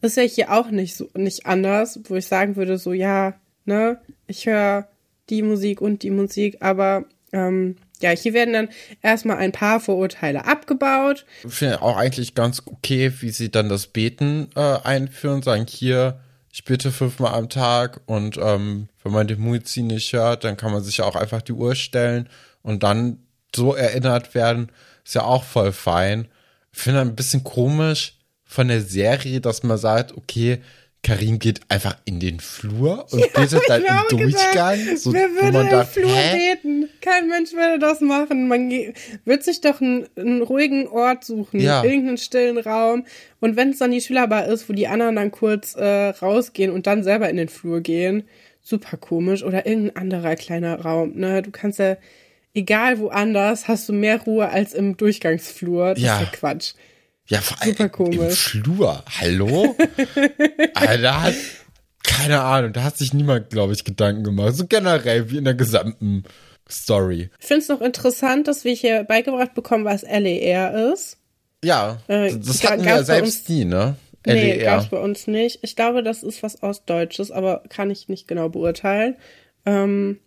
Ist 0.02 0.16
ja 0.16 0.24
hier 0.24 0.52
auch 0.52 0.70
nicht 0.70 0.96
so, 0.96 1.08
nicht 1.14 1.46
anders, 1.46 2.00
wo 2.04 2.16
ich 2.16 2.26
sagen 2.26 2.56
würde, 2.56 2.76
so, 2.76 2.92
ja, 2.92 3.34
ne, 3.64 4.00
ich 4.26 4.46
höre 4.46 4.88
die 5.30 5.42
Musik 5.42 5.80
und 5.80 6.02
die 6.02 6.10
Musik, 6.10 6.58
aber 6.60 7.04
ähm, 7.32 7.76
ja, 8.00 8.10
hier 8.10 8.34
werden 8.34 8.52
dann 8.52 8.68
erstmal 9.00 9.38
ein 9.38 9.52
paar 9.52 9.80
Vorurteile 9.80 10.44
abgebaut. 10.44 11.24
Ich 11.44 11.54
finde 11.54 11.80
auch 11.80 11.96
eigentlich 11.96 12.34
ganz 12.34 12.62
okay, 12.66 13.12
wie 13.20 13.30
sie 13.30 13.50
dann 13.50 13.68
das 13.68 13.86
Beten 13.86 14.48
äh, 14.56 14.78
einführen, 14.82 15.42
sagen 15.42 15.66
hier, 15.68 16.20
ich 16.52 16.64
bete 16.64 16.92
fünfmal 16.92 17.34
am 17.34 17.48
Tag 17.48 18.00
und 18.06 18.36
ähm, 18.36 18.88
wenn 19.02 19.12
man 19.12 19.26
den 19.26 19.40
Muizin 19.40 19.86
nicht 19.86 20.12
hört, 20.12 20.44
dann 20.44 20.56
kann 20.56 20.72
man 20.72 20.82
sich 20.82 21.00
auch 21.00 21.16
einfach 21.16 21.40
die 21.40 21.52
Uhr 21.52 21.74
stellen 21.74 22.28
und 22.62 22.82
dann 22.82 23.18
so 23.54 23.74
erinnert 23.74 24.34
werden, 24.34 24.70
ist 25.04 25.14
ja 25.14 25.24
auch 25.24 25.44
voll 25.44 25.72
fein. 25.72 26.28
Ich 26.72 26.80
finde 26.80 27.00
ein 27.00 27.16
bisschen 27.16 27.44
komisch, 27.44 28.18
von 28.52 28.68
der 28.68 28.82
Serie, 28.82 29.40
dass 29.40 29.62
man 29.62 29.78
sagt, 29.78 30.16
okay, 30.16 30.58
Karim 31.02 31.40
geht 31.40 31.60
einfach 31.68 31.96
in 32.04 32.20
den 32.20 32.38
Flur 32.38 33.06
und 33.10 33.18
ja, 33.18 33.26
betet 33.34 33.62
dann 33.66 33.82
im 33.82 33.96
Durchgang. 34.08 34.78
Gesagt, 34.78 34.98
so, 34.98 35.12
wer 35.12 35.30
würde 35.30 35.58
im 35.58 35.84
Flur 35.84 36.14
hä? 36.14 36.54
beten? 36.54 36.88
Kein 37.00 37.28
Mensch 37.28 37.52
würde 37.52 37.80
das 37.80 38.00
machen. 38.00 38.46
Man 38.46 38.70
wird 39.24 39.42
sich 39.42 39.60
doch 39.62 39.80
einen, 39.80 40.06
einen 40.16 40.42
ruhigen 40.42 40.86
Ort 40.86 41.24
suchen, 41.24 41.58
ja. 41.58 41.82
irgendeinen 41.82 42.18
stillen 42.18 42.58
Raum. 42.58 43.04
Und 43.40 43.56
wenn 43.56 43.70
es 43.70 43.78
dann 43.78 43.90
die 43.90 44.00
Schülerbar 44.00 44.46
ist, 44.46 44.68
wo 44.68 44.74
die 44.74 44.86
anderen 44.86 45.16
dann 45.16 45.32
kurz 45.32 45.74
äh, 45.74 46.10
rausgehen 46.10 46.70
und 46.70 46.86
dann 46.86 47.02
selber 47.02 47.28
in 47.28 47.36
den 47.36 47.48
Flur 47.48 47.80
gehen, 47.80 48.22
super 48.60 48.96
komisch. 48.96 49.42
Oder 49.42 49.66
irgendein 49.66 49.96
anderer 49.96 50.36
kleiner 50.36 50.82
Raum. 50.82 51.14
Ne? 51.16 51.42
Du 51.42 51.50
kannst 51.50 51.80
ja, 51.80 51.96
egal 52.54 53.00
woanders, 53.00 53.66
hast 53.66 53.88
du 53.88 53.92
mehr 53.92 54.20
Ruhe 54.20 54.48
als 54.50 54.72
im 54.72 54.96
Durchgangsflur. 54.96 55.94
Das 55.94 56.02
ja. 56.02 56.16
ist 56.16 56.20
ja 56.20 56.30
Quatsch. 56.32 56.74
Ja, 57.28 57.40
vor 57.40 57.60
allem 57.62 57.72
Super 57.72 57.88
komisch. 57.88 58.54
im 58.54 58.62
Flur. 58.64 59.04
Hallo? 59.20 59.76
Alter, 60.74 61.22
hat, 61.22 61.34
keine 62.02 62.40
Ahnung, 62.42 62.72
da 62.72 62.82
hat 62.84 62.98
sich 62.98 63.14
niemand, 63.14 63.50
glaube 63.50 63.72
ich, 63.72 63.84
Gedanken 63.84 64.24
gemacht. 64.24 64.54
So 64.56 64.66
generell 64.66 65.30
wie 65.30 65.38
in 65.38 65.44
der 65.44 65.54
gesamten 65.54 66.24
Story. 66.68 67.30
Ich 67.40 67.46
finde 67.46 67.62
es 67.62 67.68
noch 67.68 67.80
interessant, 67.80 68.48
dass 68.48 68.64
wir 68.64 68.72
hier 68.74 69.04
beigebracht 69.04 69.54
bekommen, 69.54 69.84
was 69.84 70.02
LER 70.02 70.92
ist. 70.92 71.18
Ja, 71.64 71.98
Äh, 72.08 72.34
das 72.36 72.64
hatten 72.64 72.82
wir 72.84 72.90
ja 72.90 73.02
selbst 73.04 73.40
uns- 73.42 73.48
nie, 73.48 73.64
ne? 73.64 73.96
Nee, 74.26 74.56
LER. 74.56 74.64
gab's 74.64 74.88
bei 74.88 74.98
uns 74.98 75.26
nicht. 75.26 75.60
Ich 75.62 75.74
glaube, 75.76 76.02
das 76.02 76.22
ist 76.22 76.42
was 76.42 76.62
Ostdeutsches, 76.62 77.30
aber 77.30 77.62
kann 77.68 77.90
ich 77.90 78.08
nicht 78.08 78.26
genau 78.28 78.48
beurteilen. 78.48 79.16
Ähm, 79.64 80.18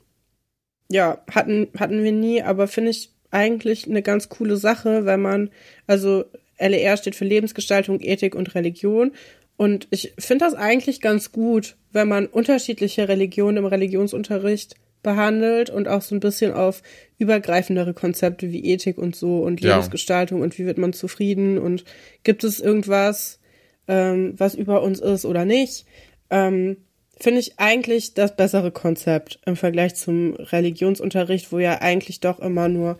ja, 0.89 1.21
hatten, 1.31 1.67
hatten 1.77 2.03
wir 2.03 2.11
nie, 2.11 2.41
aber 2.41 2.67
finde 2.67 2.91
ich 2.91 3.11
eigentlich 3.31 3.85
eine 3.87 4.01
ganz 4.01 4.29
coole 4.29 4.55
Sache, 4.57 5.05
wenn 5.05 5.21
man, 5.21 5.49
also 5.87 6.25
LER 6.57 6.97
steht 6.97 7.15
für 7.15 7.25
Lebensgestaltung, 7.25 7.99
Ethik 8.01 8.35
und 8.35 8.55
Religion. 8.55 9.11
Und 9.57 9.87
ich 9.89 10.13
finde 10.19 10.45
das 10.45 10.53
eigentlich 10.53 11.01
ganz 11.01 11.31
gut, 11.31 11.77
wenn 11.91 12.07
man 12.07 12.25
unterschiedliche 12.27 13.07
Religionen 13.07 13.57
im 13.57 13.65
Religionsunterricht 13.65 14.75
behandelt 15.01 15.69
und 15.69 15.87
auch 15.87 16.01
so 16.01 16.15
ein 16.15 16.19
bisschen 16.19 16.51
auf 16.51 16.81
übergreifendere 17.19 17.93
Konzepte 17.93 18.51
wie 18.51 18.65
Ethik 18.65 18.97
und 18.97 19.15
so 19.15 19.39
und 19.43 19.61
Ja. 19.61 19.75
Lebensgestaltung 19.75 20.41
und 20.41 20.57
wie 20.57 20.65
wird 20.65 20.79
man 20.79 20.93
zufrieden 20.93 21.57
und 21.59 21.85
gibt 22.23 22.43
es 22.43 22.59
irgendwas, 22.59 23.39
ähm, 23.87 24.33
was 24.37 24.55
über 24.55 24.81
uns 24.81 24.99
ist 24.99 25.25
oder 25.25 25.45
nicht, 25.45 25.85
ähm, 26.31 26.77
finde 27.19 27.39
ich 27.39 27.59
eigentlich 27.59 28.15
das 28.15 28.35
bessere 28.35 28.71
Konzept 28.71 29.39
im 29.45 29.55
Vergleich 29.55 29.95
zum 29.95 30.33
Religionsunterricht, 30.33 31.51
wo 31.51 31.59
ja 31.59 31.81
eigentlich 31.81 32.19
doch 32.19 32.39
immer 32.39 32.67
nur 32.67 32.97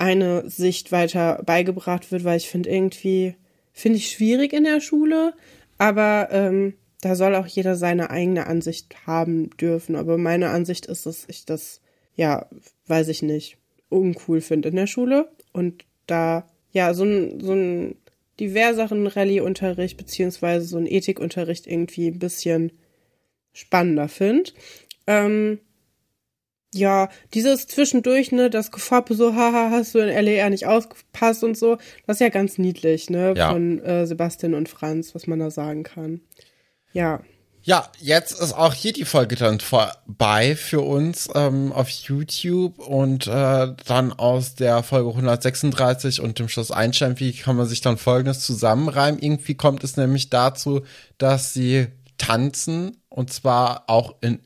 eine 0.00 0.48
Sicht 0.48 0.92
weiter 0.92 1.42
beigebracht 1.44 2.10
wird, 2.10 2.24
weil 2.24 2.38
ich 2.38 2.48
finde 2.48 2.70
irgendwie, 2.70 3.36
finde 3.72 3.98
ich 3.98 4.10
schwierig 4.10 4.52
in 4.52 4.64
der 4.64 4.80
Schule, 4.80 5.34
aber 5.76 6.28
ähm, 6.32 6.74
da 7.02 7.14
soll 7.14 7.34
auch 7.34 7.46
jeder 7.46 7.76
seine 7.76 8.10
eigene 8.10 8.46
Ansicht 8.46 9.06
haben 9.06 9.50
dürfen. 9.58 9.96
Aber 9.96 10.16
meine 10.16 10.50
Ansicht 10.50 10.86
ist, 10.86 11.04
dass 11.04 11.24
ich 11.28 11.44
das, 11.44 11.80
ja, 12.16 12.46
weiß 12.86 13.08
ich 13.08 13.22
nicht, 13.22 13.58
uncool 13.90 14.40
finde 14.40 14.70
in 14.70 14.76
der 14.76 14.86
Schule 14.86 15.28
und 15.52 15.84
da, 16.06 16.48
ja, 16.72 16.94
so 16.94 17.04
ein, 17.04 17.40
so 17.40 17.52
ein 17.52 17.96
diverseren 18.38 19.06
Rallye-Unterricht 19.06 19.98
beziehungsweise 19.98 20.64
so 20.66 20.78
ein 20.78 20.86
Ethikunterricht 20.86 21.66
irgendwie 21.66 22.08
ein 22.08 22.18
bisschen 22.18 22.72
spannender 23.52 24.08
finde. 24.08 24.52
Ähm, 25.06 25.58
ja, 26.72 27.08
dieses 27.34 27.66
zwischendurch, 27.66 28.30
ne, 28.32 28.48
das 28.50 28.70
Gefoppe 28.70 29.14
so, 29.14 29.34
haha, 29.34 29.70
hast 29.70 29.94
du 29.94 29.98
in 29.98 30.08
LER 30.24 30.50
nicht 30.50 30.66
ausgepasst 30.66 31.42
und 31.42 31.56
so, 31.56 31.76
das 32.06 32.16
ist 32.16 32.20
ja 32.20 32.28
ganz 32.28 32.58
niedlich, 32.58 33.10
ne, 33.10 33.34
Ja. 33.36 33.50
von 33.52 33.80
äh, 33.80 34.06
Sebastian 34.06 34.54
und 34.54 34.68
Franz, 34.68 35.14
was 35.14 35.26
man 35.26 35.38
da 35.40 35.50
sagen 35.50 35.82
kann. 35.82 36.20
Ja, 36.92 37.20
Ja, 37.62 37.90
jetzt 37.98 38.32
ist 38.40 38.54
auch 38.54 38.72
hier 38.72 38.92
die 38.94 39.04
Folge 39.04 39.36
dann 39.36 39.60
vorbei 39.60 40.56
für 40.56 40.80
uns 40.80 41.28
ähm, 41.34 41.72
auf 41.72 41.90
YouTube 41.90 42.78
und 42.78 43.26
äh, 43.26 43.74
dann 43.86 44.12
aus 44.14 44.54
der 44.54 44.82
Folge 44.82 45.10
136 45.10 46.20
und 46.22 46.38
dem 46.38 46.46
Einstein, 46.70 47.20
wie 47.20 47.32
kann 47.32 47.56
man 47.56 47.66
sich 47.66 47.80
dann 47.82 47.98
folgendes 47.98 48.40
zusammenreimen? 48.40 49.20
Irgendwie 49.20 49.56
kommt 49.56 49.84
es 49.84 49.96
nämlich 49.98 50.30
dazu, 50.30 50.82
dass 51.18 51.52
sie 51.52 51.88
tanzen 52.16 52.96
und 53.10 53.30
zwar 53.32 53.84
auch 53.88 54.14
in 54.22 54.40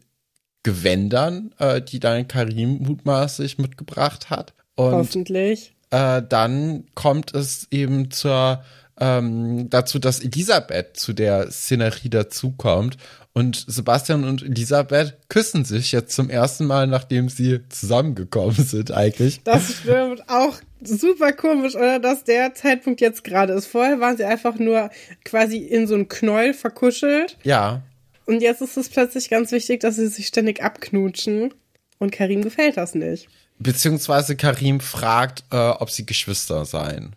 Gewändern, 0.64 1.54
äh, 1.58 1.80
die 1.80 2.00
dann 2.00 2.26
Karim 2.26 2.78
mutmaßlich 2.82 3.58
mitgebracht 3.58 4.30
hat. 4.30 4.54
Und 4.74 4.92
hoffentlich. 4.92 5.76
äh, 5.90 6.20
dann 6.28 6.84
kommt 6.94 7.32
es 7.32 7.68
eben 7.70 8.10
zur 8.10 8.64
ähm, 8.98 9.70
dazu, 9.70 9.98
dass 9.98 10.20
Elisabeth 10.20 10.96
zu 10.96 11.12
der 11.12 11.50
Szenerie 11.50 12.10
dazukommt 12.10 12.96
und 13.32 13.64
Sebastian 13.66 14.24
und 14.24 14.42
Elisabeth 14.42 15.16
küssen 15.28 15.64
sich 15.64 15.90
jetzt 15.90 16.14
zum 16.14 16.30
ersten 16.30 16.66
Mal, 16.66 16.86
nachdem 16.86 17.28
sie 17.28 17.60
zusammengekommen 17.68 18.54
sind 18.54 18.92
eigentlich. 18.92 19.42
Das 19.42 19.84
wird 19.84 20.28
auch 20.28 20.58
super 20.80 21.32
komisch, 21.32 21.74
oder? 21.74 21.98
Dass 21.98 22.22
der 22.22 22.54
Zeitpunkt 22.54 23.00
jetzt 23.00 23.24
gerade 23.24 23.52
ist. 23.54 23.66
Vorher 23.66 23.98
waren 23.98 24.16
sie 24.16 24.24
einfach 24.24 24.58
nur 24.58 24.90
quasi 25.24 25.58
in 25.58 25.88
so 25.88 25.96
ein 25.96 26.08
Knäuel 26.08 26.54
verkuschelt. 26.54 27.36
Ja, 27.42 27.82
Und 28.26 28.40
jetzt 28.40 28.60
ist 28.62 28.76
es 28.76 28.88
plötzlich 28.88 29.30
ganz 29.30 29.52
wichtig, 29.52 29.80
dass 29.80 29.96
sie 29.96 30.06
sich 30.08 30.26
ständig 30.26 30.62
abknutschen. 30.62 31.52
Und 31.98 32.10
Karim 32.10 32.42
gefällt 32.42 32.76
das 32.76 32.94
nicht. 32.94 33.28
beziehungsweise 33.58 34.36
Karim 34.36 34.80
fragt, 34.80 35.44
äh, 35.52 35.56
ob 35.56 35.90
sie 35.90 36.04
Geschwister 36.06 36.64
seien. 36.64 37.14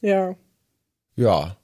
Ja. 0.00 0.34
Ja. 1.16 1.56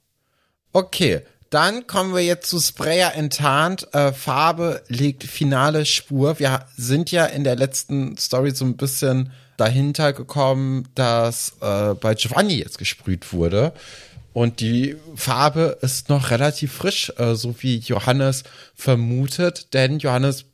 Okay, 0.72 1.22
dann 1.50 1.86
kommen 1.86 2.14
wir 2.14 2.22
jetzt 2.22 2.48
zu 2.50 2.60
Sprayer 2.60 3.14
enttarnt. 3.14 3.92
Äh, 3.94 4.12
Farbe 4.12 4.82
legt 4.88 5.24
finale 5.24 5.86
Spur. 5.86 6.38
Wir 6.38 6.66
sind 6.76 7.10
ja 7.10 7.24
in 7.26 7.44
der 7.44 7.56
letzten 7.56 8.16
Story 8.18 8.50
so 8.52 8.64
ein 8.64 8.76
bisschen 8.76 9.32
dahinter 9.56 10.12
gekommen, 10.12 10.88
dass 10.94 11.54
äh, 11.60 11.94
bei 11.94 12.14
Giovanni 12.14 12.58
jetzt 12.58 12.78
gesprüht 12.78 13.32
wurde. 13.32 13.72
Und 14.36 14.60
die 14.60 14.98
Farbe 15.14 15.78
ist 15.80 16.10
noch 16.10 16.28
relativ 16.28 16.70
frisch, 16.70 17.10
äh, 17.16 17.34
so 17.34 17.54
wie 17.62 17.78
Johannes 17.78 18.44
vermutet. 18.74 19.72
Denn 19.72 19.98
Johannes 19.98 20.44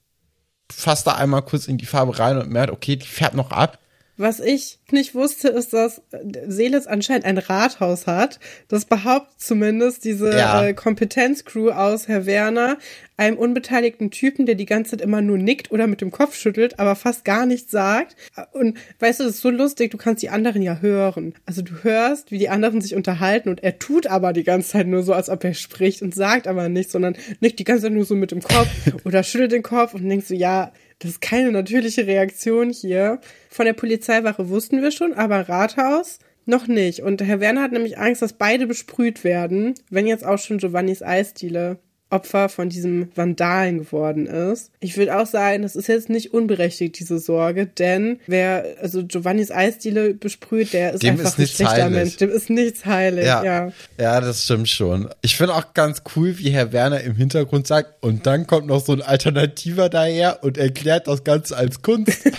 fasst 0.70 1.08
da 1.08 1.16
einmal 1.16 1.42
kurz 1.42 1.66
in 1.66 1.78
die 1.78 1.86
Farbe 1.86 2.16
rein 2.16 2.38
und 2.38 2.48
merkt, 2.48 2.72
okay, 2.72 2.94
die 2.94 3.08
färbt 3.08 3.34
noch 3.34 3.50
ab. 3.50 3.80
Was 4.18 4.40
ich 4.40 4.78
nicht 4.90 5.14
wusste, 5.14 5.48
ist, 5.48 5.72
dass 5.72 6.02
Seelitz 6.46 6.86
anscheinend 6.86 7.24
ein 7.24 7.38
Rathaus 7.38 8.06
hat. 8.06 8.38
Das 8.68 8.84
behauptet 8.84 9.40
zumindest 9.40 10.04
diese 10.04 10.30
Ja. 10.30 10.62
äh, 10.64 10.74
Kompetenzcrew 10.74 11.70
aus 11.70 12.08
Herr 12.08 12.26
Werner, 12.26 12.76
einem 13.16 13.38
unbeteiligten 13.38 14.10
Typen, 14.10 14.44
der 14.44 14.54
die 14.54 14.66
ganze 14.66 14.92
Zeit 14.92 15.00
immer 15.00 15.22
nur 15.22 15.38
nickt 15.38 15.70
oder 15.70 15.86
mit 15.86 16.00
dem 16.02 16.10
Kopf 16.10 16.34
schüttelt, 16.36 16.78
aber 16.78 16.94
fast 16.94 17.24
gar 17.24 17.46
nichts 17.46 17.70
sagt. 17.70 18.16
Und 18.52 18.76
weißt 19.00 19.20
du, 19.20 19.24
das 19.24 19.34
ist 19.36 19.40
so 19.42 19.50
lustig, 19.50 19.90
du 19.92 19.96
kannst 19.96 20.22
die 20.22 20.28
anderen 20.30 20.60
ja 20.60 20.78
hören. 20.80 21.34
Also 21.46 21.62
du 21.62 21.82
hörst, 21.82 22.30
wie 22.30 22.38
die 22.38 22.48
anderen 22.50 22.80
sich 22.82 22.94
unterhalten 22.94 23.48
und 23.48 23.62
er 23.62 23.78
tut 23.78 24.06
aber 24.06 24.32
die 24.34 24.44
ganze 24.44 24.70
Zeit 24.72 24.86
nur 24.88 25.02
so, 25.02 25.14
als 25.14 25.30
ob 25.30 25.42
er 25.42 25.54
spricht 25.54 26.02
und 26.02 26.14
sagt 26.14 26.46
aber 26.46 26.68
nichts, 26.68 26.92
sondern 26.92 27.16
nickt 27.40 27.58
die 27.58 27.64
ganze 27.64 27.84
Zeit 27.84 27.92
nur 27.92 28.04
so 28.04 28.14
mit 28.14 28.30
dem 28.30 28.42
Kopf 28.42 28.68
oder 29.04 29.22
schüttelt 29.22 29.52
den 29.52 29.62
Kopf 29.62 29.94
und 29.94 30.06
denkst 30.08 30.26
so, 30.26 30.34
ja, 30.34 30.70
das 31.02 31.12
ist 31.12 31.20
keine 31.20 31.50
natürliche 31.50 32.06
Reaktion 32.06 32.70
hier. 32.70 33.20
Von 33.50 33.66
der 33.66 33.72
Polizeiwache 33.72 34.48
wussten 34.48 34.82
wir 34.82 34.92
schon, 34.92 35.14
aber 35.14 35.48
Rathaus 35.48 36.20
noch 36.46 36.68
nicht. 36.68 37.00
Und 37.00 37.20
Herr 37.22 37.40
Werner 37.40 37.62
hat 37.62 37.72
nämlich 37.72 37.98
Angst, 37.98 38.22
dass 38.22 38.34
beide 38.34 38.66
besprüht 38.66 39.24
werden, 39.24 39.74
wenn 39.90 40.06
jetzt 40.06 40.24
auch 40.24 40.38
schon 40.38 40.58
Giovannis 40.58 41.02
Eisdiele 41.02 41.78
Opfer 42.12 42.48
von 42.48 42.68
diesem 42.68 43.08
Vandalen 43.14 43.78
geworden 43.78 44.26
ist. 44.26 44.70
Ich 44.80 44.96
würde 44.96 45.18
auch 45.18 45.26
sagen, 45.26 45.62
das 45.62 45.76
ist 45.76 45.88
jetzt 45.88 46.10
nicht 46.10 46.34
unberechtigt, 46.34 46.98
diese 46.98 47.18
Sorge, 47.18 47.66
denn 47.66 48.20
wer 48.26 48.76
also 48.80 49.04
Giovannis 49.04 49.50
Eisdiele 49.50 50.14
besprüht, 50.14 50.72
der 50.72 50.92
ist 50.94 51.02
Dem 51.02 51.12
einfach 51.12 51.26
ist 51.26 51.38
ein 51.38 51.46
schlechter 51.46 51.84
heilig. 51.84 51.96
Mensch. 51.96 52.16
Dem 52.16 52.30
ist 52.30 52.50
nichts 52.50 52.84
heilig, 52.84 53.24
ja. 53.24 53.42
Ja, 53.42 53.72
ja. 53.98 54.20
das 54.20 54.44
stimmt 54.44 54.68
schon. 54.68 55.08
Ich 55.22 55.36
finde 55.36 55.54
auch 55.54 55.74
ganz 55.74 56.02
cool, 56.14 56.38
wie 56.38 56.50
Herr 56.50 56.72
Werner 56.72 57.00
im 57.00 57.14
Hintergrund 57.16 57.66
sagt, 57.66 58.02
und 58.02 58.26
dann 58.26 58.46
kommt 58.46 58.66
noch 58.66 58.84
so 58.84 58.92
ein 58.92 59.02
Alternativer 59.02 59.88
daher 59.88 60.42
und 60.42 60.58
erklärt 60.58 61.08
das 61.08 61.24
Ganze 61.24 61.56
als 61.56 61.82
Kunst. 61.82 62.12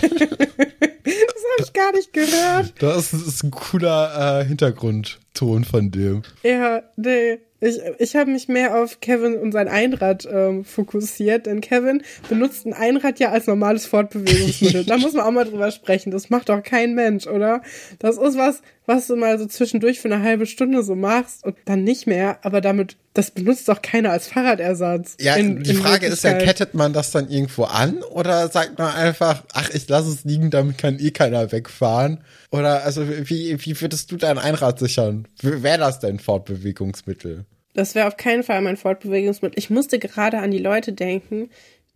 Das 1.06 1.66
habe 1.68 1.68
ich 1.68 1.72
gar 1.72 1.92
nicht 1.92 2.12
gehört. 2.12 2.74
Das 2.78 3.12
ist 3.12 3.44
ein 3.44 3.50
cooler 3.50 4.40
äh, 4.40 4.44
Hintergrundton 4.44 5.64
von 5.64 5.90
dem. 5.90 6.22
Ja, 6.42 6.82
nee. 6.96 7.38
Ich, 7.64 7.80
ich 7.98 8.14
habe 8.16 8.30
mich 8.30 8.48
mehr 8.48 8.76
auf 8.76 9.00
Kevin 9.00 9.36
und 9.36 9.52
sein 9.52 9.68
Einrad 9.68 10.28
ähm, 10.30 10.64
fokussiert, 10.64 11.46
denn 11.46 11.60
Kevin 11.60 12.02
benutzt 12.28 12.66
ein 12.66 12.74
Einrad 12.74 13.18
ja 13.20 13.30
als 13.30 13.46
normales 13.46 13.86
Fortbewegungsmittel. 13.86 14.84
da 14.86 14.98
muss 14.98 15.14
man 15.14 15.24
auch 15.26 15.30
mal 15.30 15.44
drüber 15.44 15.70
sprechen. 15.70 16.10
Das 16.10 16.30
macht 16.30 16.48
doch 16.50 16.62
kein 16.62 16.94
Mensch, 16.94 17.26
oder? 17.26 17.62
Das 17.98 18.18
ist 18.18 18.36
was, 18.36 18.60
was 18.86 19.06
du 19.06 19.16
mal 19.16 19.38
so 19.38 19.46
zwischendurch 19.46 20.00
für 20.00 20.12
eine 20.12 20.22
halbe 20.22 20.46
Stunde 20.46 20.82
so 20.82 20.94
machst 20.94 21.44
und 21.44 21.56
dann 21.64 21.84
nicht 21.84 22.06
mehr, 22.06 22.38
aber 22.42 22.60
damit, 22.60 22.96
das 23.14 23.30
benutzt 23.30 23.68
doch 23.68 23.80
keiner 23.80 24.10
als 24.10 24.28
Fahrradersatz. 24.28 25.16
Ja, 25.20 25.36
In- 25.36 25.62
die 25.62 25.70
in 25.70 25.76
Frage 25.76 26.06
ist 26.06 26.22
ja, 26.24 26.34
kettet 26.34 26.74
man 26.74 26.92
das 26.92 27.10
dann 27.10 27.30
irgendwo 27.30 27.64
an 27.64 28.02
oder 28.02 28.48
sagt 28.48 28.78
man 28.78 28.94
einfach, 28.94 29.42
ach, 29.54 29.70
ich 29.70 29.88
lasse 29.88 30.10
es 30.10 30.24
liegen, 30.24 30.50
damit 30.50 30.76
kann 30.78 30.98
eh 30.98 31.12
keiner 31.12 31.50
wegfahren? 31.50 32.22
Oder 32.50 32.84
also 32.84 33.08
wie, 33.08 33.56
wie 33.64 33.80
würdest 33.80 34.12
du 34.12 34.16
dein 34.16 34.38
Einrad 34.38 34.78
sichern? 34.78 35.26
Wäre 35.40 35.78
das 35.78 36.00
dein 36.00 36.18
Fortbewegungsmittel? 36.18 37.46
Das 37.74 37.94
wäre 37.94 38.06
auf 38.06 38.16
keinen 38.16 38.42
Fall 38.42 38.60
mein 38.62 38.76
Fortbewegungsmittel. 38.76 39.58
Ich 39.58 39.70
musste 39.70 39.98
gerade 39.98 40.38
an 40.38 40.50
die 40.50 40.58
Leute 40.58 40.92
denken, 40.92 41.50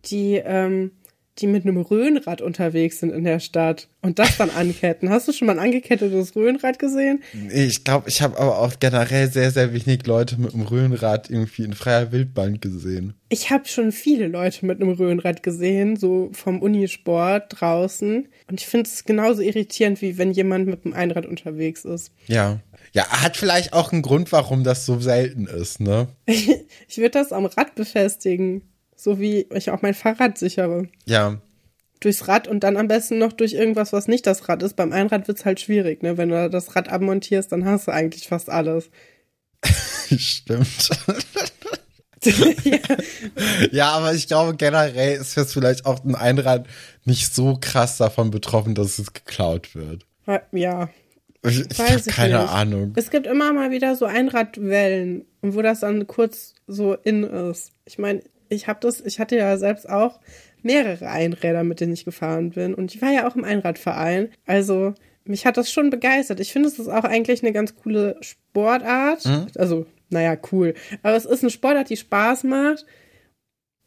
die, 0.05 0.35
ähm, 0.35 0.91
die 1.39 1.47
mit 1.47 1.65
einem 1.65 1.77
Röhnrad 1.77 2.41
unterwegs 2.41 2.99
sind 2.99 3.11
in 3.13 3.23
der 3.23 3.39
Stadt 3.39 3.87
und 4.01 4.19
das 4.19 4.37
dann 4.37 4.49
anketten. 4.49 5.09
Hast 5.09 5.27
du 5.27 5.31
schon 5.31 5.47
mal 5.47 5.53
ein 5.53 5.65
angekettetes 5.65 6.35
Röhnrad 6.35 6.79
gesehen? 6.79 7.23
Ich 7.49 7.85
glaube, 7.85 8.09
ich 8.09 8.21
habe 8.21 8.37
aber 8.37 8.59
auch 8.59 8.73
generell 8.79 9.31
sehr, 9.31 9.51
sehr 9.51 9.73
wenig 9.73 10.05
Leute 10.05 10.39
mit 10.39 10.51
dem 10.51 10.63
Röhnrad 10.63 11.29
irgendwie 11.29 11.63
in 11.63 11.73
freier 11.73 12.11
Wildbahn 12.11 12.59
gesehen. 12.59 13.13
Ich 13.29 13.51
habe 13.51 13.67
schon 13.67 13.91
viele 13.91 14.27
Leute 14.27 14.65
mit 14.65 14.81
einem 14.81 14.91
Röhnrad 14.91 15.43
gesehen, 15.43 15.95
so 15.95 16.29
vom 16.33 16.61
Unisport 16.61 17.61
draußen. 17.61 18.27
Und 18.49 18.59
ich 18.59 18.67
finde 18.67 18.89
es 18.89 19.05
genauso 19.05 19.41
irritierend, 19.41 20.01
wie 20.01 20.17
wenn 20.17 20.31
jemand 20.31 20.67
mit 20.67 20.85
einem 20.85 20.93
Einrad 20.93 21.25
unterwegs 21.25 21.85
ist. 21.85 22.11
Ja. 22.27 22.59
Ja, 22.93 23.07
hat 23.07 23.37
vielleicht 23.37 23.73
auch 23.73 23.91
einen 23.91 24.01
Grund, 24.01 24.31
warum 24.31 24.63
das 24.63 24.85
so 24.85 24.99
selten 24.99 25.45
ist, 25.45 25.79
ne? 25.79 26.07
Ich 26.87 26.97
würde 26.97 27.11
das 27.11 27.31
am 27.31 27.45
Rad 27.45 27.75
befestigen, 27.75 28.63
so 28.95 29.19
wie 29.19 29.47
ich 29.53 29.69
auch 29.71 29.81
mein 29.81 29.93
Fahrrad 29.93 30.37
sichere. 30.37 30.87
Ja. 31.05 31.39
durchs 31.99 32.27
Rad 32.27 32.47
und 32.47 32.63
dann 32.63 32.77
am 32.77 32.87
besten 32.87 33.17
noch 33.17 33.33
durch 33.33 33.53
irgendwas, 33.53 33.93
was 33.93 34.07
nicht 34.07 34.25
das 34.25 34.47
Rad 34.49 34.63
ist. 34.63 34.75
Beim 34.75 34.91
Einrad 34.93 35.27
wird's 35.27 35.45
halt 35.45 35.59
schwierig, 35.59 36.01
ne? 36.01 36.17
Wenn 36.17 36.29
du 36.29 36.49
das 36.49 36.75
Rad 36.75 36.89
abmontierst, 36.89 37.51
dann 37.51 37.65
hast 37.65 37.87
du 37.87 37.91
eigentlich 37.91 38.27
fast 38.27 38.49
alles. 38.49 38.89
Stimmt. 40.17 40.89
ja. 42.63 42.79
ja, 43.71 43.91
aber 43.91 44.13
ich 44.13 44.27
glaube, 44.27 44.55
generell 44.55 45.19
ist 45.19 45.35
jetzt 45.35 45.53
vielleicht 45.53 45.85
auch 45.85 46.03
ein 46.03 46.15
Einrad 46.15 46.67
nicht 47.05 47.33
so 47.33 47.57
krass 47.59 47.97
davon 47.97 48.31
betroffen, 48.31 48.75
dass 48.75 48.99
es 48.99 49.13
geklaut 49.13 49.75
wird. 49.75 50.05
Ja. 50.51 50.89
Ich, 51.43 51.71
ich 51.71 51.79
habe 51.79 52.01
keine 52.03 52.39
nicht. 52.39 52.51
Ahnung. 52.51 52.93
Es 52.95 53.09
gibt 53.11 53.25
immer 53.25 53.53
mal 53.53 53.71
wieder 53.71 53.95
so 53.95 54.05
Einradwellen, 54.05 55.25
wo 55.41 55.61
das 55.61 55.81
dann 55.81 56.05
kurz 56.07 56.53
so 56.67 56.95
in 56.95 57.23
ist. 57.23 57.71
Ich 57.85 57.97
meine, 57.97 58.21
ich 58.49 58.67
habe 58.67 58.79
das, 58.81 59.01
ich 59.01 59.19
hatte 59.19 59.37
ja 59.37 59.57
selbst 59.57 59.89
auch 59.89 60.19
mehrere 60.61 61.07
Einräder, 61.09 61.63
mit 61.63 61.79
denen 61.79 61.93
ich 61.93 62.05
gefahren 62.05 62.51
bin. 62.51 62.73
Und 62.73 62.93
ich 62.93 63.01
war 63.01 63.11
ja 63.11 63.27
auch 63.27 63.35
im 63.35 63.45
Einradverein. 63.45 64.29
Also 64.45 64.93
mich 65.23 65.45
hat 65.45 65.57
das 65.57 65.71
schon 65.71 65.89
begeistert. 65.89 66.39
Ich 66.39 66.51
finde, 66.51 66.67
es 66.67 66.79
ist 66.79 66.89
auch 66.89 67.05
eigentlich 67.05 67.43
eine 67.43 67.53
ganz 67.53 67.75
coole 67.75 68.17
Sportart. 68.21 69.25
Mhm. 69.25 69.47
Also, 69.55 69.85
naja, 70.09 70.37
cool. 70.51 70.73
Aber 71.03 71.15
es 71.15 71.25
ist 71.25 71.43
eine 71.43 71.51
Sportart, 71.51 71.89
die 71.89 71.97
Spaß 71.97 72.43
macht. 72.43 72.85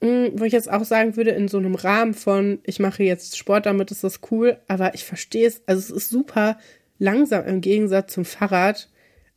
Hm, 0.02 0.32
wo 0.34 0.44
ich 0.44 0.52
jetzt 0.52 0.70
auch 0.70 0.84
sagen 0.84 1.16
würde, 1.16 1.30
in 1.30 1.46
so 1.46 1.58
einem 1.58 1.76
Rahmen 1.76 2.14
von, 2.14 2.58
ich 2.64 2.80
mache 2.80 3.04
jetzt 3.04 3.36
Sport, 3.36 3.66
damit 3.66 3.92
ist 3.92 4.02
das 4.02 4.20
cool, 4.32 4.58
aber 4.66 4.94
ich 4.94 5.04
verstehe 5.04 5.46
es, 5.46 5.62
also 5.66 5.78
es 5.78 5.90
ist 5.90 6.10
super 6.10 6.58
langsam 7.02 7.44
im 7.46 7.60
Gegensatz 7.60 8.14
zum 8.14 8.24
Fahrrad 8.24 8.88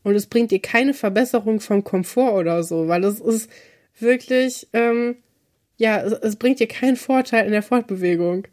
und 0.03 0.15
es 0.15 0.27
bringt 0.27 0.51
dir 0.51 0.61
keine 0.61 0.93
Verbesserung 0.93 1.59
vom 1.59 1.83
Komfort 1.83 2.35
oder 2.35 2.63
so, 2.63 2.87
weil 2.87 3.03
es 3.03 3.19
ist 3.19 3.49
wirklich, 3.99 4.67
ähm, 4.73 5.15
ja, 5.77 5.99
es, 6.01 6.13
es 6.13 6.35
bringt 6.35 6.59
dir 6.59 6.67
keinen 6.67 6.95
Vorteil 6.95 7.47
in 7.47 7.51
der 7.51 7.63
Fortbewegung. 7.63 8.47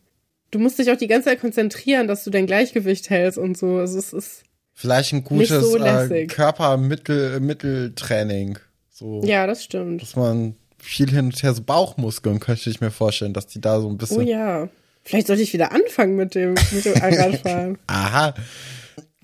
Du 0.50 0.58
musst 0.58 0.78
dich 0.78 0.90
auch 0.90 0.96
die 0.96 1.08
ganze 1.08 1.28
Zeit 1.28 1.40
konzentrieren, 1.40 2.08
dass 2.08 2.24
du 2.24 2.30
dein 2.30 2.46
Gleichgewicht 2.46 3.10
hältst 3.10 3.36
und 3.36 3.58
so. 3.58 3.76
Also 3.76 3.98
es 3.98 4.14
ist 4.14 4.44
vielleicht 4.72 5.12
ein 5.12 5.24
gutes 5.24 5.50
so 5.50 5.76
äh, 5.76 6.26
Körpermitteltraining. 6.26 8.58
So, 8.90 9.20
ja, 9.24 9.46
das 9.46 9.62
stimmt. 9.62 10.00
Dass 10.00 10.16
man 10.16 10.56
viel 10.78 11.10
hin 11.10 11.26
und 11.26 11.42
her 11.42 11.52
so 11.52 11.62
Bauchmuskeln 11.62 12.40
könnte 12.40 12.70
ich 12.70 12.80
mir 12.80 12.90
vorstellen, 12.90 13.34
dass 13.34 13.46
die 13.46 13.60
da 13.60 13.78
so 13.78 13.90
ein 13.90 13.98
bisschen. 13.98 14.18
Oh 14.18 14.22
ja. 14.22 14.70
Vielleicht 15.04 15.26
sollte 15.26 15.42
ich 15.42 15.52
wieder 15.52 15.72
anfangen 15.72 16.16
mit 16.16 16.34
dem, 16.34 16.54
mit 16.70 16.86
dem. 16.86 17.76
Aha. 17.88 18.32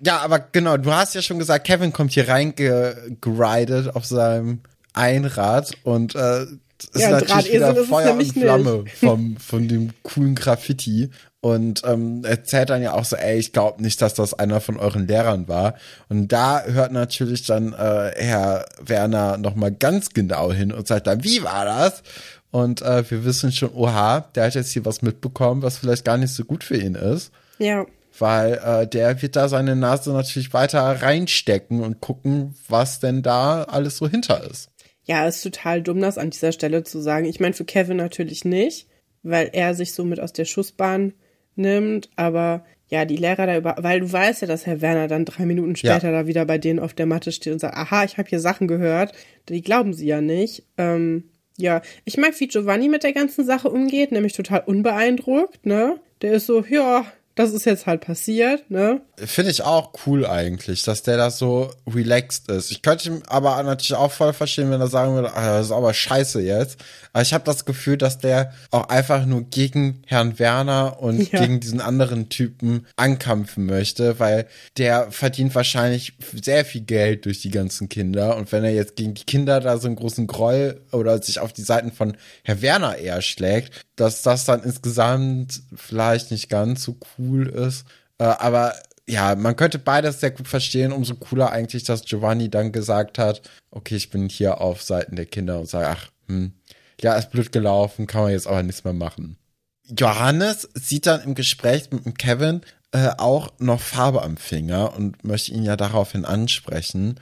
Ja, 0.04 0.18
aber 0.18 0.38
genau, 0.38 0.76
du 0.76 0.92
hast 0.92 1.14
ja 1.14 1.22
schon 1.22 1.38
gesagt, 1.38 1.66
Kevin 1.66 1.92
kommt 1.92 2.12
hier 2.12 2.28
reingeridet 2.28 3.94
auf 3.94 4.04
seinem 4.04 4.60
Einrad 4.92 5.72
und 5.82 6.14
äh, 6.14 6.42
ist 6.42 7.02
ja, 7.02 7.10
natürlich 7.10 7.52
wieder 7.52 7.74
Feuer 7.74 8.14
und 8.14 8.32
Flamme 8.32 8.84
vom, 9.00 9.36
von 9.38 9.66
dem 9.66 9.90
coolen 10.02 10.34
Graffiti 10.34 11.10
und 11.40 11.82
ähm, 11.84 12.24
erzählt 12.24 12.70
dann 12.70 12.82
ja 12.82 12.94
auch 12.94 13.04
so, 13.04 13.16
ey, 13.16 13.38
ich 13.38 13.52
glaube 13.52 13.82
nicht, 13.82 14.02
dass 14.02 14.14
das 14.14 14.34
einer 14.34 14.60
von 14.60 14.76
euren 14.76 15.06
Lehrern 15.06 15.46
war. 15.46 15.74
Und 16.08 16.28
da 16.32 16.64
hört 16.64 16.92
natürlich 16.92 17.46
dann 17.46 17.72
äh, 17.72 18.12
Herr 18.16 18.66
Werner 18.80 19.38
nochmal 19.38 19.72
ganz 19.72 20.10
genau 20.10 20.52
hin 20.52 20.72
und 20.72 20.88
sagt 20.88 21.06
dann, 21.06 21.22
wie 21.22 21.42
war 21.42 21.64
das? 21.64 22.02
Und 22.50 22.82
äh, 22.82 23.08
wir 23.08 23.24
wissen 23.24 23.52
schon, 23.52 23.72
oha, 23.72 24.20
der 24.34 24.46
hat 24.46 24.54
jetzt 24.54 24.72
hier 24.72 24.84
was 24.84 25.02
mitbekommen, 25.02 25.62
was 25.62 25.78
vielleicht 25.78 26.04
gar 26.04 26.16
nicht 26.16 26.34
so 26.34 26.44
gut 26.44 26.64
für 26.64 26.76
ihn 26.76 26.94
ist. 26.94 27.30
Ja. 27.58 27.86
Weil 28.18 28.54
äh, 28.64 28.86
der 28.86 29.22
wird 29.22 29.36
da 29.36 29.48
seine 29.48 29.76
Nase 29.76 30.12
natürlich 30.12 30.52
weiter 30.52 30.80
reinstecken 30.80 31.80
und 31.82 32.00
gucken, 32.00 32.54
was 32.68 33.00
denn 33.00 33.22
da 33.22 33.64
alles 33.64 33.98
so 33.98 34.08
hinter 34.08 34.42
ist. 34.50 34.70
Ja, 35.04 35.26
ist 35.26 35.42
total 35.42 35.82
dumm, 35.82 36.00
das 36.00 36.18
an 36.18 36.30
dieser 36.30 36.52
Stelle 36.52 36.84
zu 36.84 37.00
sagen. 37.00 37.26
Ich 37.26 37.40
meine, 37.40 37.54
für 37.54 37.64
Kevin 37.64 37.96
natürlich 37.96 38.44
nicht, 38.44 38.88
weil 39.22 39.50
er 39.52 39.74
sich 39.74 39.94
so 39.94 40.04
mit 40.04 40.20
aus 40.20 40.32
der 40.32 40.44
Schussbahn 40.44 41.14
nimmt, 41.56 42.10
aber 42.16 42.64
ja, 42.88 43.04
die 43.04 43.16
Lehrer 43.16 43.46
da 43.46 43.56
über, 43.56 43.76
weil 43.80 44.00
du 44.00 44.10
weißt 44.10 44.42
ja, 44.42 44.48
dass 44.48 44.66
Herr 44.66 44.80
Werner 44.80 45.08
dann 45.08 45.24
drei 45.24 45.44
Minuten 45.44 45.76
später 45.76 46.10
ja. 46.10 46.12
da 46.12 46.26
wieder 46.26 46.44
bei 46.46 46.58
denen 46.58 46.78
auf 46.78 46.94
der 46.94 47.06
Matte 47.06 47.32
steht 47.32 47.52
und 47.52 47.58
sagt, 47.58 47.76
aha, 47.76 48.04
ich 48.04 48.16
habe 48.16 48.28
hier 48.28 48.40
Sachen 48.40 48.66
gehört, 48.66 49.12
die 49.48 49.62
glauben 49.62 49.92
sie 49.92 50.06
ja 50.06 50.20
nicht. 50.20 50.64
Ähm, 50.78 51.24
ja, 51.58 51.82
ich 52.04 52.16
mag, 52.16 52.38
wie 52.38 52.48
Giovanni 52.48 52.88
mit 52.88 53.02
der 53.02 53.12
ganzen 53.12 53.44
Sache 53.44 53.68
umgeht, 53.68 54.12
nämlich 54.12 54.32
total 54.32 54.62
unbeeindruckt, 54.64 55.66
ne? 55.66 56.00
Der 56.22 56.32
ist 56.32 56.46
so, 56.46 56.64
ja, 56.64 57.04
das 57.38 57.52
ist 57.52 57.64
jetzt 57.64 57.86
halt 57.86 58.00
passiert, 58.02 58.70
ne? 58.70 59.00
Finde 59.24 59.50
ich 59.50 59.62
auch 59.62 59.92
cool 60.06 60.26
eigentlich, 60.26 60.82
dass 60.82 61.02
der 61.02 61.16
da 61.16 61.30
so 61.30 61.70
relaxed 61.86 62.48
ist. 62.50 62.70
Ich 62.70 62.82
könnte 62.82 63.08
ihm 63.08 63.22
aber 63.26 63.62
natürlich 63.62 63.94
auch 63.94 64.12
voll 64.12 64.32
verstehen, 64.32 64.70
wenn 64.70 64.80
er 64.80 64.88
sagen 64.88 65.14
würde, 65.14 65.34
ah, 65.34 65.58
das 65.58 65.66
ist 65.66 65.72
aber 65.72 65.92
scheiße 65.92 66.40
jetzt. 66.40 66.78
Aber 67.12 67.22
ich 67.22 67.34
habe 67.34 67.44
das 67.44 67.64
Gefühl, 67.64 67.96
dass 67.96 68.18
der 68.18 68.52
auch 68.70 68.88
einfach 68.88 69.26
nur 69.26 69.42
gegen 69.42 70.02
Herrn 70.06 70.38
Werner 70.38 71.00
und 71.00 71.32
ja. 71.32 71.40
gegen 71.40 71.60
diesen 71.60 71.80
anderen 71.80 72.28
Typen 72.28 72.86
ankämpfen 72.96 73.66
möchte, 73.66 74.18
weil 74.18 74.46
der 74.76 75.10
verdient 75.10 75.54
wahrscheinlich 75.54 76.14
sehr 76.32 76.64
viel 76.64 76.82
Geld 76.82 77.24
durch 77.24 77.40
die 77.40 77.50
ganzen 77.50 77.88
Kinder. 77.88 78.36
Und 78.36 78.52
wenn 78.52 78.64
er 78.64 78.72
jetzt 78.72 78.96
gegen 78.96 79.14
die 79.14 79.24
Kinder 79.24 79.60
da 79.60 79.78
so 79.78 79.88
einen 79.88 79.96
großen 79.96 80.26
Groll 80.26 80.80
oder 80.92 81.20
sich 81.20 81.40
auf 81.40 81.52
die 81.52 81.62
Seiten 81.62 81.92
von 81.92 82.16
Herr 82.44 82.62
Werner 82.62 82.96
eher 82.96 83.22
schlägt, 83.22 83.84
dass 83.96 84.22
das 84.22 84.44
dann 84.44 84.62
insgesamt 84.62 85.62
vielleicht 85.74 86.30
nicht 86.30 86.48
ganz 86.48 86.84
so 86.84 86.96
cool 87.18 87.48
ist. 87.48 87.84
Äh, 88.18 88.24
aber 88.24 88.74
ja, 89.08 89.34
man 89.34 89.56
könnte 89.56 89.78
beides 89.78 90.20
sehr 90.20 90.30
gut 90.30 90.48
verstehen. 90.48 90.92
Umso 90.92 91.14
cooler 91.14 91.50
eigentlich, 91.50 91.84
dass 91.84 92.04
Giovanni 92.04 92.50
dann 92.50 92.72
gesagt 92.72 93.18
hat, 93.18 93.42
okay, 93.70 93.96
ich 93.96 94.10
bin 94.10 94.28
hier 94.28 94.60
auf 94.60 94.82
Seiten 94.82 95.16
der 95.16 95.26
Kinder 95.26 95.58
und 95.58 95.68
sage, 95.68 95.88
ach, 95.88 96.10
hm, 96.26 96.52
ja, 97.00 97.14
ist 97.14 97.30
blöd 97.30 97.50
gelaufen, 97.50 98.06
kann 98.06 98.22
man 98.22 98.32
jetzt 98.32 98.46
aber 98.46 98.62
nichts 98.62 98.84
mehr 98.84 98.92
machen. 98.92 99.36
Johannes 99.84 100.68
sieht 100.74 101.06
dann 101.06 101.22
im 101.22 101.34
Gespräch 101.34 101.90
mit 101.90 102.18
Kevin 102.18 102.60
äh, 102.92 103.10
auch 103.16 103.52
noch 103.58 103.80
Farbe 103.80 104.22
am 104.22 104.36
Finger 104.36 104.94
und 104.94 105.24
möchte 105.24 105.52
ihn 105.52 105.62
ja 105.62 105.76
daraufhin 105.76 106.24
ansprechen. 106.24 107.18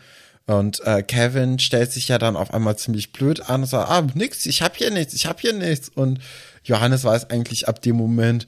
Und 0.47 0.80
äh, 0.84 1.03
Kevin 1.03 1.59
stellt 1.59 1.93
sich 1.93 2.09
ja 2.09 2.18
dann 2.18 2.37
auf 2.37 2.55
einmal 2.55 2.76
ziemlich 2.76 3.12
blöd 3.12 3.49
an 3.49 3.62
und 3.62 3.68
sagt, 3.68 3.91
ah, 3.91 4.07
nix, 4.14 4.47
ich 4.47 4.62
hab 4.62 4.76
hier 4.76 4.91
nichts, 4.91 5.14
ich 5.14 5.26
hab 5.26 5.41
hier 5.41 5.53
nichts. 5.53 5.89
Und 5.89 6.20
Johannes 6.64 7.05
weiß 7.05 7.30
eigentlich 7.30 7.68
ab 7.68 7.82
dem 7.82 7.97
Moment, 7.97 8.47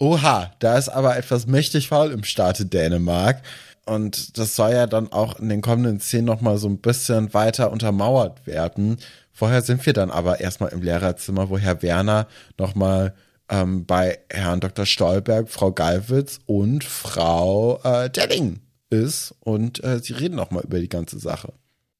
oha, 0.00 0.50
da 0.58 0.76
ist 0.76 0.88
aber 0.88 1.16
etwas 1.16 1.46
mächtig 1.46 1.88
faul 1.88 2.10
im 2.10 2.24
Staate 2.24 2.66
Dänemark. 2.66 3.42
Und 3.86 4.38
das 4.38 4.56
soll 4.56 4.72
ja 4.72 4.86
dann 4.86 5.12
auch 5.12 5.38
in 5.38 5.48
den 5.48 5.62
kommenden 5.62 6.00
Szenen 6.00 6.26
nochmal 6.26 6.58
so 6.58 6.68
ein 6.68 6.78
bisschen 6.78 7.32
weiter 7.34 7.70
untermauert 7.70 8.46
werden. 8.46 8.98
Vorher 9.32 9.62
sind 9.62 9.84
wir 9.86 9.92
dann 9.92 10.10
aber 10.10 10.40
erstmal 10.40 10.70
im 10.70 10.82
Lehrerzimmer, 10.82 11.50
wo 11.50 11.58
Herr 11.58 11.82
Werner 11.82 12.26
nochmal 12.58 13.14
ähm, 13.48 13.86
bei 13.86 14.18
Herrn 14.30 14.60
Dr. 14.60 14.86
Stolberg, 14.86 15.48
Frau 15.48 15.72
Gallwitz 15.72 16.40
und 16.46 16.84
Frau 16.84 17.80
äh, 17.82 18.10
Delling 18.10 18.60
ist 18.90 19.34
und 19.40 19.82
äh, 19.84 20.00
sie 20.00 20.12
reden 20.12 20.36
nochmal 20.36 20.64
über 20.64 20.78
die 20.78 20.88
ganze 20.88 21.18
Sache. 21.18 21.52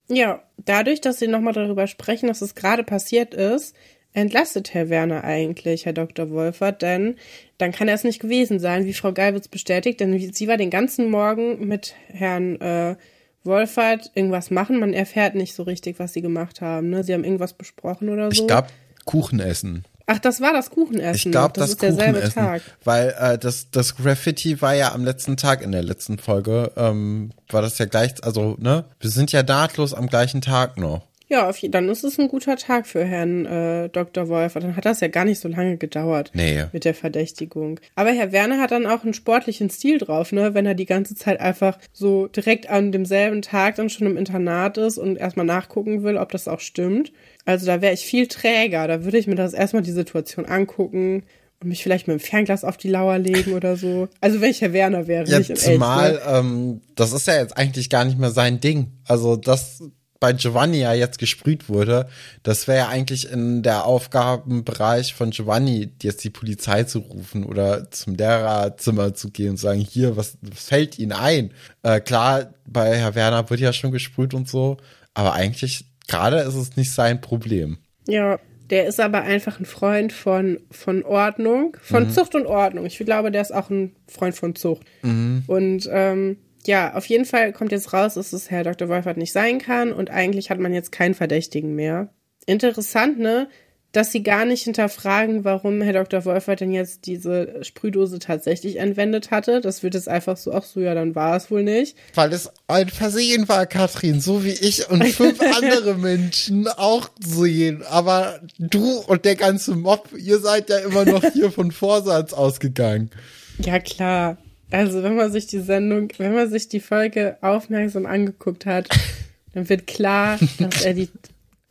Ja, 0.08 0.42
dadurch, 0.58 1.00
dass 1.00 1.18
sie 1.20 1.28
nochmal 1.28 1.52
darüber 1.52 1.86
sprechen, 1.86 2.26
dass 2.26 2.42
es 2.42 2.56
gerade 2.56 2.82
passiert 2.82 3.32
ist, 3.32 3.76
entlastet 4.12 4.74
Herr 4.74 4.88
Werner 4.88 5.24
eigentlich 5.24 5.86
Herr 5.86 5.92
Dr. 5.92 6.30
Wolfert, 6.30 6.82
denn 6.82 7.16
dann 7.58 7.72
kann 7.72 7.88
er 7.88 7.94
es 7.94 8.04
nicht 8.04 8.20
gewesen 8.20 8.58
sein, 8.58 8.86
wie 8.86 8.94
Frau 8.94 9.12
Geilwitz 9.12 9.48
bestätigt, 9.48 10.00
denn 10.00 10.32
sie 10.32 10.48
war 10.48 10.56
den 10.56 10.70
ganzen 10.70 11.10
Morgen 11.10 11.66
mit 11.66 11.94
Herrn 12.08 12.60
äh, 12.60 12.96
Wolfert 13.44 14.10
irgendwas 14.14 14.50
machen. 14.50 14.80
Man 14.80 14.92
erfährt 14.92 15.34
nicht 15.34 15.54
so 15.54 15.62
richtig, 15.62 15.98
was 15.98 16.12
sie 16.12 16.22
gemacht 16.22 16.60
haben. 16.60 16.90
Ne? 16.90 17.04
Sie 17.04 17.14
haben 17.14 17.24
irgendwas 17.24 17.54
besprochen 17.54 18.08
oder 18.08 18.30
so. 18.30 18.42
Ich 18.42 18.46
glaube, 18.46 18.68
Kuchen 19.04 19.40
essen. 19.40 19.84
Ach, 20.12 20.18
das 20.18 20.40
war 20.40 20.52
das 20.52 20.70
Kuchenessen. 20.70 21.28
Ich 21.28 21.30
glaube, 21.30 21.52
das, 21.54 21.66
das 21.66 21.70
ist 21.70 21.82
derselbe 21.82 22.28
Tag. 22.30 22.62
Weil 22.82 23.14
äh, 23.16 23.38
das, 23.38 23.70
das 23.70 23.94
Graffiti 23.94 24.60
war 24.60 24.74
ja 24.74 24.92
am 24.92 25.04
letzten 25.04 25.36
Tag 25.36 25.62
in 25.62 25.70
der 25.70 25.84
letzten 25.84 26.18
Folge. 26.18 26.72
Ähm, 26.76 27.30
war 27.48 27.62
das 27.62 27.78
ja 27.78 27.86
gleich, 27.86 28.14
also, 28.24 28.56
ne? 28.58 28.86
Wir 28.98 29.10
sind 29.10 29.30
ja 29.30 29.44
nahtlos 29.44 29.94
am 29.94 30.08
gleichen 30.08 30.40
Tag 30.40 30.78
noch. 30.78 31.06
Ja, 31.30 31.48
auf, 31.48 31.60
dann 31.62 31.88
ist 31.88 32.02
es 32.02 32.18
ein 32.18 32.26
guter 32.26 32.56
Tag 32.56 32.88
für 32.88 33.04
Herrn 33.04 33.46
äh, 33.46 33.88
Dr. 33.88 34.28
Wolf. 34.28 34.54
Dann 34.54 34.74
hat 34.74 34.84
das 34.84 34.98
ja 34.98 35.06
gar 35.06 35.24
nicht 35.24 35.38
so 35.38 35.48
lange 35.48 35.76
gedauert 35.76 36.32
nee. 36.34 36.64
mit 36.72 36.84
der 36.84 36.92
Verdächtigung. 36.92 37.78
Aber 37.94 38.10
Herr 38.10 38.32
Werner 38.32 38.58
hat 38.58 38.72
dann 38.72 38.84
auch 38.84 39.04
einen 39.04 39.14
sportlichen 39.14 39.70
Stil 39.70 39.98
drauf, 39.98 40.32
ne? 40.32 40.54
Wenn 40.54 40.66
er 40.66 40.74
die 40.74 40.86
ganze 40.86 41.14
Zeit 41.14 41.38
einfach 41.38 41.78
so 41.92 42.26
direkt 42.26 42.68
an 42.68 42.90
demselben 42.90 43.42
Tag 43.42 43.76
dann 43.76 43.90
schon 43.90 44.08
im 44.08 44.16
Internat 44.16 44.76
ist 44.76 44.98
und 44.98 45.18
erstmal 45.18 45.46
nachgucken 45.46 46.02
will, 46.02 46.16
ob 46.16 46.32
das 46.32 46.48
auch 46.48 46.58
stimmt. 46.58 47.12
Also 47.44 47.64
da 47.64 47.80
wäre 47.80 47.94
ich 47.94 48.04
viel 48.04 48.26
träger. 48.26 48.88
Da 48.88 49.04
würde 49.04 49.18
ich 49.18 49.28
mir 49.28 49.36
das 49.36 49.54
erstmal 49.54 49.84
die 49.84 49.92
Situation 49.92 50.46
angucken 50.46 51.22
und 51.62 51.68
mich 51.68 51.84
vielleicht 51.84 52.08
mit 52.08 52.18
dem 52.18 52.20
Fernglas 52.20 52.64
auf 52.64 52.76
die 52.76 52.88
Lauer 52.88 53.18
legen 53.18 53.52
oder 53.54 53.76
so. 53.76 54.08
Also 54.20 54.40
welcher 54.40 54.72
Werner 54.72 55.06
wäre 55.06 55.28
ja, 55.28 55.38
nicht 55.38 55.56
Zumal, 55.56 56.16
echt, 56.16 56.26
ne? 56.26 56.38
ähm, 56.38 56.80
das 56.96 57.12
ist 57.12 57.28
ja 57.28 57.36
jetzt 57.36 57.56
eigentlich 57.56 57.88
gar 57.88 58.04
nicht 58.04 58.18
mehr 58.18 58.30
sein 58.32 58.60
Ding. 58.60 58.88
Also 59.04 59.36
das 59.36 59.80
bei 60.20 60.32
Giovanni 60.34 60.78
ja 60.80 60.92
jetzt 60.92 61.18
gesprüht 61.18 61.68
wurde, 61.68 62.06
das 62.42 62.68
wäre 62.68 62.78
ja 62.78 62.88
eigentlich 62.88 63.32
in 63.32 63.62
der 63.62 63.84
Aufgabenbereich 63.86 65.14
von 65.14 65.30
Giovanni, 65.30 65.90
jetzt 66.02 66.22
die 66.24 66.30
Polizei 66.30 66.84
zu 66.84 66.98
rufen 67.00 67.44
oder 67.44 67.90
zum 67.90 68.14
Lehrerzimmer 68.14 69.14
zu 69.14 69.30
gehen 69.30 69.50
und 69.50 69.56
sagen, 69.56 69.80
hier, 69.80 70.16
was, 70.16 70.36
was 70.42 70.64
fällt 70.64 70.98
Ihnen 70.98 71.12
ein? 71.12 71.52
Äh, 71.82 72.00
klar, 72.00 72.54
bei 72.66 72.96
Herr 72.96 73.14
Werner 73.14 73.48
wird 73.50 73.60
ja 73.60 73.72
schon 73.72 73.92
gesprüht 73.92 74.34
und 74.34 74.48
so, 74.48 74.76
aber 75.14 75.32
eigentlich 75.32 75.86
gerade 76.06 76.40
ist 76.40 76.54
es 76.54 76.76
nicht 76.76 76.92
sein 76.92 77.20
Problem. 77.20 77.78
Ja, 78.06 78.38
Der 78.68 78.86
ist 78.86 79.00
aber 79.00 79.22
einfach 79.22 79.58
ein 79.58 79.64
Freund 79.66 80.12
von, 80.12 80.60
von 80.70 81.02
Ordnung, 81.04 81.76
von 81.82 82.04
Mhm. 82.04 82.10
Zucht 82.10 82.34
und 82.36 82.46
Ordnung. 82.46 82.86
Ich 82.86 82.98
glaube, 82.98 83.32
der 83.32 83.42
ist 83.42 83.52
auch 83.52 83.68
ein 83.68 83.96
Freund 84.06 84.36
von 84.36 84.54
Zucht. 84.54 84.82
Mhm. 85.02 85.42
Und 85.48 85.88
ähm, 85.90 86.36
ja, 86.66 86.94
auf 86.94 87.06
jeden 87.06 87.24
Fall 87.24 87.52
kommt 87.52 87.72
jetzt 87.72 87.92
raus, 87.92 88.14
dass 88.14 88.32
es 88.32 88.50
Herr 88.50 88.64
Dr. 88.64 88.88
Wolfert 88.88 89.16
nicht 89.16 89.32
sein 89.32 89.58
kann 89.58 89.92
und 89.92 90.10
eigentlich 90.10 90.50
hat 90.50 90.58
man 90.58 90.74
jetzt 90.74 90.92
keinen 90.92 91.14
Verdächtigen 91.14 91.74
mehr. 91.74 92.08
Interessant, 92.46 93.18
ne? 93.18 93.48
Dass 93.92 94.12
sie 94.12 94.22
gar 94.22 94.44
nicht 94.44 94.62
hinterfragen, 94.62 95.42
warum 95.42 95.82
Herr 95.82 95.94
Dr. 95.94 96.24
Wolfert 96.24 96.60
denn 96.60 96.70
jetzt 96.70 97.06
diese 97.06 97.64
Sprühdose 97.64 98.20
tatsächlich 98.20 98.76
entwendet 98.76 99.32
hatte. 99.32 99.60
Das 99.60 99.82
wird 99.82 99.94
jetzt 99.94 100.08
einfach 100.08 100.36
so, 100.36 100.52
ach 100.52 100.62
so, 100.62 100.78
ja, 100.78 100.94
dann 100.94 101.16
war 101.16 101.36
es 101.36 101.50
wohl 101.50 101.64
nicht. 101.64 101.96
Weil 102.14 102.32
es 102.32 102.52
ein 102.68 102.88
Versehen 102.88 103.48
war, 103.48 103.66
Katrin, 103.66 104.20
so 104.20 104.44
wie 104.44 104.52
ich 104.52 104.88
und 104.90 105.04
fünf 105.08 105.40
andere 105.56 105.94
Menschen 105.94 106.68
auch 106.68 107.10
sehen. 107.18 107.82
Aber 107.90 108.38
du 108.58 108.98
und 108.98 109.24
der 109.24 109.34
ganze 109.34 109.74
Mob, 109.74 110.08
ihr 110.16 110.38
seid 110.38 110.70
ja 110.70 110.78
immer 110.78 111.04
noch 111.04 111.24
hier 111.32 111.50
von 111.50 111.72
Vorsatz 111.72 112.32
ausgegangen. 112.32 113.10
Ja, 113.58 113.80
klar. 113.80 114.38
Also, 114.70 115.02
wenn 115.02 115.16
man 115.16 115.32
sich 115.32 115.46
die 115.46 115.60
Sendung, 115.60 116.08
wenn 116.18 116.34
man 116.34 116.48
sich 116.48 116.68
die 116.68 116.80
Folge 116.80 117.36
aufmerksam 117.40 118.06
angeguckt 118.06 118.66
hat, 118.66 118.88
dann 119.54 119.68
wird 119.68 119.86
klar, 119.86 120.38
dass 120.58 120.82
er 120.82 120.94
die 120.94 121.08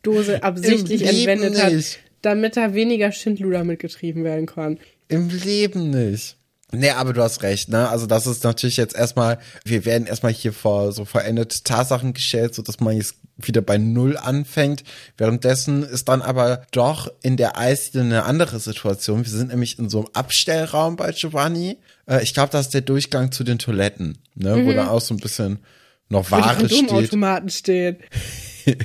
Dose 0.02 0.42
absichtlich 0.42 1.06
entwendet 1.06 1.62
hat, 1.62 1.72
nicht. 1.72 1.98
damit 2.22 2.56
da 2.56 2.74
weniger 2.74 3.12
Schindluder 3.12 3.64
mitgetrieben 3.64 4.24
werden 4.24 4.46
kann. 4.46 4.78
Im 5.08 5.28
Leben 5.28 5.90
nicht. 5.90 6.36
Nee, 6.72 6.90
aber 6.90 7.12
du 7.12 7.22
hast 7.22 7.42
recht, 7.42 7.68
ne? 7.68 7.88
Also 7.88 8.06
das 8.06 8.26
ist 8.26 8.44
natürlich 8.44 8.76
jetzt 8.76 8.94
erstmal, 8.94 9.38
wir 9.64 9.84
werden 9.84 10.06
erstmal 10.06 10.32
hier 10.32 10.52
vor 10.52 10.92
so 10.92 11.04
veränderte 11.04 11.62
Tatsachen 11.64 12.12
gestellt, 12.12 12.54
so 12.54 12.62
dass 12.62 12.78
man 12.80 12.96
jetzt 12.96 13.16
wieder 13.36 13.60
bei 13.60 13.78
Null 13.78 14.16
anfängt. 14.16 14.84
Währenddessen 15.16 15.82
ist 15.82 16.08
dann 16.08 16.22
aber 16.22 16.62
doch 16.70 17.10
in 17.22 17.36
der 17.36 17.58
Eisdiele 17.58 18.04
eine 18.04 18.24
andere 18.24 18.60
Situation. 18.60 19.24
Wir 19.24 19.32
sind 19.32 19.48
nämlich 19.48 19.78
in 19.78 19.88
so 19.88 20.00
einem 20.00 20.08
Abstellraum 20.12 20.96
bei 20.96 21.12
Giovanni. 21.12 21.78
Äh, 22.06 22.22
ich 22.22 22.34
glaube, 22.34 22.52
das 22.52 22.66
ist 22.66 22.74
der 22.74 22.82
Durchgang 22.82 23.32
zu 23.32 23.42
den 23.42 23.58
Toiletten, 23.58 24.18
ne? 24.34 24.64
Wo 24.64 24.72
dann 24.72 24.88
auch 24.88 25.00
so 25.00 25.14
ein 25.14 25.20
bisschen 25.20 25.58
noch 26.08 26.30
Wo 26.30 26.36
die 26.36 26.42
Ware 26.42 26.66
steht. 26.66 26.70
Kondomautomaten 26.70 27.50
stehen. 27.50 27.96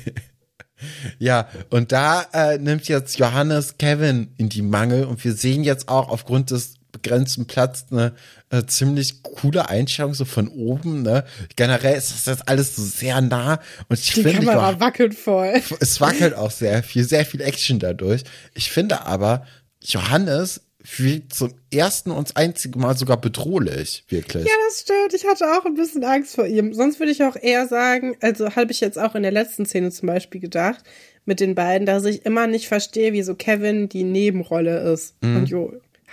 Ja, 1.20 1.48
und 1.70 1.92
da 1.92 2.26
äh, 2.34 2.58
nimmt 2.58 2.88
jetzt 2.88 3.18
Johannes 3.18 3.78
Kevin 3.78 4.34
in 4.38 4.50
die 4.50 4.62
Mangel 4.62 5.06
und 5.06 5.24
wir 5.24 5.34
sehen 5.34 5.64
jetzt 5.64 5.88
auch 5.88 6.10
aufgrund 6.10 6.52
des 6.52 6.75
begrenzten 7.02 7.46
Platz 7.46 7.86
eine 7.92 8.14
äh, 8.50 8.64
ziemlich 8.66 9.22
coole 9.24 9.70
Einstellung 9.70 10.14
so 10.14 10.26
von 10.26 10.48
oben, 10.48 11.02
ne? 11.04 11.24
Generell 11.56 11.98
ist 11.98 12.12
das 12.12 12.26
jetzt 12.26 12.48
alles 12.48 12.76
so 12.76 12.82
sehr 12.84 13.22
nah 13.22 13.60
und 13.90 14.00
ich 14.00 14.14
Die 14.14 14.24
finde, 14.24 14.46
Kamera 14.46 14.72
Jo- 14.72 14.80
wackelt 14.80 15.14
voll. 15.14 15.62
es 15.80 16.02
wackelt 16.02 16.34
auch 16.34 16.52
sehr 16.52 16.82
viel, 16.84 17.04
sehr 17.04 17.26
viel 17.26 17.42
Action 17.42 17.80
dadurch. 17.80 18.24
Ich 18.54 18.72
finde 18.72 19.06
aber, 19.06 19.46
Johannes 19.82 20.62
fühlt 20.84 21.34
zum 21.34 21.52
ersten 21.74 22.12
und 22.12 22.38
einzigen 22.38 22.80
Mal 22.80 22.96
sogar 22.96 23.20
bedrohlich, 23.20 24.06
wirklich. 24.10 24.46
Ja, 24.46 24.52
das 24.68 24.82
stimmt. 24.82 25.14
Ich 25.16 25.26
hatte 25.26 25.46
auch 25.58 25.66
ein 25.66 25.74
bisschen 25.74 26.04
Angst 26.04 26.36
vor 26.36 26.46
ihm. 26.46 26.74
Sonst 26.74 27.00
würde 27.00 27.12
ich 27.12 27.24
auch 27.24 27.36
eher 27.36 27.68
sagen, 27.68 28.16
also 28.22 28.56
habe 28.56 28.72
ich 28.72 28.82
jetzt 28.82 29.00
auch 29.00 29.16
in 29.16 29.24
der 29.24 29.32
letzten 29.32 29.66
Szene 29.66 29.90
zum 29.92 30.08
Beispiel 30.08 30.40
gedacht, 30.42 30.84
mit 31.28 31.40
den 31.40 31.56
beiden, 31.56 31.88
dass 31.88 32.06
ich 32.06 32.24
immer 32.24 32.46
nicht 32.46 32.68
verstehe, 32.68 33.14
wieso 33.14 33.34
Kevin 33.34 33.90
die 33.90 34.04
Nebenrolle 34.04 34.92
ist 34.94 35.16
und 35.24 35.50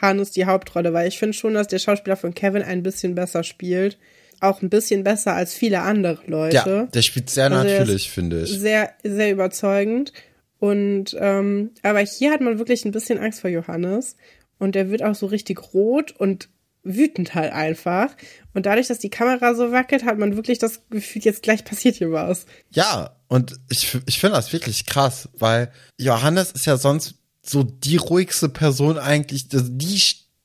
Johannes 0.03 0.33
die 0.33 0.47
Hauptrolle, 0.47 0.93
weil 0.93 1.09
ich 1.09 1.19
finde 1.19 1.35
schon, 1.35 1.55
dass 1.55 1.69
der 1.69 1.79
Schauspieler 1.79 2.17
von 2.17 2.35
Kevin 2.35 2.63
ein 2.63 2.83
bisschen 2.83 3.15
besser 3.15 3.45
spielt. 3.45 3.99
Auch 4.41 4.61
ein 4.61 4.71
bisschen 4.71 5.05
besser 5.05 5.35
als 5.35 5.55
viele 5.55 5.83
andere 5.83 6.19
Leute. 6.27 6.57
Ja, 6.57 6.87
der 6.87 7.03
spielt 7.03 7.31
sehr 7.31 7.51
Also 7.51 7.63
natürlich, 7.63 8.11
finde 8.11 8.43
ich. 8.43 8.51
Sehr, 8.51 8.93
sehr 9.05 9.31
überzeugend. 9.31 10.13
Und 10.59 11.17
ähm, 11.19 11.71
aber 11.83 12.01
hier 12.01 12.33
hat 12.33 12.41
man 12.41 12.59
wirklich 12.59 12.85
ein 12.85 12.91
bisschen 12.91 13.19
Angst 13.19 13.41
vor 13.41 13.51
Johannes. 13.51 14.17
Und 14.59 14.75
der 14.75 14.91
wird 14.91 15.03
auch 15.03 15.15
so 15.15 15.27
richtig 15.27 15.73
rot 15.73 16.13
und 16.13 16.49
wütend 16.83 17.35
halt 17.35 17.53
einfach. 17.53 18.11
Und 18.55 18.67
dadurch, 18.67 18.89
dass 18.89 18.99
die 18.99 19.11
Kamera 19.11 19.55
so 19.55 19.71
wackelt, 19.71 20.05
hat 20.05 20.19
man 20.19 20.37
wirklich 20.37 20.59
das 20.59 20.83
Gefühl, 20.91 21.23
jetzt 21.23 21.43
gleich 21.43 21.65
passiert 21.65 21.97
hier 21.97 22.11
was. 22.11 22.47
Ja, 22.71 23.17
und 23.29 23.61
ich, 23.71 23.97
ich 24.07 24.19
finde 24.19 24.37
das 24.37 24.53
wirklich 24.53 24.87
krass, 24.87 25.29
weil 25.35 25.71
Johannes 25.99 26.51
ist 26.51 26.67
ja 26.67 26.77
sonst 26.77 27.15
so 27.45 27.63
die 27.65 27.97
ruhigste 27.97 28.49
Person 28.49 28.99
eigentlich, 28.99 29.49
das- 29.49 29.65
die 29.69 30.01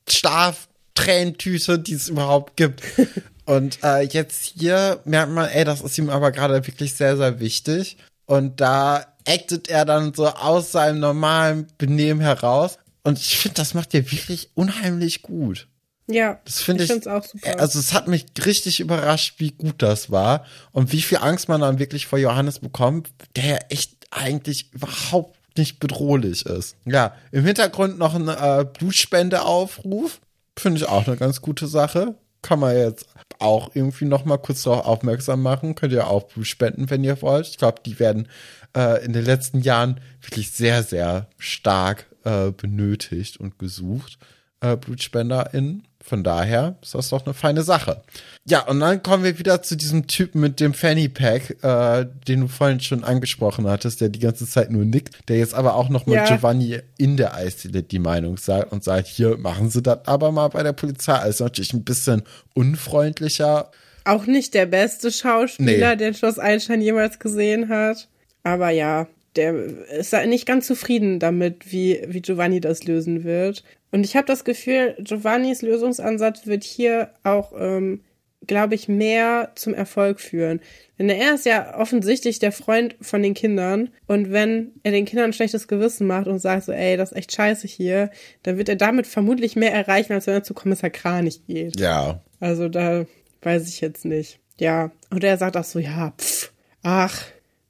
Schlaftränentüte, 0.09 1.79
die 1.79 1.93
es 1.93 2.09
überhaupt 2.09 2.57
gibt. 2.57 2.81
und 3.45 3.79
äh, 3.83 4.01
jetzt 4.01 4.43
hier 4.57 4.99
merkt 5.05 5.31
man, 5.31 5.49
ey, 5.49 5.63
das 5.63 5.81
ist 5.81 5.97
ihm 5.97 6.09
aber 6.09 6.31
gerade 6.31 6.65
wirklich 6.67 6.95
sehr, 6.95 7.17
sehr 7.17 7.39
wichtig. 7.39 7.97
Und 8.25 8.59
da 8.59 9.05
actet 9.27 9.69
er 9.69 9.85
dann 9.85 10.13
so 10.13 10.27
aus 10.27 10.71
seinem 10.71 10.99
normalen 10.99 11.67
Benehmen 11.77 12.21
heraus. 12.21 12.77
Und 13.03 13.19
ich 13.19 13.37
finde, 13.37 13.55
das 13.55 13.73
macht 13.73 13.93
er 13.93 14.11
wirklich 14.11 14.49
unheimlich 14.55 15.21
gut. 15.21 15.67
Ja, 16.09 16.39
Das 16.45 16.61
finde 16.61 16.83
ich. 16.83 16.89
finde 16.89 17.01
es 17.01 17.07
auch 17.07 17.25
super. 17.25 17.59
Also 17.59 17.79
es 17.79 17.93
hat 17.93 18.07
mich 18.07 18.25
richtig 18.45 18.79
überrascht, 18.79 19.35
wie 19.39 19.51
gut 19.51 19.81
das 19.81 20.09
war 20.09 20.45
und 20.71 20.93
wie 20.93 21.01
viel 21.01 21.17
Angst 21.17 21.49
man 21.49 21.59
dann 21.61 21.79
wirklich 21.79 22.05
vor 22.07 22.17
Johannes 22.19 22.59
bekommt, 22.59 23.09
der 23.35 23.45
ja 23.45 23.57
echt 23.69 23.93
eigentlich 24.09 24.71
überhaupt 24.73 25.36
nicht 25.57 25.79
bedrohlich 25.79 26.45
ist. 26.45 26.75
Ja, 26.85 27.15
im 27.31 27.45
Hintergrund 27.45 27.97
noch 27.97 28.15
ein 28.15 28.27
äh, 28.27 28.65
Blutspendeaufruf. 28.65 30.19
Finde 30.57 30.79
ich 30.79 30.87
auch 30.87 31.07
eine 31.07 31.17
ganz 31.17 31.41
gute 31.41 31.67
Sache. 31.67 32.15
Kann 32.41 32.59
man 32.59 32.75
jetzt 32.75 33.07
auch 33.39 33.71
irgendwie 33.73 34.05
noch 34.05 34.25
mal 34.25 34.37
kurz 34.37 34.63
darauf 34.63 34.85
aufmerksam 34.85 35.41
machen. 35.41 35.75
Könnt 35.75 35.93
ihr 35.93 36.07
auch 36.07 36.23
Blut 36.23 36.47
spenden, 36.47 36.89
wenn 36.89 37.03
ihr 37.03 37.21
wollt. 37.21 37.47
Ich 37.47 37.57
glaube, 37.57 37.81
die 37.85 37.99
werden 37.99 38.27
äh, 38.75 39.03
in 39.03 39.13
den 39.13 39.25
letzten 39.25 39.61
Jahren 39.61 39.99
wirklich 40.21 40.51
sehr, 40.51 40.83
sehr 40.83 41.27
stark 41.37 42.07
äh, 42.23 42.51
benötigt 42.51 43.37
und 43.37 43.59
gesucht. 43.59 44.17
Äh, 44.61 44.77
BlutspenderInnen. 44.77 45.87
Von 46.01 46.23
daher 46.23 46.77
ist 46.81 46.95
das 46.95 47.09
doch 47.09 47.25
eine 47.25 47.33
feine 47.33 47.63
Sache. 47.63 48.01
Ja, 48.49 48.61
und 48.65 48.79
dann 48.79 49.03
kommen 49.03 49.25
wir 49.25 49.37
wieder 49.39 49.61
zu 49.61 49.75
diesem 49.75 50.07
Typen 50.07 50.39
mit 50.39 50.61
dem 50.61 50.73
Fanny 50.73 51.09
Pack, 51.09 51.61
äh, 51.63 52.05
den 52.29 52.41
du 52.41 52.47
vorhin 52.47 52.79
schon 52.79 53.03
angesprochen 53.03 53.67
hattest, 53.67 53.99
der 53.99 54.07
die 54.07 54.19
ganze 54.19 54.47
Zeit 54.47 54.71
nur 54.71 54.85
nickt, 54.85 55.27
der 55.27 55.37
jetzt 55.37 55.53
aber 55.53 55.75
auch 55.75 55.89
noch 55.89 56.05
mal 56.05 56.15
Ja. 56.15 56.25
Giovanni 56.25 56.79
in 56.97 57.17
der 57.17 57.35
Eisdiele 57.35 57.83
die 57.83 57.99
Meinung 57.99 58.37
sagt 58.37 58.71
und 58.71 58.85
sagt, 58.85 59.07
hier 59.07 59.37
machen 59.37 59.69
Sie 59.69 59.81
das 59.81 59.99
aber 60.07 60.31
mal 60.31 60.47
bei 60.47 60.63
der 60.63 60.71
Polizei. 60.71 61.13
Also 61.15 61.43
natürlich 61.43 61.73
ein 61.73 61.83
bisschen 61.83 62.23
unfreundlicher. 62.53 63.71
auch 64.05 64.25
nicht 64.25 64.53
der 64.53 64.65
beste 64.65 65.11
Schauspieler, 65.11 65.89
Nee. 65.91 65.95
den 65.97 66.13
Schloss 66.13 66.39
Einstein 66.39 66.81
jemals 66.81 67.19
gesehen 67.19 67.67
hat. 67.67 68.07
Aber 68.43 68.69
ja, 68.69 69.07
der 69.35 69.53
ist 69.99 70.13
da 70.13 70.25
nicht 70.25 70.45
ganz 70.45 70.67
zufrieden 70.67 71.19
damit, 71.19 71.69
wie, 71.73 71.99
wie 72.07 72.21
Giovanni 72.21 72.61
das 72.61 72.85
lösen 72.85 73.25
wird. 73.25 73.65
Und 73.91 74.05
ich 74.05 74.15
habe 74.15 74.25
das 74.25 74.45
Gefühl, 74.45 74.95
Giovannis 74.99 75.61
Lösungsansatz 75.61 76.45
wird 76.47 76.63
hier 76.63 77.09
auch, 77.23 77.51
ähm, 77.59 77.99
glaube 78.47 78.75
ich, 78.75 78.87
mehr 78.87 79.51
zum 79.55 79.73
Erfolg 79.73 80.19
führen. 80.19 80.61
Denn 80.97 81.09
er 81.09 81.35
ist 81.35 81.45
ja 81.45 81.77
offensichtlich 81.77 82.39
der 82.39 82.51
Freund 82.51 82.95
von 83.01 83.21
den 83.21 83.33
Kindern. 83.33 83.89
Und 84.07 84.31
wenn 84.31 84.71
er 84.83 84.91
den 84.91 85.05
Kindern 85.05 85.29
ein 85.29 85.33
schlechtes 85.33 85.67
Gewissen 85.67 86.07
macht 86.07 86.27
und 86.27 86.39
sagt 86.39 86.63
so, 86.63 86.71
ey, 86.71 86.97
das 86.97 87.11
ist 87.11 87.17
echt 87.17 87.33
scheiße 87.33 87.67
hier, 87.67 88.09
dann 88.43 88.57
wird 88.57 88.69
er 88.69 88.75
damit 88.75 89.05
vermutlich 89.05 89.55
mehr 89.55 89.73
erreichen, 89.73 90.13
als 90.13 90.25
wenn 90.27 90.33
er 90.33 90.43
zu 90.43 90.53
Kommissar 90.53 90.89
Kranich 90.89 91.45
geht. 91.45 91.79
Ja. 91.79 92.21
Also 92.39 92.69
da 92.69 93.05
weiß 93.41 93.67
ich 93.67 93.81
jetzt 93.81 94.05
nicht. 94.05 94.39
Ja. 94.59 94.91
Und 95.11 95.23
er 95.23 95.37
sagt 95.37 95.55
auch 95.57 95.63
so, 95.63 95.79
ja, 95.79 96.13
pff, 96.17 96.51
ach, 96.81 97.23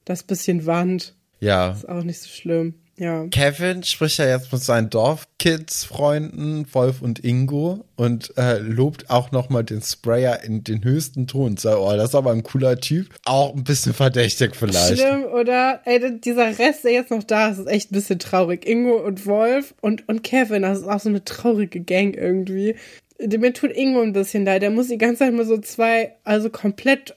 das 0.06 0.24
bisschen 0.24 0.66
Wand 0.66 1.16
Ja. 1.40 1.72
ist 1.72 1.88
auch 1.90 2.04
nicht 2.04 2.22
so 2.22 2.30
schlimm. 2.30 2.76
Ja. 3.00 3.28
Kevin 3.28 3.84
spricht 3.84 4.18
ja 4.18 4.28
jetzt 4.28 4.52
mit 4.52 4.62
seinen 4.62 4.90
Dorfkids-Freunden, 4.90 6.66
Wolf 6.74 7.02
und 7.04 7.24
Ingo, 7.24 7.86
und 7.96 8.36
äh, 8.38 8.58
lobt 8.58 9.12
auch 9.12 9.32
nochmal 9.32 9.64
den 9.64 9.84
Sprayer 9.84 10.44
in 10.44 10.64
den 10.64 10.84
höchsten 10.84 11.28
Ton. 11.28 11.58
Sagt, 11.58 11.78
oh, 11.78 11.96
das 11.96 12.10
ist 12.10 12.16
aber 12.16 12.32
ein 12.32 12.42
cooler 12.42 12.80
Typ. 12.80 13.10
Auch 13.26 13.54
ein 13.54 13.64
bisschen 13.64 13.94
verdächtig 13.94 14.56
vielleicht. 14.56 15.00
Schlimm, 15.00 15.26
oder? 15.26 15.82
Ey, 15.86 16.20
dieser 16.20 16.58
Rest, 16.58 16.86
der 16.86 16.94
jetzt 16.94 17.12
noch 17.12 17.24
da 17.24 17.50
ist, 17.50 17.60
ist 17.60 17.68
echt 17.68 17.92
ein 17.92 17.96
bisschen 17.96 18.18
traurig. 18.18 18.68
Ingo 18.68 18.98
und 18.98 19.28
Wolf 19.28 19.76
und, 19.82 20.08
und 20.10 20.24
Kevin, 20.24 20.64
das 20.64 20.80
ist 20.80 20.88
auch 20.88 21.00
so 21.00 21.10
eine 21.10 21.24
traurige 21.24 21.82
Gang 21.82 22.16
irgendwie. 22.16 22.76
Mir 23.20 23.54
tut 23.54 23.72
Ingo 23.72 24.02
ein 24.02 24.14
bisschen 24.14 24.44
leid. 24.44 24.64
Der 24.64 24.72
muss 24.72 24.88
die 24.88 24.98
ganze 24.98 25.20
Zeit 25.20 25.34
mal 25.34 25.46
so 25.46 25.58
zwei, 25.60 26.16
also 26.24 26.50
komplett 26.50 27.16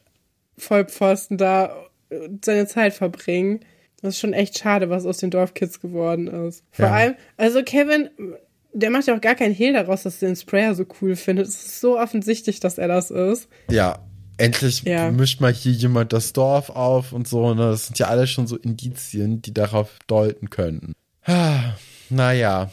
Vollpfosten 0.58 1.38
da 1.38 1.74
äh, 2.10 2.28
seine 2.44 2.66
Zeit 2.66 2.92
verbringen. 2.92 3.60
Das 4.02 4.14
ist 4.14 4.20
schon 4.20 4.32
echt 4.32 4.58
schade, 4.58 4.88
was 4.90 5.04
aus 5.06 5.18
den 5.18 5.30
Dorfkids 5.30 5.80
geworden 5.80 6.26
ist. 6.26 6.64
Vor 6.72 6.86
Ja. 6.86 6.92
allem, 6.92 7.14
also 7.36 7.62
Kevin, 7.62 8.08
der 8.72 8.90
macht 8.90 9.06
ja 9.06 9.16
auch 9.16 9.20
gar 9.20 9.34
keinen 9.34 9.54
Hehl 9.54 9.72
daraus, 9.72 10.04
dass 10.04 10.22
er 10.22 10.28
den 10.30 10.36
Sprayer 10.36 10.74
so 10.74 10.86
cool 11.00 11.16
findet. 11.16 11.48
Es 11.48 11.54
ist 11.66 11.80
so 11.80 11.98
offensichtlich, 11.98 12.60
dass 12.60 12.78
er 12.78 12.88
das 12.88 13.10
ist. 13.10 13.48
Ja. 13.70 13.98
Endlich 14.38 14.84
Ja. 14.84 15.10
mischt 15.10 15.42
mal 15.42 15.52
hier 15.52 15.72
jemand 15.72 16.14
das 16.14 16.32
Dorf 16.32 16.70
auf 16.70 17.12
und 17.12 17.28
so. 17.28 17.52
Ne? 17.52 17.62
Das 17.72 17.88
sind 17.88 17.98
ja 17.98 18.06
alle 18.06 18.26
schon 18.26 18.46
so 18.46 18.56
Indizien, 18.56 19.42
die 19.42 19.52
darauf 19.52 19.90
deuten 20.06 20.48
könnten. 20.48 20.94
Ah, 21.26 21.74
naja. 22.08 22.70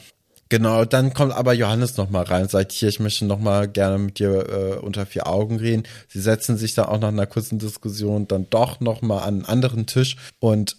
Genau, 0.50 0.86
dann 0.86 1.12
kommt 1.12 1.34
aber 1.34 1.52
Johannes 1.52 1.98
noch 1.98 2.08
mal 2.08 2.22
rein 2.22 2.42
und 2.44 2.50
sagt, 2.50 2.72
hier, 2.72 2.88
ich 2.88 3.00
möchte 3.00 3.26
noch 3.26 3.38
mal 3.38 3.68
gerne 3.68 3.98
mit 3.98 4.18
dir 4.18 4.48
äh, 4.48 4.78
unter 4.78 5.04
vier 5.04 5.26
Augen 5.26 5.56
reden. 5.56 5.82
Sie 6.08 6.20
setzen 6.22 6.56
sich 6.56 6.74
dann 6.74 6.86
auch 6.86 6.98
nach 6.98 7.08
einer 7.08 7.26
kurzen 7.26 7.58
Diskussion 7.58 8.26
dann 8.26 8.46
doch 8.48 8.80
noch 8.80 9.02
mal 9.02 9.18
an 9.18 9.34
einen 9.34 9.44
anderen 9.44 9.84
Tisch 9.84 10.16
und 10.40 10.76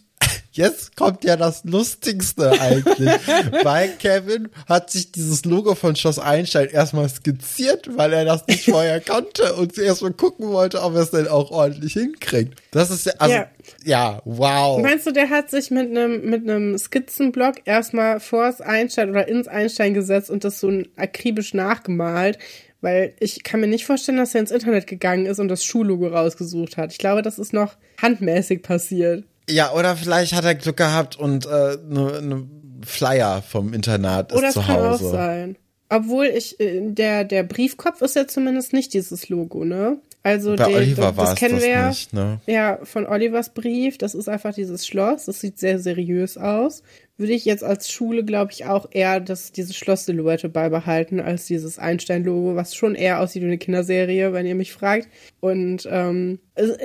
jetzt 0.51 0.95
kommt 0.95 1.23
ja 1.23 1.35
das 1.37 1.63
Lustigste 1.63 2.51
eigentlich, 2.59 3.09
weil 3.63 3.89
Kevin 3.97 4.49
hat 4.67 4.89
sich 4.89 5.11
dieses 5.11 5.45
Logo 5.45 5.75
von 5.75 5.95
Schloss 5.95 6.19
Einstein 6.19 6.67
erstmal 6.67 7.07
skizziert, 7.09 7.97
weil 7.97 8.13
er 8.13 8.25
das 8.25 8.45
nicht 8.47 8.65
vorher 8.65 8.99
kannte 8.99 9.53
und 9.55 9.77
erstmal 9.77 10.13
gucken 10.13 10.49
wollte, 10.49 10.81
ob 10.81 10.95
er 10.95 11.01
es 11.01 11.11
denn 11.11 11.27
auch 11.27 11.51
ordentlich 11.51 11.93
hinkriegt. 11.93 12.61
Das 12.71 12.91
ist 12.91 13.05
ja, 13.05 13.13
also, 13.19 13.35
ja, 13.35 13.47
ja 13.85 14.21
wow. 14.25 14.81
Meinst 14.81 15.07
du, 15.07 15.11
der 15.11 15.29
hat 15.29 15.49
sich 15.49 15.71
mit 15.71 15.89
einem 15.89 16.29
mit 16.29 16.43
einem 16.43 16.77
Skizzenblock 16.77 17.61
erstmal 17.65 18.19
vors 18.19 18.61
Einstein 18.61 19.11
oder 19.11 19.27
ins 19.27 19.47
Einstein 19.47 19.93
gesetzt 19.93 20.29
und 20.29 20.43
das 20.43 20.59
so 20.59 20.71
akribisch 20.97 21.53
nachgemalt? 21.53 22.37
Weil 22.81 23.13
ich 23.19 23.43
kann 23.43 23.59
mir 23.59 23.67
nicht 23.67 23.85
vorstellen, 23.85 24.17
dass 24.17 24.33
er 24.33 24.41
ins 24.41 24.51
Internet 24.51 24.87
gegangen 24.87 25.25
ist 25.25 25.39
und 25.39 25.49
das 25.49 25.65
Schullogo 25.65 26.07
rausgesucht 26.07 26.77
hat. 26.77 26.93
Ich 26.93 26.97
glaube, 26.97 27.21
das 27.21 27.37
ist 27.37 27.51
noch 27.51 27.75
handmäßig 28.01 28.61
passiert. 28.61 29.25
Ja, 29.49 29.73
oder 29.73 29.95
vielleicht 29.95 30.33
hat 30.33 30.45
er 30.45 30.55
Glück 30.55 30.77
gehabt 30.77 31.17
und 31.17 31.45
äh, 31.45 31.77
ne, 31.87 32.21
ne 32.21 32.47
Flyer 32.85 33.41
vom 33.41 33.73
Internat 33.73 34.31
ist 34.31 34.37
oder 34.37 34.51
zu 34.51 34.67
Hause. 34.67 34.79
Oder 34.79 34.81
kann 34.81 34.93
auch 34.93 35.11
sein. 35.11 35.57
Obwohl 35.89 36.25
ich, 36.25 36.59
äh, 36.59 36.81
der, 36.81 37.23
der 37.23 37.43
Briefkopf 37.43 38.01
ist 38.01 38.15
ja 38.15 38.27
zumindest 38.27 38.73
nicht 38.73 38.93
dieses 38.93 39.29
Logo, 39.29 39.65
ne? 39.65 39.97
Also 40.21 40.55
Bei 40.55 40.65
den, 40.65 40.75
Oliver 40.75 41.13
das, 41.15 41.29
das 41.29 41.35
kennen 41.35 41.55
das 41.55 41.63
wir 41.63 41.87
nicht, 41.87 42.13
ne? 42.13 42.41
ja 42.45 42.79
von 42.83 43.07
Olivers 43.07 43.53
Brief. 43.53 43.97
Das 43.97 44.13
ist 44.13 44.27
einfach 44.27 44.53
dieses 44.53 44.85
Schloss. 44.85 45.25
Das 45.25 45.39
sieht 45.39 45.57
sehr 45.57 45.79
seriös 45.79 46.37
aus 46.37 46.83
würde 47.19 47.33
ich 47.33 47.45
jetzt 47.45 47.63
als 47.63 47.91
Schule, 47.91 48.23
glaube 48.23 48.51
ich, 48.53 48.65
auch 48.65 48.87
eher 48.91 49.19
das, 49.19 49.51
diese 49.51 49.73
Schloss-Silhouette 49.73 50.47
beibehalten, 50.47 51.19
als 51.19 51.45
dieses 51.45 51.77
Einstein-Logo, 51.77 52.55
was 52.55 52.75
schon 52.75 52.95
eher 52.95 53.19
aussieht 53.19 53.41
wie 53.41 53.47
eine 53.47 53.57
Kinderserie, 53.57 54.31
wenn 54.31 54.45
ihr 54.45 54.55
mich 54.55 54.71
fragt. 54.71 55.09
Und 55.41 55.87
ähm, 55.91 56.39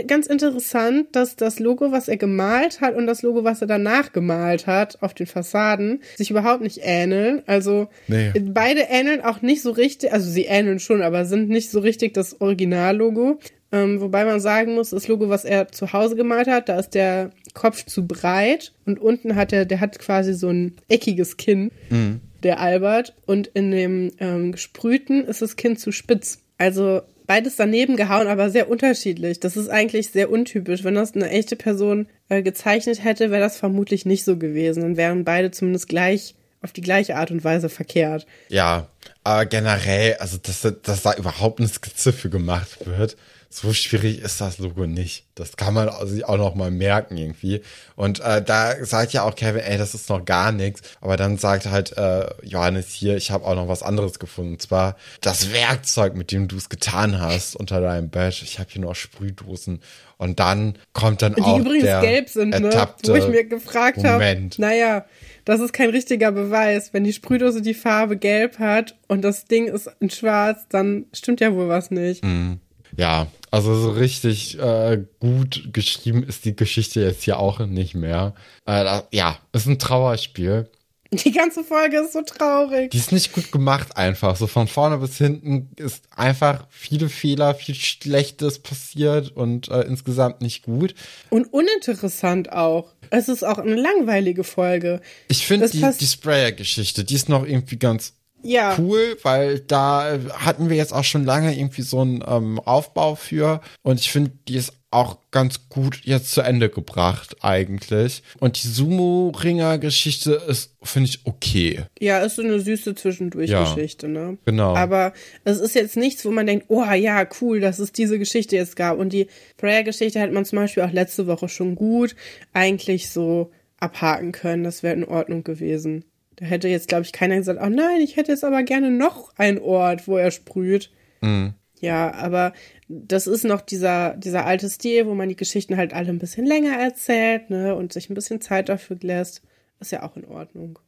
ganz 0.07 0.27
interessant, 0.27 1.07
dass 1.13 1.37
das 1.37 1.61
Logo, 1.61 1.93
was 1.93 2.09
er 2.09 2.17
gemalt 2.17 2.81
hat 2.81 2.97
und 2.97 3.07
das 3.07 3.23
Logo, 3.23 3.45
was 3.45 3.61
er 3.61 3.69
danach 3.69 4.13
gemalt 4.13 4.67
hat 4.67 5.03
auf 5.03 5.15
den 5.15 5.27
Fassaden, 5.27 6.03
sich 6.17 6.31
überhaupt 6.31 6.63
nicht 6.63 6.81
ähneln. 6.83 7.43
Also 7.47 7.89
nee. 8.09 8.33
beide 8.41 8.83
ähneln 8.91 9.21
auch 9.21 9.41
nicht 9.41 9.63
so 9.63 9.71
richtig, 9.71 10.13
also 10.13 10.29
sie 10.29 10.45
ähneln 10.45 10.81
schon, 10.81 11.03
aber 11.03 11.25
sind 11.25 11.49
nicht 11.49 11.71
so 11.71 11.81
richtig 11.81 12.15
das 12.15 12.41
Originallogo. 12.41 13.39
Ähm, 13.73 14.01
wobei 14.01 14.25
man 14.25 14.39
sagen 14.39 14.75
muss, 14.75 14.91
das 14.91 15.09
Logo, 15.09 15.29
was 15.29 15.45
er 15.45 15.69
zu 15.69 15.93
Hause 15.93 16.15
gemalt 16.15 16.47
hat, 16.47 16.69
da 16.69 16.79
ist 16.79 16.91
der 16.91 17.31
Kopf 17.55 17.87
zu 17.87 18.07
breit 18.07 18.73
und 18.85 19.01
unten 19.01 19.37
hat 19.37 19.53
er, 19.53 19.65
der 19.65 19.81
hat 19.81 19.99
quasi 19.99 20.35
so 20.35 20.51
ein 20.51 20.77
eckiges 20.89 21.37
Kinn, 21.37 21.71
mhm. 21.89 22.21
der 22.43 22.61
Albert. 22.61 23.15
Und 23.27 23.47
in 23.49 23.71
dem 23.71 24.13
ähm, 24.19 24.53
gesprühten 24.53 25.25
ist 25.25 25.41
das 25.41 25.57
Kinn 25.57 25.77
zu 25.77 25.93
spitz. 25.93 26.41
Also 26.59 27.03
beides 27.27 27.57
daneben 27.57 27.97
gehauen, 27.97 28.27
aber 28.27 28.51
sehr 28.51 28.69
unterschiedlich. 28.69 29.41
Das 29.41 29.57
ist 29.57 29.69
eigentlich 29.69 30.11
sehr 30.11 30.31
untypisch. 30.31 30.85
Wenn 30.85 30.97
das 30.97 31.15
eine 31.15 31.31
echte 31.31 31.57
Person 31.57 32.09
äh, 32.29 32.43
gezeichnet 32.43 33.03
hätte, 33.03 33.31
wäre 33.31 33.43
das 33.43 33.57
vermutlich 33.57 34.05
nicht 34.05 34.25
so 34.25 34.37
gewesen. 34.37 34.83
Dann 34.83 34.97
wären 34.97 35.25
beide 35.25 35.51
zumindest 35.51 35.89
gleich 35.89 36.35
auf 36.61 36.73
die 36.73 36.81
gleiche 36.81 37.17
Art 37.17 37.31
und 37.31 37.45
Weise 37.45 37.69
verkehrt. 37.69 38.27
Ja, 38.49 38.89
aber 39.23 39.47
generell, 39.47 40.15
also 40.15 40.39
dass, 40.39 40.67
dass 40.83 41.03
da 41.03 41.15
überhaupt 41.15 41.61
eine 41.61 41.69
Skizze 41.69 42.13
für 42.13 42.31
gemacht 42.31 42.87
wird, 42.87 43.17
so 43.55 43.73
schwierig 43.73 44.21
ist 44.21 44.41
das 44.41 44.59
Logo 44.59 44.85
nicht. 44.87 45.27
Das 45.37 45.57
kann 45.57 45.75
man 45.75 45.89
sich 46.09 46.25
auch 46.25 46.37
noch 46.37 46.57
mal 46.57 46.73
merken 46.73 47.17
irgendwie. 47.17 47.63
Und 47.95 48.19
äh, 48.19 48.43
da 48.43 48.85
sagt 48.85 49.13
ja 49.13 49.23
auch 49.23 49.37
Kevin, 49.37 49.63
ey, 49.63 49.79
das 49.79 49.95
ist 49.95 50.09
noch 50.09 50.25
gar 50.25 50.51
nichts. 50.51 50.83
Aber 51.01 51.17
dann 51.17 51.39
sagt 51.39 51.67
halt 51.67 51.97
äh, 51.97 52.27
Johannes 52.43 52.89
hier, 52.91 53.17
ich 53.17 53.31
habe 53.31 53.45
auch 53.45 53.55
noch 53.55 53.69
was 53.69 53.85
anderes 53.85 54.19
gefunden. 54.19 54.55
Und 54.55 54.63
zwar 54.63 54.97
das 55.21 55.53
Werkzeug, 55.53 56.17
mit 56.17 56.33
dem 56.33 56.49
du 56.49 56.57
es 56.57 56.69
getan 56.69 57.21
hast 57.21 57.55
unter 57.55 57.81
deinem 57.81 58.11
Bett. 58.11 58.43
Ich 58.43 58.59
habe 58.59 58.71
hier 58.73 58.83
noch 58.83 58.97
Sprühdosen. 58.97 59.81
Und 60.17 60.41
dann 60.41 60.77
kommt 60.93 61.23
dann 61.23 61.35
Die 61.35 61.43
auch 61.43 61.59
übrigens 61.59 61.85
der 61.85 62.01
gelb 62.01 62.29
sind, 62.29 62.59
ne? 62.59 62.89
Wo 63.05 63.15
ich 63.15 63.29
mir 63.29 63.45
gefragt 63.45 64.03
habe, 64.05 64.51
naja, 64.59 65.05
das 65.45 65.61
ist 65.61 65.73
kein 65.73 65.91
richtiger 65.91 66.33
Beweis. 66.33 66.93
Wenn 66.93 67.05
die 67.05 67.13
Sprühdose 67.13 67.63
die 67.63 67.75
Farbe 67.75 68.17
gelb 68.17 68.59
hat 68.59 68.97
und 69.07 69.23
das 69.23 69.45
Ding 69.45 69.69
ist 69.69 69.89
in 70.01 70.11
schwarz, 70.11 70.67
dann 70.71 71.07
stimmt 71.13 71.41
ja 71.41 71.53
wohl 71.55 71.69
was 71.69 71.93
nicht. 71.93 72.25
Mhm. 72.25 72.59
Ja, 72.97 73.27
also 73.55 73.77
so 73.77 73.91
richtig 73.93 74.59
äh, 74.59 75.05
gut 75.21 75.69
geschrieben 75.73 76.25
ist 76.25 76.45
die 76.45 76.57
Geschichte 76.57 77.01
jetzt 77.01 77.23
hier 77.23 77.39
auch 77.39 77.61
nicht 77.61 77.95
mehr. 77.95 78.35
Äh, 78.67 79.03
ja, 79.13 79.39
ist 79.53 79.67
ein 79.67 79.79
Trauerspiel. 79.79 80.69
Die 81.13 81.31
ganze 81.31 81.63
Folge 81.63 81.99
ist 82.01 82.15
so 82.15 82.23
traurig. 82.23 82.91
Die 82.91 82.97
ist 82.97 83.13
nicht 83.13 83.33
gut 83.33 83.53
gemacht 83.53 83.97
einfach. 83.97 84.35
So 84.35 84.49
von 84.49 84.67
vorne 84.67 84.99
bis 84.99 85.19
hinten 85.19 85.71
ist 85.77 86.03
einfach 86.17 86.67
viele 86.69 87.09
Fehler, 87.09 87.55
viel 87.55 87.77
Schlechtes 87.77 88.59
passiert 88.59 89.31
und 89.37 89.69
äh, 89.69 89.83
insgesamt 89.83 90.41
nicht 90.41 90.65
gut. 90.65 90.97
Und 91.31 91.53
uninteressant 91.53 92.51
auch. 92.51 92.93
Es 93.11 93.29
ist 93.29 93.45
auch 93.45 93.59
eine 93.59 93.77
langweilige 93.77 94.43
Folge. 94.43 95.01
Ich 95.29 95.47
finde 95.47 95.71
die, 95.71 95.87
die 96.01 96.07
Sprayer-Geschichte, 96.07 97.05
die 97.05 97.15
ist 97.15 97.29
noch 97.29 97.47
irgendwie 97.47 97.79
ganz 97.79 98.15
ja. 98.45 98.77
cool, 98.79 99.17
weil 99.23 99.61
da 99.61 100.19
hatten 100.35 100.71
wir 100.71 100.77
jetzt 100.77 100.93
auch 100.93 101.05
schon 101.05 101.25
lange 101.25 101.57
irgendwie 101.57 101.83
so 101.83 102.01
einen 102.01 102.25
ähm, 102.27 102.61
Aufbau 102.61 103.15
für 103.15 103.61
und 103.83 104.01
ich 104.01 104.11
finde, 104.11 104.33
die 104.49 104.57
ist 104.57 104.73
auch 104.95 105.19
ganz 105.33 105.69
gut 105.69 106.03
jetzt 106.05 106.31
zu 106.31 106.41
Ende 106.41 106.71
gebracht 106.71 107.37
eigentlich. 107.41 108.23
Und 108.39 108.63
die 108.63 108.69
Sumo-Ringer-Geschichte 108.69 110.41
ist, 110.49 110.77
finde 110.83 111.11
ich, 111.11 111.21
okay. 111.25 111.83
Ja, 111.99 112.21
ist 112.21 112.37
so 112.37 112.43
eine 112.43 112.61
süße 112.61 112.95
Zwischendurch-Geschichte, 112.95 114.07
ja, 114.07 114.13
ne? 114.13 114.39
Genau. 114.45 114.77
Aber 114.77 115.13
es 115.43 115.59
ist 115.59 115.75
jetzt 115.75 115.97
nichts, 115.97 116.25
wo 116.25 116.31
man 116.31 116.47
denkt, 116.47 116.67
oh 116.69 116.85
ja, 116.85 117.27
cool, 117.41 117.59
dass 117.59 117.81
es 117.81 117.91
diese 117.91 118.21
Geschichte 118.21 118.55
jetzt 118.55 118.77
gab. 118.77 118.99
Und 118.99 119.13
die 119.13 119.27
Prayer-Geschichte 119.57 120.21
hat 120.21 120.31
man 120.31 120.45
zum 120.45 120.61
Beispiel 120.61 120.85
auch 120.85 120.93
letzte 120.93 121.27
Woche 121.27 121.49
schon 121.49 121.75
gut 121.75 122.15
eigentlich 122.53 123.11
so 123.11 123.51
abhaken 123.81 124.31
können. 124.31 124.63
Das 124.63 124.85
wäre 124.85 124.95
in 124.95 125.05
Ordnung 125.05 125.43
gewesen. 125.43 126.05
Da 126.37 126.47
hätte 126.47 126.69
jetzt, 126.69 126.89
glaube 126.89 127.05
ich, 127.05 127.13
keiner 127.13 127.37
gesagt, 127.37 127.61
oh 127.63 127.69
nein, 127.69 128.01
ich 128.01 128.17
hätte 128.17 128.33
jetzt 128.33 128.45
aber 128.45 128.63
gerne 128.63 128.91
noch 128.91 129.33
einen 129.37 129.59
Ort, 129.59 130.09
wo 130.09 130.17
er 130.17 130.31
sprüht. 130.31 130.91
Mhm. 131.21 131.55
Ja, 131.81 132.15
aber 132.15 132.53
das 132.89 133.27
ist 133.27 133.45
noch 133.45 133.61
dieser, 133.61 134.17
dieser 134.17 134.47
alte 134.47 134.69
Stil, 134.71 135.07
wo 135.07 135.15
man 135.15 135.29
die 135.29 135.37
Geschichten 135.37 135.77
halt 135.77 135.93
alle 135.93 136.09
ein 136.09 136.19
bisschen 136.19 136.47
länger 136.47 136.79
erzählt, 136.79 137.51
ne, 137.51 137.75
und 137.75 137.93
sich 137.93 138.09
ein 138.09 138.15
bisschen 138.15 138.41
Zeit 138.41 138.69
dafür 138.69 138.97
lässt. 139.01 139.43
Ist 139.81 139.93
ja 139.93 140.03
auch 140.03 140.17
in 140.17 140.25
Ordnung. 140.25 140.79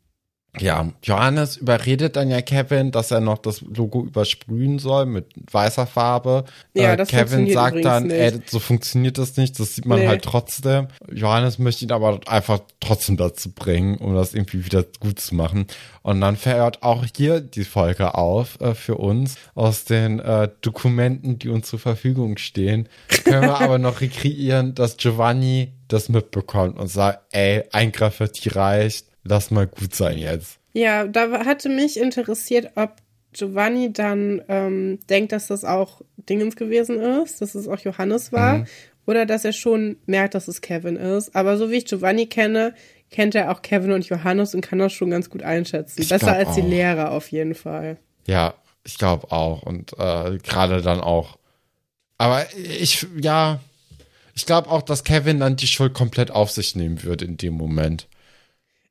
Ja, 0.59 0.93
Johannes 1.03 1.57
überredet 1.57 2.17
dann 2.17 2.31
ja 2.31 2.41
Kevin, 2.41 2.91
dass 2.91 3.11
er 3.11 3.21
noch 3.21 3.39
das 3.39 3.61
Logo 3.61 4.03
übersprühen 4.03 4.79
soll 4.79 5.07
mit 5.07 5.27
weißer 5.51 5.87
Farbe. 5.87 6.45
Ja, 6.75 6.95
äh, 6.95 7.05
Kevin 7.05 7.51
sagt 7.53 7.85
dann, 7.85 8.11
ey, 8.11 8.41
so 8.47 8.59
funktioniert 8.59 9.19
das 9.19 9.37
nicht, 9.37 9.59
das 9.59 9.75
sieht 9.75 9.87
man 9.87 10.01
nee. 10.01 10.09
halt 10.09 10.23
trotzdem. 10.23 10.89
Johannes 11.13 11.59
möchte 11.59 11.85
ihn 11.85 11.93
aber 11.93 12.21
einfach 12.27 12.61
trotzdem 12.81 13.17
dazu 13.17 13.53
bringen, 13.53 13.99
um 13.99 14.15
das 14.15 14.35
irgendwie 14.35 14.65
wieder 14.65 14.85
gut 15.01 15.21
zu 15.21 15.35
machen. 15.35 15.67
Und 16.03 16.21
dann 16.21 16.37
verhört 16.37 16.83
auch 16.83 17.05
hier 17.17 17.41
die 17.41 17.65
Folge 17.65 18.15
auf 18.15 18.61
äh, 18.61 18.75
für 18.75 18.97
uns 18.97 19.37
aus 19.55 19.85
den 19.85 20.21
äh, 20.21 20.49
Dokumenten, 20.61 21.39
die 21.39 21.49
uns 21.49 21.69
zur 21.69 21.79
Verfügung 21.79 22.39
stehen. 22.39 22.89
Können 23.25 23.43
wir 23.43 23.61
aber 23.61 23.79
noch 23.79 24.01
rekreieren, 24.01 24.75
dass 24.75 24.97
Giovanni 24.97 25.73
das 25.89 26.09
mitbekommt 26.09 26.79
und 26.79 26.89
sagt, 26.89 27.21
ey, 27.33 27.65
ein 27.73 27.93
Graffiti 27.93 28.49
reicht 28.49 29.06
lass 29.29 29.51
mal 29.51 29.67
gut 29.67 29.95
sein 29.95 30.19
jetzt. 30.19 30.59
Ja, 30.73 31.07
da 31.07 31.45
hatte 31.45 31.69
mich 31.69 31.99
interessiert, 31.99 32.73
ob 32.75 32.97
Giovanni 33.33 33.93
dann 33.93 34.43
ähm, 34.49 34.99
denkt, 35.09 35.33
dass 35.33 35.47
das 35.49 35.65
auch 35.65 36.01
Dingens 36.17 36.57
gewesen 36.57 37.01
ist, 37.01 37.41
dass 37.41 37.55
es 37.55 37.69
auch 37.69 37.81
Johannes 37.81 38.33
war, 38.33 38.59
mhm. 38.59 38.67
oder 39.07 39.27
dass 39.27 39.45
er 39.45 39.53
schon 39.53 39.97
merkt, 40.07 40.35
dass 40.35 40.49
es 40.49 40.61
Kevin 40.61 40.97
ist. 40.97 41.35
Aber 41.35 41.57
so 41.57 41.71
wie 41.71 41.77
ich 41.77 41.87
Giovanni 41.87 42.27
kenne, 42.27 42.75
kennt 43.11 43.35
er 43.35 43.51
auch 43.51 43.63
Kevin 43.63 43.93
und 43.93 44.07
Johannes 44.09 44.55
und 44.55 44.63
kann 44.63 44.79
das 44.79 44.93
schon 44.93 45.11
ganz 45.11 45.31
gut 45.31 45.43
einschätzen. 45.43 46.01
Ich 46.01 46.09
Besser 46.09 46.33
als 46.33 46.51
auch. 46.51 46.55
die 46.55 46.63
Lehrer 46.63 47.13
auf 47.13 47.31
jeden 47.31 47.55
Fall. 47.55 47.99
Ja, 48.27 48.55
ich 48.85 48.99
glaube 48.99 49.31
auch. 49.31 49.63
Und 49.63 49.93
äh, 49.99 50.39
gerade 50.39 50.83
dann 50.83 51.01
auch. 51.01 51.39
Aber 52.19 52.47
ich, 52.57 53.07
ja, 53.21 53.61
ich 54.35 54.47
glaube 54.47 54.71
auch, 54.71 54.83
dass 54.83 55.05
Kevin 55.05 55.41
dann 55.41 55.57
die 55.57 55.67
Schuld 55.67 55.95
komplett 55.95 56.31
auf 56.31 56.51
sich 56.51 56.75
nehmen 56.75 57.03
wird 57.03 57.23
in 57.23 57.37
dem 57.37 57.55
Moment. 57.55 58.09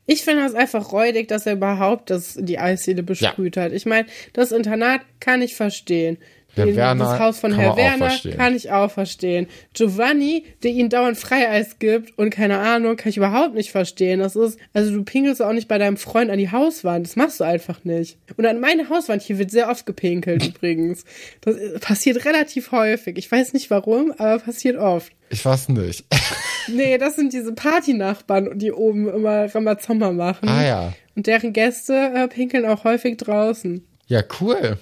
Ich 0.05 0.23
finde 0.23 0.43
das 0.43 0.53
einfach 0.53 0.91
räudig, 0.91 1.27
dass 1.27 1.45
er 1.45 1.53
überhaupt 1.53 2.09
das, 2.09 2.37
die 2.39 2.59
Eisdiele 2.59 3.03
besprüht 3.03 3.55
ja. 3.55 3.63
hat. 3.63 3.71
Ich 3.71 3.85
meine, 3.85 4.07
das 4.33 4.51
Internat 4.51 5.01
kann 5.19 5.41
ich 5.41 5.55
verstehen. 5.55 6.17
Der 6.57 6.65
Den, 6.65 6.75
Werner 6.75 7.05
das 7.05 7.19
Haus 7.19 7.39
von 7.39 7.53
Herr 7.53 7.75
Werner 7.75 8.11
kann 8.35 8.55
ich 8.55 8.71
auch 8.71 8.89
verstehen. 8.89 9.47
Giovanni, 9.73 10.45
der 10.63 10.71
ihnen 10.71 10.89
dauernd 10.89 11.17
Freieis 11.17 11.79
gibt 11.79 12.17
und 12.17 12.29
keine 12.29 12.59
Ahnung, 12.59 12.95
kann 12.95 13.09
ich 13.09 13.17
überhaupt 13.17 13.55
nicht 13.55 13.71
verstehen. 13.71 14.19
Das 14.19 14.35
ist, 14.35 14.57
also 14.73 14.91
du 14.91 15.03
pinkelst 15.03 15.41
auch 15.41 15.53
nicht 15.53 15.67
bei 15.67 15.77
deinem 15.77 15.97
Freund 15.97 16.31
an 16.31 16.37
die 16.37 16.51
Hauswand. 16.51 17.05
Das 17.05 17.15
machst 17.15 17.39
du 17.39 17.43
einfach 17.43 17.83
nicht. 17.83 18.17
Und 18.37 18.45
an 18.45 18.59
meine 18.59 18.89
Hauswand 18.89 19.21
hier 19.21 19.37
wird 19.37 19.51
sehr 19.51 19.69
oft 19.69 19.85
gepinkelt 19.85 20.47
übrigens. 20.47 21.03
Das 21.41 21.55
passiert 21.81 22.25
relativ 22.25 22.71
häufig. 22.71 23.17
Ich 23.17 23.31
weiß 23.31 23.53
nicht 23.53 23.69
warum, 23.69 24.13
aber 24.17 24.39
passiert 24.39 24.77
oft. 24.77 25.11
Ich 25.29 25.43
weiß 25.43 25.69
nicht. 25.69 26.05
nee, 26.67 26.97
das 26.97 27.15
sind 27.15 27.33
diese 27.33 27.53
Partynachbarn, 27.53 28.57
die 28.57 28.71
oben 28.71 29.09
immer 29.09 29.53
Ramazamba 29.53 30.11
machen. 30.11 30.47
Ah 30.47 30.63
ja. 30.63 30.93
Und 31.15 31.27
deren 31.27 31.53
Gäste 31.53 31.93
äh, 32.13 32.27
pinkeln 32.27 32.65
auch 32.65 32.83
häufig 32.83 33.17
draußen. 33.17 33.85
Ja, 34.07 34.21
cool. 34.39 34.77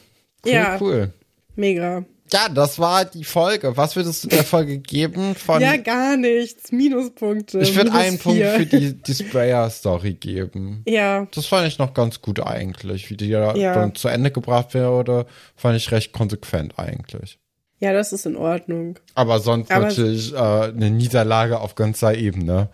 Cool, 0.45 0.51
ja. 0.51 0.77
cool. 0.81 1.13
Mega. 1.55 2.05
Ja, 2.31 2.49
das 2.49 2.79
war 2.79 3.05
die 3.05 3.25
Folge. 3.25 3.77
Was 3.77 3.95
würdest 3.95 4.23
du 4.23 4.27
der 4.29 4.43
Folge 4.43 4.79
geben? 4.79 5.35
Von 5.35 5.61
ja, 5.61 5.77
gar 5.77 6.17
nichts. 6.17 6.71
Minuspunkte. 6.71 7.59
ich 7.59 7.75
würde 7.75 7.91
Minus 7.91 8.03
einen 8.05 8.17
Punkt 8.17 8.37
vier. 8.39 8.49
für 8.53 8.65
die, 8.65 8.93
die 8.93 9.13
Sprayer-Story 9.23 10.13
geben. 10.13 10.81
Ja, 10.87 11.27
Das 11.35 11.45
fand 11.45 11.67
ich 11.67 11.77
noch 11.77 11.93
ganz 11.93 12.21
gut 12.21 12.39
eigentlich. 12.39 13.09
Wie 13.11 13.17
die 13.17 13.27
Ja. 13.27 13.53
dann 13.53 13.93
zu 13.93 14.07
Ende 14.07 14.31
gebracht 14.31 14.73
wurde, 14.73 15.27
fand 15.55 15.77
ich 15.77 15.91
recht 15.91 16.11
konsequent 16.13 16.79
eigentlich. 16.79 17.37
ja, 17.79 17.93
das 17.93 18.13
ist 18.13 18.25
in 18.25 18.35
Ordnung. 18.37 18.97
Aber 19.13 19.39
sonst 19.39 19.69
Aber- 19.69 19.85
natürlich 19.87 20.33
äh, 20.33 20.37
eine 20.37 20.89
Niederlage 20.89 21.59
auf 21.59 21.75
ganzer 21.75 22.15
Ebene. 22.15 22.69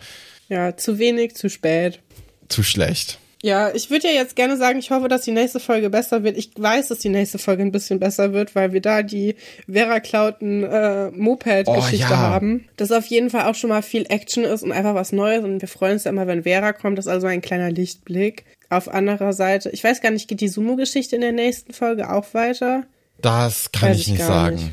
Ja, 0.47 0.77
zu 0.77 0.99
wenig, 0.99 1.36
zu 1.36 1.49
spät. 1.49 1.99
Zu 2.47 2.63
schlecht. 2.63 3.19
Ja, 3.41 3.73
ich 3.73 3.89
würde 3.89 4.07
ja 4.09 4.13
jetzt 4.13 4.35
gerne 4.35 4.57
sagen, 4.57 4.79
ich 4.79 4.91
hoffe, 4.91 5.07
dass 5.07 5.21
die 5.21 5.31
nächste 5.31 5.61
Folge 5.61 5.89
besser 5.89 6.23
wird. 6.23 6.37
Ich 6.37 6.51
weiß, 6.57 6.89
dass 6.89 6.99
die 6.99 7.07
nächste 7.07 7.37
Folge 7.37 7.63
ein 7.63 7.71
bisschen 7.71 7.97
besser 7.99 8.33
wird, 8.33 8.53
weil 8.53 8.73
wir 8.73 8.81
da 8.81 9.01
die 9.01 9.35
Vera 9.71 10.01
Klauten 10.01 10.63
äh, 10.63 11.09
Moped-Geschichte 11.11 12.07
Oh, 12.09 12.11
ja. 12.11 12.17
haben. 12.17 12.67
Dass 12.75 12.91
auf 12.91 13.05
jeden 13.05 13.29
Fall 13.29 13.45
auch 13.49 13.55
schon 13.55 13.69
mal 13.69 13.81
viel 13.81 14.05
Action 14.09 14.43
ist 14.43 14.63
und 14.63 14.73
einfach 14.73 14.93
was 14.93 15.13
Neues. 15.13 15.45
Und 15.45 15.61
wir 15.61 15.69
freuen 15.69 15.93
uns 15.93 16.03
ja 16.03 16.11
immer, 16.11 16.27
wenn 16.27 16.43
Vera 16.43 16.73
kommt. 16.73 16.97
Das 16.97 17.05
ist 17.05 17.11
also 17.11 17.27
ein 17.27 17.41
kleiner 17.41 17.71
Lichtblick. 17.71 18.43
Auf 18.69 18.89
anderer 18.89 19.31
Seite, 19.33 19.69
ich 19.69 19.83
weiß 19.83 20.01
gar 20.01 20.11
nicht, 20.11 20.27
geht 20.27 20.41
die 20.41 20.47
Sumo-Geschichte 20.49 21.15
in 21.15 21.21
der 21.21 21.31
nächsten 21.31 21.71
Folge 21.73 22.11
auch 22.11 22.33
weiter? 22.33 22.83
Das 23.21 23.71
kann 23.71 23.89
Weiß 23.91 23.99
ich 23.99 24.07
nicht 24.09 24.23
sagen. 24.23 24.55
nicht. 24.57 24.71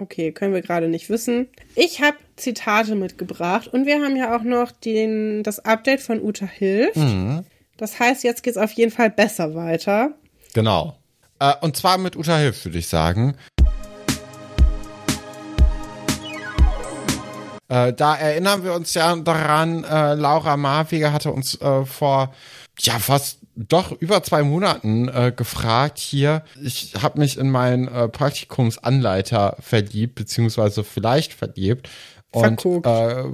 Okay, 0.00 0.32
können 0.32 0.54
wir 0.54 0.62
gerade 0.62 0.88
nicht 0.88 1.08
wissen. 1.08 1.46
Ich 1.74 2.00
habe 2.02 2.16
Zitate 2.36 2.94
mitgebracht 2.94 3.68
und 3.68 3.86
wir 3.86 4.00
haben 4.02 4.16
ja 4.16 4.36
auch 4.36 4.42
noch 4.42 4.70
den, 4.72 5.42
das 5.44 5.64
Update 5.64 6.00
von 6.00 6.20
Uta 6.22 6.46
Hilft. 6.46 6.96
Mhm. 6.96 7.44
Das 7.78 8.00
heißt, 8.00 8.24
jetzt 8.24 8.42
geht's 8.42 8.58
auf 8.58 8.72
jeden 8.72 8.90
Fall 8.90 9.08
besser 9.08 9.54
weiter. 9.54 10.10
Genau. 10.52 10.98
Äh, 11.38 11.54
und 11.60 11.76
zwar 11.76 11.96
mit 11.96 12.16
Uta 12.16 12.36
Hilf, 12.36 12.64
würde 12.64 12.78
ich 12.78 12.88
sagen. 12.88 13.36
Äh, 17.68 17.92
da 17.92 18.16
erinnern 18.16 18.64
wir 18.64 18.74
uns 18.74 18.94
ja 18.94 19.14
daran, 19.14 19.84
äh, 19.84 20.14
Laura 20.14 20.56
Marwege 20.56 21.12
hatte 21.12 21.30
uns 21.30 21.60
äh, 21.60 21.84
vor 21.84 22.34
ja 22.80 22.98
fast 22.98 23.38
doch 23.54 23.92
über 23.92 24.22
zwei 24.22 24.42
Monaten 24.42 25.08
äh, 25.08 25.32
gefragt 25.34 25.98
hier. 25.98 26.42
Ich 26.62 26.94
habe 27.00 27.20
mich 27.20 27.38
in 27.38 27.50
meinen 27.50 27.86
äh, 27.88 28.08
Praktikumsanleiter 28.08 29.56
verliebt, 29.60 30.16
beziehungsweise 30.16 30.82
vielleicht 30.82 31.32
verliebt. 31.32 31.88
Und 32.30 32.60
Verguckt. 32.60 32.86
äh, 32.86 33.24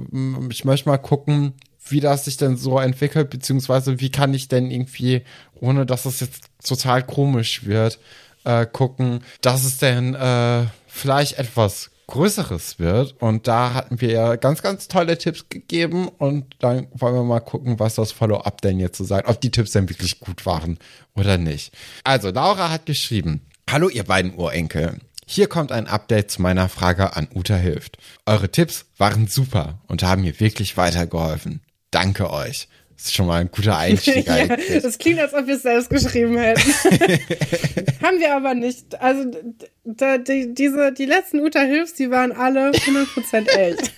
ich 0.49 0.65
möchte 0.65 0.89
mal 0.89 0.97
gucken, 0.97 1.53
wie 1.87 1.99
das 1.99 2.25
sich 2.25 2.37
denn 2.37 2.57
so 2.57 2.79
entwickelt, 2.79 3.29
beziehungsweise 3.29 3.99
wie 3.99 4.09
kann 4.09 4.33
ich 4.33 4.47
denn 4.47 4.71
irgendwie, 4.71 5.23
ohne 5.53 5.85
dass 5.85 6.05
es 6.05 6.19
jetzt 6.19 6.45
total 6.65 7.03
komisch 7.03 7.65
wird, 7.65 7.99
äh, 8.43 8.65
gucken, 8.65 9.21
dass 9.41 9.65
es 9.65 9.77
denn 9.77 10.15
äh, 10.15 10.65
vielleicht 10.87 11.37
etwas 11.37 11.91
Größeres 12.07 12.79
wird. 12.79 13.15
Und 13.19 13.47
da 13.47 13.73
hatten 13.73 13.99
wir 13.99 14.11
ja 14.11 14.35
ganz, 14.35 14.61
ganz 14.61 14.87
tolle 14.87 15.17
Tipps 15.17 15.45
gegeben. 15.49 16.07
Und 16.07 16.55
dann 16.59 16.87
wollen 16.93 17.15
wir 17.15 17.23
mal 17.23 17.39
gucken, 17.39 17.79
was 17.79 17.95
das 17.95 18.11
Follow-up 18.11 18.61
denn 18.61 18.79
jetzt 18.79 18.97
so 18.97 19.03
sagt, 19.03 19.27
ob 19.27 19.41
die 19.41 19.51
Tipps 19.51 19.71
denn 19.71 19.89
wirklich 19.89 20.19
gut 20.19 20.45
waren 20.45 20.77
oder 21.15 21.37
nicht. 21.37 21.73
Also, 22.03 22.29
Laura 22.29 22.69
hat 22.69 22.85
geschrieben, 22.85 23.41
Hallo 23.69 23.89
ihr 23.89 24.03
beiden 24.03 24.35
Urenkel. 24.35 24.99
Hier 25.25 25.47
kommt 25.47 25.71
ein 25.71 25.87
Update 25.87 26.29
zu 26.29 26.41
meiner 26.43 26.69
Frage 26.69 27.15
an 27.15 27.27
Uta 27.33 27.55
Hilft. 27.55 27.97
Eure 28.27 28.51
Tipps 28.51 28.85
waren 28.99 29.27
super 29.27 29.79
und 29.87 30.03
haben 30.03 30.21
mir 30.21 30.39
wirklich 30.39 30.77
weitergeholfen. 30.77 31.61
Danke 31.95 32.29
euch. 32.29 32.67
Das 32.97 33.05
ist 33.05 33.13
schon 33.15 33.27
mal 33.27 33.39
ein 33.41 33.49
guter 33.51 33.77
Einstieg 33.77 34.25
ja, 34.27 34.33
eigentlich. 34.33 34.81
das 34.81 34.97
klingt, 34.97 35.19
als 35.19 35.33
ob 35.33 35.47
wir 35.47 35.55
es 35.55 35.61
selbst 35.63 35.89
geschrieben 35.89 36.37
hätten. 36.37 36.61
Haben 38.03 38.19
wir 38.19 38.35
aber 38.35 38.53
nicht. 38.53 38.99
Also 39.01 39.23
d- 39.31 39.43
d- 39.85 40.23
die, 40.23 40.53
diese, 40.53 40.91
die 40.93 41.05
letzten 41.05 41.39
Uta 41.39 41.61
Hilfs, 41.61 41.93
die 41.93 42.11
waren 42.11 42.31
alle 42.33 42.71
100% 42.71 43.47
echt. 43.47 43.93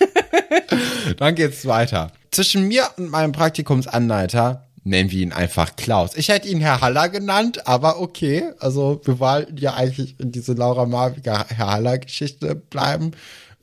Dann 1.18 1.36
geht's 1.36 1.66
weiter. 1.66 2.12
Zwischen 2.32 2.68
mir 2.68 2.88
und 2.98 3.10
meinem 3.10 3.32
Praktikumsanleiter 3.32 4.68
nennen 4.84 5.12
wir 5.12 5.22
ihn 5.22 5.34
einfach 5.34 5.76
Klaus. 5.76 6.12
Ich 6.16 6.30
hätte 6.30 6.48
ihn 6.48 6.62
Herr 6.62 6.82
Haller 6.82 7.10
genannt, 7.10 7.68
aber 7.68 8.00
okay. 8.00 8.44
Also 8.60 9.02
wir 9.06 9.20
wollten 9.20 9.58
ja 9.58 9.74
eigentlich 9.74 10.20
in 10.20 10.32
diese 10.32 10.54
Laura 10.54 10.86
Marwiger 10.86 11.46
Herr 11.50 11.72
Haller 11.72 11.98
Geschichte 11.98 12.56
bleiben 12.56 13.12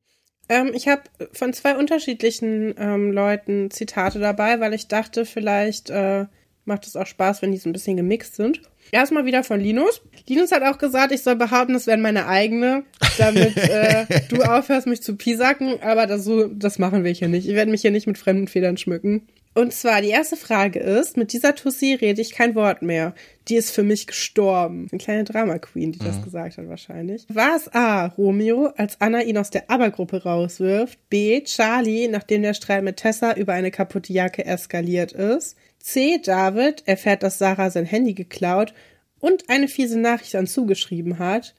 Ähm, 0.51 0.73
ich 0.75 0.87
habe 0.87 1.03
von 1.33 1.55
zwei 1.55 1.79
unterschiedlichen 1.79 2.75
ähm, 2.77 3.11
Leuten 3.11 3.71
Zitate 3.71 4.19
dabei, 4.19 4.61
weil 4.61 4.75
ich 4.75 4.89
dachte, 4.89 5.25
vielleicht 5.25 5.89
äh, 5.89 6.27
macht 6.67 6.87
es 6.87 6.97
auch 6.97 7.07
Spaß, 7.07 7.41
wenn 7.41 7.53
die 7.53 7.59
so 7.59 7.71
ein 7.71 7.73
bisschen 7.73 7.97
gemixt 7.97 8.37
sind. 8.37 8.61
Erstmal 8.93 9.25
wieder 9.25 9.45
von 9.45 9.61
Linus. 9.61 10.03
Linus 10.29 10.53
hat 10.53 10.63
auch 10.63 10.79
gesagt, 10.79 11.13
ich 11.13 11.23
soll 11.23 11.37
behaupten, 11.37 11.73
das 11.75 11.87
wären 11.87 12.01
meine 12.01 12.27
eigene, 12.27 12.85
damit 13.19 13.57
äh, 13.57 14.07
du 14.29 14.43
aufhörst, 14.43 14.87
mich 14.87 15.03
zu 15.03 15.17
pisacken. 15.17 15.83
Aber 15.83 16.07
das, 16.07 16.25
so, 16.25 16.47
das 16.47 16.79
machen 16.79 17.05
wir 17.05 17.13
hier 17.13 17.29
nicht. 17.29 17.49
Ich 17.49 17.55
werde 17.55 17.71
mich 17.71 17.83
hier 17.83 17.91
nicht 17.91 18.07
mit 18.07 18.19
fremden 18.19 18.49
Federn 18.49 18.77
schmücken. 18.77 19.27
Und 19.55 19.73
zwar, 19.73 20.03
die 20.03 20.09
erste 20.09 20.37
Frage 20.37 20.81
ist, 20.81 21.17
mit 21.17 21.33
dieser 21.33 21.55
Tussi 21.55 21.95
rede 21.95 22.21
ich 22.21 22.33
kein 22.33 22.57
Wort 22.57 22.83
mehr. 22.83 23.15
Die 23.47 23.55
ist 23.55 23.71
für 23.71 23.85
mich 23.85 24.09
gestorben. 24.09 24.89
Eine 24.91 24.99
kleine 24.99 25.25
Drama 25.25 25.59
Queen, 25.59 25.93
die 25.93 26.01
das 26.01 26.23
gesagt 26.23 26.59
hat 26.59 26.69
wahrscheinlich. 26.69 27.25
War 27.29 27.55
es 27.55 27.73
A, 27.73 28.07
Romeo, 28.07 28.73
als 28.77 29.01
Anna 29.01 29.23
ihn 29.23 29.39
aus 29.39 29.51
der 29.51 29.71
Abergruppe 29.71 30.25
rauswirft? 30.25 30.99
B, 31.09 31.41
Charlie, 31.43 32.09
nachdem 32.09 32.43
der 32.43 32.55
Streit 32.55 32.83
mit 32.83 32.97
Tessa 32.97 33.35
über 33.35 33.53
eine 33.53 33.71
kaputte 33.71 34.13
Jacke 34.13 34.45
eskaliert 34.45 35.13
ist? 35.13 35.57
C, 35.85 36.19
David 36.19 36.89
erfährt, 36.89 37.23
dass 37.23 37.37
Sarah 37.37 37.69
sein 37.69 37.85
Handy 37.85 38.15
geklaut 38.15 38.73
und 39.21 39.51
eine 39.51 39.69
fiese 39.69 39.99
Nachricht 39.99 40.35
an 40.35 40.47
zugeschrieben 40.47 41.19
hat? 41.19 41.55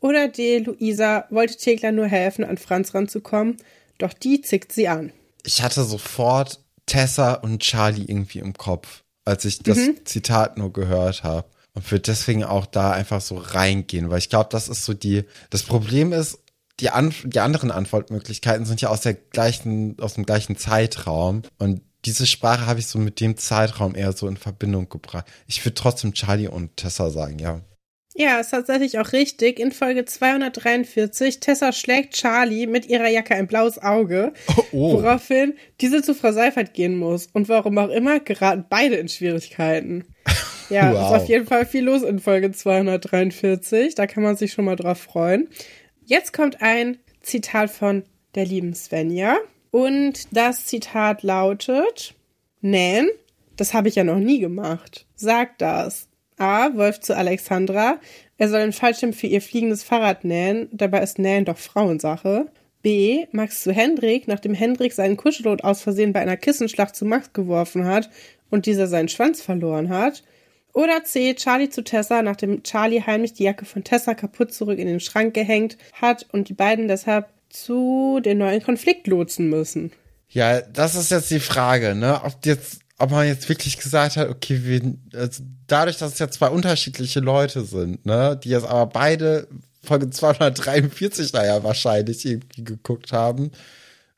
Oder 0.00 0.26
D, 0.26 0.58
Luisa 0.58 1.26
wollte 1.30 1.56
Thekla 1.56 1.92
nur 1.92 2.08
helfen, 2.08 2.44
an 2.44 2.58
Franz 2.58 2.92
ranzukommen, 2.92 3.56
doch 3.98 4.12
die 4.12 4.40
zickt 4.42 4.72
sie 4.72 4.88
an. 4.88 5.12
Ich 5.44 5.62
hatte 5.62 5.84
sofort 5.84 6.60
Tessa 6.86 7.34
und 7.34 7.60
Charlie 7.60 8.04
irgendwie 8.04 8.40
im 8.40 8.54
Kopf, 8.54 9.04
als 9.24 9.44
ich 9.44 9.60
das 9.60 9.78
Zitat 10.04 10.58
nur 10.58 10.72
gehört 10.72 11.22
habe. 11.22 11.48
Und 11.74 11.88
würde 11.92 12.02
deswegen 12.02 12.42
auch 12.42 12.66
da 12.66 12.90
einfach 12.90 13.20
so 13.20 13.36
reingehen, 13.36 14.10
weil 14.10 14.18
ich 14.18 14.28
glaube, 14.28 14.48
das 14.50 14.68
ist 14.68 14.84
so 14.84 14.94
die, 14.94 15.22
das 15.50 15.62
Problem 15.62 16.12
ist, 16.12 16.40
die, 16.80 16.90
an, 16.90 17.14
die 17.24 17.38
anderen 17.38 17.70
Antwortmöglichkeiten 17.70 18.66
sind 18.66 18.80
ja 18.80 18.88
aus 18.88 19.02
der 19.02 19.14
gleichen, 19.14 19.96
aus 20.00 20.14
dem 20.14 20.26
gleichen 20.26 20.56
Zeitraum. 20.56 21.42
Und 21.58 21.82
diese 22.04 22.26
Sprache 22.26 22.66
habe 22.66 22.80
ich 22.80 22.86
so 22.86 22.98
mit 22.98 23.20
dem 23.20 23.36
Zeitraum 23.36 23.94
eher 23.94 24.12
so 24.12 24.28
in 24.28 24.36
Verbindung 24.36 24.88
gebracht. 24.88 25.26
Ich 25.46 25.64
würde 25.64 25.74
trotzdem 25.74 26.12
Charlie 26.14 26.48
und 26.48 26.76
Tessa 26.76 27.10
sagen, 27.10 27.38
ja. 27.38 27.60
Ja, 28.14 28.40
ist 28.40 28.50
tatsächlich 28.50 28.98
auch 28.98 29.12
richtig. 29.12 29.60
In 29.60 29.70
Folge 29.70 30.04
243, 30.04 31.38
Tessa 31.40 31.72
schlägt 31.72 32.14
Charlie 32.14 32.66
mit 32.66 32.86
ihrer 32.86 33.08
Jacke 33.08 33.34
ein 33.34 33.46
blaues 33.46 33.78
Auge, 33.80 34.32
Oh. 34.72 34.94
woraufhin 34.94 35.54
diese 35.80 36.02
zu 36.02 36.14
Frau 36.14 36.32
Seifert 36.32 36.74
gehen 36.74 36.96
muss. 36.96 37.28
Und 37.32 37.48
warum 37.48 37.78
auch 37.78 37.90
immer, 37.90 38.18
geraten 38.20 38.64
beide 38.68 38.96
in 38.96 39.08
Schwierigkeiten. 39.08 40.04
Ja, 40.70 40.92
Wow. 40.92 41.16
ist 41.16 41.22
auf 41.22 41.28
jeden 41.30 41.46
Fall 41.46 41.64
viel 41.64 41.82
los 41.84 42.02
in 42.02 42.18
Folge 42.18 42.52
243. 42.52 43.94
Da 43.94 44.06
kann 44.06 44.22
man 44.22 44.36
sich 44.36 44.52
schon 44.52 44.66
mal 44.66 44.76
drauf 44.76 44.98
freuen. 45.00 45.48
Jetzt 46.04 46.34
kommt 46.34 46.60
ein 46.60 46.98
Zitat 47.22 47.70
von 47.70 48.02
der 48.34 48.44
lieben 48.44 48.74
Svenja. 48.74 49.38
Und 49.70 50.34
das 50.36 50.66
Zitat 50.66 51.22
lautet, 51.22 52.14
Nähen, 52.60 53.08
das 53.56 53.74
habe 53.74 53.88
ich 53.88 53.96
ja 53.96 54.04
noch 54.04 54.18
nie 54.18 54.38
gemacht. 54.38 55.06
Sag 55.16 55.58
das. 55.58 56.08
A. 56.38 56.74
Wolf 56.76 57.00
zu 57.00 57.16
Alexandra. 57.16 57.98
Er 58.36 58.48
soll 58.48 58.60
einen 58.60 58.72
Fallschirm 58.72 59.12
für 59.12 59.26
ihr 59.26 59.42
fliegendes 59.42 59.82
Fahrrad 59.82 60.24
nähen. 60.24 60.68
Dabei 60.70 61.02
ist 61.02 61.18
Nähen 61.18 61.44
doch 61.44 61.58
Frauensache. 61.58 62.46
B. 62.82 63.26
Max 63.32 63.64
zu 63.64 63.72
Hendrik, 63.72 64.28
nachdem 64.28 64.54
Hendrik 64.54 64.92
seinen 64.92 65.16
Kuschelrot 65.16 65.64
aus 65.64 65.82
Versehen 65.82 66.12
bei 66.12 66.20
einer 66.20 66.36
Kissenschlacht 66.36 66.94
zu 66.94 67.04
Max 67.04 67.32
geworfen 67.32 67.84
hat 67.84 68.08
und 68.50 68.66
dieser 68.66 68.86
seinen 68.86 69.08
Schwanz 69.08 69.42
verloren 69.42 69.88
hat. 69.88 70.22
Oder 70.72 71.02
C. 71.02 71.34
Charlie 71.34 71.70
zu 71.70 71.82
Tessa, 71.82 72.22
nachdem 72.22 72.62
Charlie 72.62 73.02
heimlich 73.02 73.32
die 73.32 73.42
Jacke 73.42 73.64
von 73.64 73.82
Tessa 73.82 74.14
kaputt 74.14 74.52
zurück 74.52 74.78
in 74.78 74.86
den 74.86 75.00
Schrank 75.00 75.34
gehängt 75.34 75.76
hat 75.92 76.26
und 76.30 76.48
die 76.48 76.54
beiden 76.54 76.86
deshalb 76.86 77.26
zu 77.50 78.20
den 78.24 78.38
neuen 78.38 78.62
Konflikt 78.62 79.06
lotsen 79.06 79.48
müssen. 79.48 79.92
Ja, 80.28 80.60
das 80.60 80.94
ist 80.94 81.10
jetzt 81.10 81.30
die 81.30 81.40
Frage, 81.40 81.94
ne? 81.94 82.20
Ob 82.22 82.44
jetzt, 82.44 82.80
ob 82.98 83.10
man 83.10 83.26
jetzt 83.26 83.48
wirklich 83.48 83.78
gesagt 83.78 84.16
hat, 84.16 84.28
okay, 84.28 84.60
wir, 84.64 84.94
also 85.14 85.42
dadurch, 85.66 85.96
dass 85.98 86.14
es 86.14 86.18
ja 86.18 86.30
zwei 86.30 86.48
unterschiedliche 86.48 87.20
Leute 87.20 87.64
sind, 87.64 88.04
ne, 88.04 88.38
die 88.42 88.50
jetzt 88.50 88.66
aber 88.66 88.86
beide 88.86 89.48
Folge 89.82 90.10
243 90.10 91.32
da 91.32 91.46
ja 91.46 91.62
wahrscheinlich 91.64 92.26
irgendwie 92.26 92.64
geguckt 92.64 93.12
haben, 93.12 93.52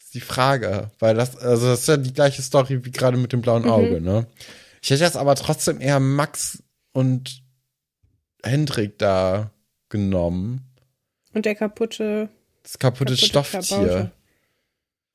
ist 0.01 0.15
die 0.15 0.21
Frage, 0.21 0.91
weil 0.99 1.15
das, 1.15 1.37
also 1.37 1.69
das 1.69 1.81
ist 1.81 1.89
ja 1.89 1.97
die 1.97 2.13
gleiche 2.13 2.43
Story 2.43 2.85
wie 2.85 2.91
gerade 2.91 3.17
mit 3.17 3.33
dem 3.33 3.43
blauen 3.43 3.69
Auge, 3.69 4.01
ne? 4.01 4.27
Ich 4.83 4.91
hätte 4.91 5.05
jetzt 5.05 5.17
aber 5.17 5.35
trotzdem 5.35 5.81
eher 5.81 6.01
Max 6.01 6.63
und 6.93 7.43
Hendrik 8.43 8.99
da 8.99 9.51
genommen. 9.91 10.63
Und 11.35 11.45
der 11.45 11.55
kaputte, 11.55 12.31
Das 12.63 12.79
kaputte, 12.79 13.15
kaputte 13.15 13.27
Stofftier. 13.27 14.13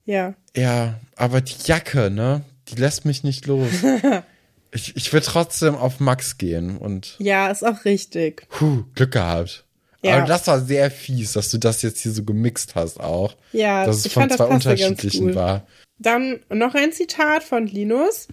Ja. 0.06 0.36
Ja, 0.56 1.00
aber 1.16 1.42
die 1.42 1.56
Jacke, 1.66 2.10
ne? 2.10 2.44
Die 2.68 2.76
lässt 2.76 3.06
mich 3.06 3.24
nicht 3.24 3.46
los. 3.48 3.70
ich 4.72 4.96
ich 4.96 5.14
will 5.14 5.22
trotzdem 5.22 5.76
auf 5.76 6.00
Max 6.00 6.38
gehen 6.38 6.78
und 6.78 7.16
Ja, 7.20 7.50
ist 7.50 7.64
auch 7.66 7.86
richtig. 7.86 8.48
puh, 8.50 8.84
Glück 8.94 9.12
gehabt. 9.12 9.66
Ja. 10.04 10.18
Aber 10.18 10.28
das 10.28 10.46
war 10.48 10.62
sehr 10.62 10.92
fies, 10.92 11.34
dass 11.34 11.50
du 11.50 11.58
das 11.58 11.82
jetzt 11.82 12.02
hier 12.02 12.12
so 12.12 12.24
gemixt 12.24 12.76
hast 12.76 13.00
auch. 13.00 13.36
Ja, 13.54 13.86
dass 13.86 13.98
es 13.98 14.06
ich 14.06 14.14
von 14.14 14.22
fand, 14.22 14.32
das 14.32 14.38
zwei 14.38 14.54
unterschiedlichen 14.54 15.28
gut. 15.28 15.36
war. 15.36 15.66
Dann 15.98 16.42
noch 16.50 16.76
ein 16.76 16.92
Zitat 16.92 17.44
von 17.44 17.66
Linus. 17.66 18.28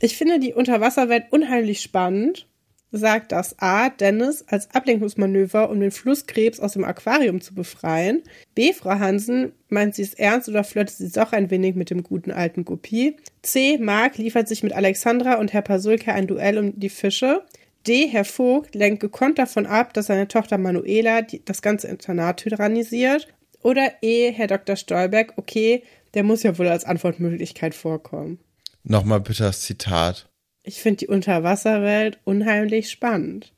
Ich 0.00 0.16
finde 0.16 0.38
die 0.38 0.54
Unterwasserwelt 0.54 1.24
unheimlich 1.30 1.80
spannend. 1.80 2.46
Sagt 2.90 3.32
das 3.32 3.58
A. 3.58 3.90
Dennis 3.90 4.44
als 4.48 4.74
Ablenkungsmanöver, 4.74 5.68
um 5.68 5.78
den 5.78 5.90
Flusskrebs 5.90 6.58
aus 6.58 6.72
dem 6.72 6.84
Aquarium 6.84 7.42
zu 7.42 7.54
befreien. 7.54 8.22
B. 8.54 8.72
Frau 8.72 8.98
Hansen 8.98 9.52
meint 9.68 9.94
sie 9.94 10.02
es 10.02 10.14
ernst 10.14 10.48
oder 10.48 10.64
flirtet 10.64 10.96
sie 10.96 11.10
doch 11.10 11.32
ein 11.32 11.50
wenig 11.50 11.74
mit 11.74 11.90
dem 11.90 12.02
guten 12.02 12.30
alten 12.30 12.64
Guppy. 12.64 13.16
C. 13.42 13.76
Mark 13.78 14.16
liefert 14.16 14.48
sich 14.48 14.62
mit 14.62 14.72
Alexandra 14.72 15.34
und 15.34 15.52
Herr 15.52 15.62
Pasulke 15.62 16.14
ein 16.14 16.26
Duell 16.26 16.56
um 16.58 16.80
die 16.80 16.88
Fische. 16.88 17.42
D. 17.86 18.06
Herr 18.06 18.24
Vogt 18.24 18.74
lenkt 18.74 19.00
gekonnt 19.00 19.38
davon 19.38 19.66
ab, 19.66 19.92
dass 19.92 20.06
seine 20.06 20.28
Tochter 20.28 20.58
Manuela 20.58 21.22
das 21.44 21.62
ganze 21.62 21.88
Internat 21.88 22.38
tyrannisiert. 22.40 23.28
Oder 23.62 23.92
E. 24.02 24.30
Herr 24.30 24.46
Dr. 24.46 24.76
Stolberg, 24.76 25.34
okay, 25.36 25.82
der 26.14 26.22
muss 26.22 26.42
ja 26.42 26.56
wohl 26.58 26.68
als 26.68 26.84
Antwortmöglichkeit 26.84 27.74
vorkommen. 27.74 28.38
Nochmal 28.82 29.20
bitte 29.20 29.42
das 29.42 29.60
Zitat. 29.60 30.27
Ich 30.68 30.82
finde 30.82 30.98
die 30.98 31.06
Unterwasserwelt 31.06 32.18
unheimlich 32.24 32.90
spannend. 32.90 33.54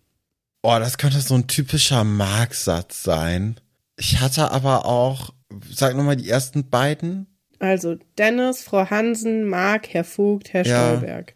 Oh, 0.62 0.76
das 0.78 0.96
könnte 0.96 1.20
so 1.20 1.34
ein 1.34 1.48
typischer 1.48 2.04
Mark-Satz 2.04 3.02
sein. 3.02 3.56
Ich 3.98 4.20
hatte 4.20 4.52
aber 4.52 4.86
auch, 4.86 5.34
sag 5.68 5.96
nochmal 5.96 6.14
die 6.14 6.30
ersten 6.30 6.70
beiden. 6.70 7.26
Also 7.58 7.96
Dennis, 8.16 8.62
Frau 8.62 8.88
Hansen, 8.90 9.42
Mark, 9.48 9.88
Herr 9.88 10.04
Vogt, 10.04 10.52
Herr 10.52 10.64
Ja. 10.64 10.86
Stolberg. 10.86 11.34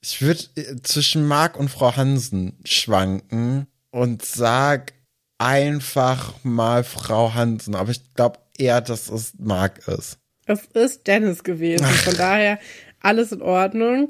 Ich 0.00 0.20
würde 0.20 0.42
zwischen 0.82 1.24
Mark 1.24 1.56
und 1.56 1.68
Frau 1.68 1.94
Hansen 1.94 2.58
schwanken 2.64 3.68
und 3.92 4.24
sag 4.24 4.92
einfach 5.38 6.34
mal 6.42 6.82
Frau 6.82 7.32
Hansen. 7.34 7.76
Aber 7.76 7.92
ich 7.92 8.12
glaube 8.14 8.40
eher, 8.58 8.80
dass 8.80 9.08
es 9.08 9.34
Mark 9.38 9.86
ist. 9.86 10.18
Es 10.46 10.64
ist 10.74 11.06
Dennis 11.06 11.44
gewesen. 11.44 11.86
Von 11.86 12.16
daher 12.16 12.58
alles 13.00 13.30
in 13.30 13.42
Ordnung. 13.42 14.08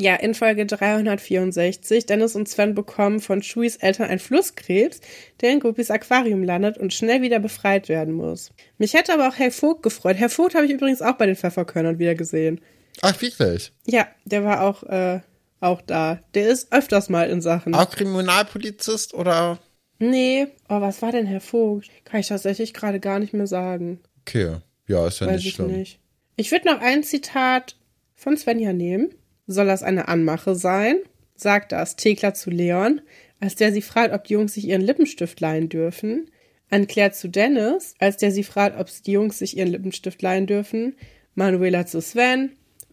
Ja, 0.00 0.14
in 0.14 0.34
Folge 0.34 0.64
364, 0.64 2.06
Dennis 2.06 2.36
und 2.36 2.48
Sven 2.48 2.74
bekommen 2.74 3.18
von 3.20 3.42
Shuis 3.42 3.76
Eltern 3.76 4.08
einen 4.08 4.20
Flusskrebs, 4.20 5.00
der 5.40 5.50
in 5.50 5.60
Guppies 5.60 5.90
Aquarium 5.90 6.44
landet 6.44 6.78
und 6.78 6.94
schnell 6.94 7.20
wieder 7.20 7.40
befreit 7.40 7.88
werden 7.88 8.14
muss. 8.14 8.52
Mich 8.78 8.94
hätte 8.94 9.12
aber 9.12 9.28
auch 9.28 9.36
Herr 9.38 9.50
Vogt 9.50 9.82
gefreut. 9.82 10.16
Herr 10.16 10.28
Vogt 10.28 10.54
habe 10.54 10.66
ich 10.66 10.72
übrigens 10.72 11.02
auch 11.02 11.14
bei 11.14 11.26
den 11.26 11.34
Pfefferkörnern 11.36 11.98
wieder 11.98 12.14
gesehen. 12.14 12.60
Ach, 13.02 13.20
wirklich? 13.20 13.72
Ja, 13.86 14.06
der 14.24 14.44
war 14.44 14.62
auch, 14.62 14.84
äh, 14.84 15.20
auch 15.60 15.80
da. 15.82 16.20
Der 16.34 16.48
ist 16.48 16.72
öfters 16.72 17.08
mal 17.08 17.28
in 17.28 17.40
Sachen. 17.40 17.74
Auch 17.74 17.90
Kriminalpolizist 17.90 19.14
oder? 19.14 19.58
Nee. 19.98 20.46
Oh, 20.68 20.80
was 20.80 21.02
war 21.02 21.10
denn 21.10 21.26
Herr 21.26 21.40
Vogt? 21.40 21.88
Kann 22.04 22.20
ich 22.20 22.28
tatsächlich 22.28 22.72
gerade 22.72 23.00
gar 23.00 23.18
nicht 23.18 23.34
mehr 23.34 23.48
sagen. 23.48 23.98
Okay. 24.20 24.58
Ja, 24.86 25.08
ist 25.08 25.20
ja 25.20 25.26
Weiß 25.26 25.36
nicht 25.36 25.46
ich 25.46 25.54
schlimm. 25.54 25.72
nicht. 25.72 25.98
Ich 26.36 26.52
würde 26.52 26.68
noch 26.68 26.80
ein 26.80 27.02
Zitat 27.02 27.76
von 28.14 28.36
Svenja 28.36 28.72
nehmen. 28.72 29.10
Soll 29.48 29.66
das 29.66 29.82
eine 29.82 30.08
Anmache 30.08 30.54
sein? 30.54 30.98
Sagt 31.34 31.72
das 31.72 31.96
Thekla 31.96 32.34
zu 32.34 32.50
Leon, 32.50 33.00
als 33.40 33.54
der 33.54 33.72
sie 33.72 33.80
fragt, 33.80 34.12
ob 34.12 34.24
die 34.24 34.34
Jungs 34.34 34.54
sich 34.54 34.68
ihren 34.68 34.82
Lippenstift 34.82 35.40
leihen 35.40 35.70
dürfen. 35.70 36.30
An 36.68 36.86
Claire 36.86 37.12
zu 37.12 37.28
Dennis, 37.28 37.94
als 37.98 38.18
der 38.18 38.30
sie 38.30 38.44
fragt, 38.44 38.78
ob 38.78 38.88
die 39.04 39.12
Jungs 39.12 39.38
sich 39.38 39.56
ihren 39.56 39.68
Lippenstift 39.68 40.20
leihen 40.20 40.46
dürfen. 40.46 40.96
Manuela 41.34 41.86
zu 41.86 42.02
Sven 42.02 42.50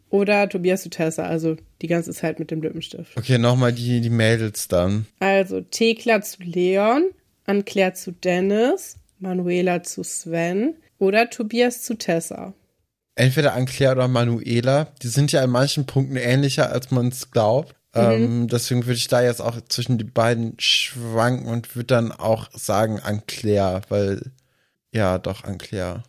oder 0.10 0.48
Tobias 0.48 0.84
zu 0.84 0.90
Tessa, 0.90 1.26
also 1.26 1.58
die 1.82 1.88
ganze 1.88 2.14
Zeit 2.14 2.40
mit 2.40 2.52
dem 2.52 2.62
Lippenstift. 2.62 3.18
Okay, 3.18 3.38
nochmal 3.38 3.74
die, 3.74 4.00
die 4.00 4.10
Mädels 4.10 4.70
dann. 4.70 5.08
Also 5.20 5.60
Thekla 5.60 6.22
zu 6.22 6.42
Leon, 6.42 7.10
an 7.46 7.66
Claire 7.66 7.96
zu 7.96 8.14
Dennis, 8.14 8.96
Manuela 9.20 9.84
zu 9.84 10.04
Sven 10.04 10.76
oder 11.00 11.30
Tobias 11.30 11.82
zu 11.82 11.96
Tessa. 11.96 12.54
Entweder 13.16 13.54
an 13.54 13.66
Claire 13.66 13.94
oder 13.94 14.08
Manuela. 14.08 14.88
Die 15.02 15.08
sind 15.08 15.32
ja 15.32 15.44
in 15.44 15.50
manchen 15.50 15.86
Punkten 15.86 16.18
ähnlicher, 16.18 16.72
als 16.72 16.92
man 16.92 17.08
es 17.08 17.32
glaubt. 17.32 17.76
Ähm, 17.96 18.50
deswegen 18.50 18.86
würde 18.86 18.98
ich 18.98 19.08
da 19.08 19.24
jetzt 19.24 19.42
auch 19.42 19.60
zwischen 19.70 19.98
die 19.98 20.04
beiden 20.04 20.56
schwanken 20.60 21.48
und 21.48 21.76
würde 21.78 21.88
dann 21.88 22.12
auch 22.12 22.50
sagen 22.52 23.00
an 23.00 23.26
Claire, 23.26 23.82
weil, 23.88 24.22
ja, 24.92 25.18
doch 25.18 25.46
an 25.46 25.58
Claire. 25.58 26.04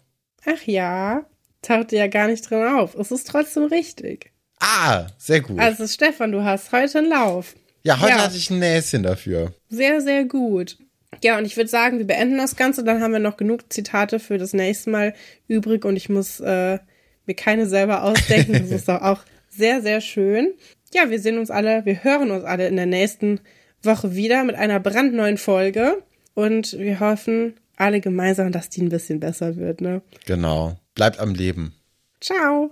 Ach 0.45 0.63
ja, 0.65 1.25
tauchte 1.63 1.97
ja 1.97 2.09
gar 2.09 2.27
nicht 2.27 2.51
drin 2.51 2.67
auf. 2.67 2.97
Es 2.97 3.13
ist 3.13 3.29
trotzdem 3.29 3.65
richtig. 3.65 4.33
Ah, 4.59 5.07
sehr 5.17 5.41
gut. 5.43 5.61
Also 5.61 5.87
Stefan, 5.87 6.33
du 6.33 6.43
hast 6.43 6.73
heute 6.73 6.99
einen 6.99 7.11
Lauf. 7.11 7.55
ja, 7.85 8.01
heute 8.01 8.11
ja. 8.11 8.25
hatte 8.25 8.37
ich 8.37 8.51
ein 8.51 8.59
Näschen 8.59 9.05
dafür. 9.05 9.53
Sehr, 9.69 10.01
sehr 10.01 10.25
gut. 10.25 10.79
Ja, 11.23 11.39
und 11.39 11.45
ich 11.45 11.57
würde 11.57 11.71
sagen, 11.71 11.99
wir 11.99 12.07
beenden 12.07 12.39
das 12.39 12.57
Ganze. 12.57 12.83
Dann 12.83 13.01
haben 13.01 13.13
wir 13.13 13.21
noch 13.21 13.37
genug 13.37 13.73
Zitate 13.73 14.19
für 14.19 14.39
das 14.39 14.53
nächste 14.53 14.91
Mal 14.91 15.15
übrig 15.47 15.85
und 15.85 15.97
ich 15.97 16.09
muss 16.09 16.41
äh, 16.41 16.79
mir 17.27 17.35
keine 17.35 17.66
selber 17.66 18.03
ausdenken. 18.03 18.53
Das 18.53 18.70
ist 18.70 18.89
doch 18.89 19.03
auch 19.03 19.20
sehr, 19.49 19.83
sehr 19.83 20.01
schön. 20.01 20.53
Ja, 20.95 21.11
wir 21.11 21.20
sehen 21.20 21.39
uns 21.39 21.51
alle, 21.51 21.85
wir 21.85 22.05
hören 22.05 22.31
uns 22.31 22.45
alle 22.45 22.68
in 22.68 22.77
der 22.77 22.87
nächsten 22.87 23.41
Woche 23.83 24.14
wieder 24.14 24.45
mit 24.45 24.57
einer 24.57 24.81
brandneuen 24.81 25.39
Folge. 25.39 26.03
Und 26.35 26.79
wir 26.79 27.01
hoffen 27.01 27.55
alle 27.77 28.01
gemeinsam, 28.01 28.53
dass 28.53 28.68
die 28.68 28.83
ein 28.83 28.89
bisschen 28.89 29.20
besser 29.20 29.57
wird, 29.57 29.81
ne? 29.81 30.03
Genau. 30.27 30.77
Bleibt 30.95 31.18
am 31.18 31.35
Leben. 31.35 31.74
Ciao. 32.20 32.70